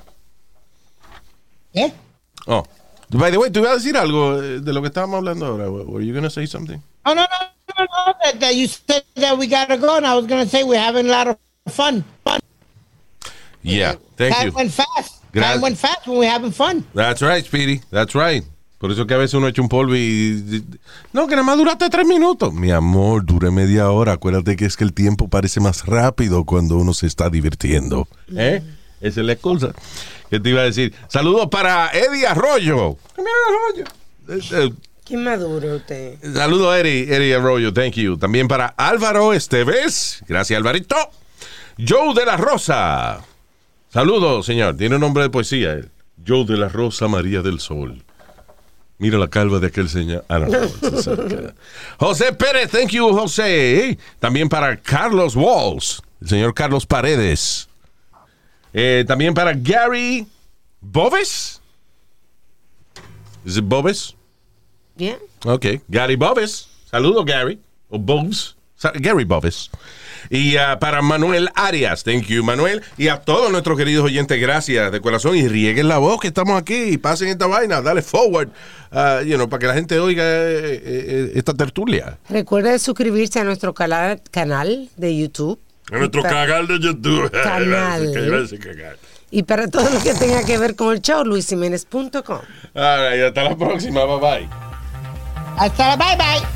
¿Eh? 1.75 1.93
Oh, 2.47 2.65
by 3.11 3.31
the 3.31 3.39
way, 3.39 3.51
¿tú 3.51 3.61
ibas 3.61 3.73
a 3.73 3.75
decir 3.75 3.97
algo 3.97 4.41
eh, 4.41 4.61
de 4.61 4.73
lo 4.73 4.81
que 4.81 4.89
estábamos 4.89 5.19
hablando 5.19 5.47
ahora? 5.47 5.69
Were 5.69 6.07
you 6.07 6.15
gonna 6.15 6.31
say 6.31 6.47
something? 6.47 6.79
Oh, 7.05 7.15
no, 7.15 7.23
no, 7.23 7.29
no, 7.79 7.85
no. 7.85 8.15
That, 8.23 8.39
that 8.41 8.55
you 8.55 8.69
said 8.69 9.03
that 9.17 9.37
we 9.37 9.49
gotta 9.49 9.77
go, 9.77 9.97
and 9.97 10.07
I 10.07 10.15
was 10.15 10.27
gonna 10.27 10.47
say 10.47 10.63
we're 10.63 10.79
having 10.79 11.07
a 11.07 11.11
lot 11.11 11.29
of 11.29 11.37
fun. 11.69 12.05
Fun. 12.25 12.41
Yeah, 13.75 13.97
thank 14.17 14.35
Time 14.35 14.47
you. 14.49 14.53
went 14.55 14.73
fast. 14.73 15.23
Time 15.35 15.61
went 15.61 15.77
fast 15.77 16.07
when 16.07 16.19
we're 16.19 16.31
having 16.31 16.53
fun. 16.53 16.85
That's 16.95 17.21
right, 17.21 17.45
Speedy. 17.45 17.81
That's 17.91 18.15
right. 18.15 18.45
Por 18.79 18.93
eso 18.93 19.07
que 19.07 19.15
a 19.15 19.17
veces 19.19 19.35
uno 19.35 19.49
echa 19.49 19.63
un 19.63 19.69
polvo 19.69 19.97
y... 19.97 20.63
No, 21.13 21.27
que 21.27 21.35
nada 21.35 21.43
más 21.47 21.57
duraste 21.57 21.89
tres 21.89 22.07
minutos. 22.07 22.53
Mi 22.53 22.71
amor, 22.71 23.25
duré 23.25 23.51
media 23.51 23.91
hora. 23.91 24.13
Acuérdate 24.13 24.55
que 24.57 24.67
es 24.67 24.77
que 24.77 24.85
el 24.85 24.93
tiempo 24.93 25.29
parece 25.29 25.61
más 25.61 25.87
rápido 25.87 26.45
cuando 26.45 26.77
uno 26.77 26.93
se 26.93 27.07
está 27.07 27.31
divirtiendo. 27.31 28.07
¿Eh? 28.37 28.63
Esa 29.01 29.21
es 29.21 29.27
la 29.27 29.33
excusa. 29.33 29.73
¿Qué 30.31 30.41
te 30.41 30.51
iba 30.51 30.61
a 30.61 30.65
decir? 30.65 30.95
Saludos 31.09 31.49
para 31.51 31.89
Eddie 31.91 32.27
Arroyo. 32.27 32.97
Eh, 34.29 34.41
eh, 34.53 34.71
Qué 35.05 35.17
maduro 35.17 35.77
usted. 35.77 36.19
Saludos 36.35 36.77
Eddie, 36.77 37.15
Eddie 37.15 37.35
Arroyo, 37.35 37.73
thank 37.73 37.93
you. 37.95 38.17
También 38.19 38.47
para 38.47 38.67
Álvaro 38.77 39.33
Esteves. 39.33 40.23
Gracias, 40.29 40.57
Alvarito. 40.57 40.97
Joe 41.79 42.13
de 42.15 42.27
la 42.27 42.37
Rosa. 42.37 43.23
Saludos, 43.89 44.47
señor. 44.47 44.77
Tiene 44.77 44.97
un 44.97 45.01
nombre 45.01 45.23
de 45.23 45.31
poesía. 45.31 45.73
él. 45.73 45.91
Yo 46.25 46.45
de 46.45 46.57
la 46.57 46.69
Rosa 46.69 47.09
María 47.09 47.43
del 47.43 47.61
Sol. 47.61 48.03
Mira 48.99 49.19
la 49.19 49.29
calva 49.29 49.59
de 49.59 49.67
aquel 49.67 49.89
señor. 49.89 50.25
Ah, 50.29 50.39
no. 50.39 50.49
José 51.99 52.33
Pérez, 52.33 52.71
thank 52.71 52.91
you, 52.91 53.13
José. 53.13 53.99
También 54.19 54.49
para 54.49 54.77
Carlos 54.77 55.37
Walls, 55.37 56.03
el 56.23 56.29
señor 56.29 56.55
Carlos 56.55 56.87
Paredes. 56.87 57.69
Eh, 58.73 59.05
también 59.07 59.35
para 59.35 59.53
Gary 59.55 60.27
Boves. 60.81 61.61
¿Es 63.45 63.57
it 63.57 63.65
Boves? 63.65 64.17
Bien. 64.97 65.19
Ok, 65.45 65.67
Gary 65.89 66.17
Boves. 66.17 66.69
Saludos, 66.91 67.25
Gary. 67.25 67.61
O 67.91 67.99
Boves. 67.99 68.57
Gary 68.95 69.25
Boves. 69.25 69.71
Y 70.31 70.57
ah, 70.57 70.79
para 70.79 71.03
Manuel 71.03 71.51
Arias, 71.55 72.05
thank 72.05 72.25
you, 72.27 72.43
Manuel. 72.43 72.83
Y 72.97 73.09
a 73.09 73.19
todos 73.19 73.51
nuestros 73.51 73.77
queridos 73.77 74.05
oyentes, 74.05 74.41
gracias 74.41 74.93
de 74.93 75.01
corazón. 75.01 75.37
Y 75.37 75.49
rieguen 75.49 75.89
la 75.89 75.99
voz 75.99 76.21
que 76.21 76.29
estamos 76.29 76.61
aquí 76.61 76.75
y 76.75 76.99
pasen 76.99 77.29
esta 77.29 77.47
vaina. 77.47 77.81
Dale 77.81 78.03
forward, 78.03 78.49
ah, 78.93 79.21
you 79.25 79.37
know, 79.37 79.49
para 79.49 79.61
que 79.61 79.67
la 79.67 79.75
gente 79.75 79.99
oiga 79.99 80.25
eh, 80.25 80.83
eh, 80.85 81.33
esta 81.35 81.55
tertulia. 81.55 82.19
Recuerde 82.29 82.79
suscribirse 82.79 83.41
a 83.41 83.45
nuestro 83.45 83.75
canal 83.75 84.89
de 84.97 85.17
YouTube. 85.17 85.61
En 85.91 86.01
nuestro 86.01 86.23
cagal 86.23 86.67
de 86.67 86.81
YouTube. 86.81 87.31
Canal. 87.43 88.11
A 88.11 88.59
cagal. 88.59 88.99
Y 89.31 89.43
para 89.43 89.69
todo 89.69 89.89
lo 89.91 90.01
que 90.03 90.15
tenga 90.15 90.45
que 90.45 90.59
ver 90.59 90.75
con 90.75 90.93
el 90.93 91.01
show, 91.01 91.25
luisiménez.com. 91.25 92.41
Right, 92.75 93.23
hasta 93.27 93.45
la 93.45 93.57
próxima. 93.57 94.05
Bye 94.05 94.21
bye. 94.21 94.49
Hasta 95.59 95.89
la 95.89 95.97
bye 95.97 96.17
bye. 96.17 96.56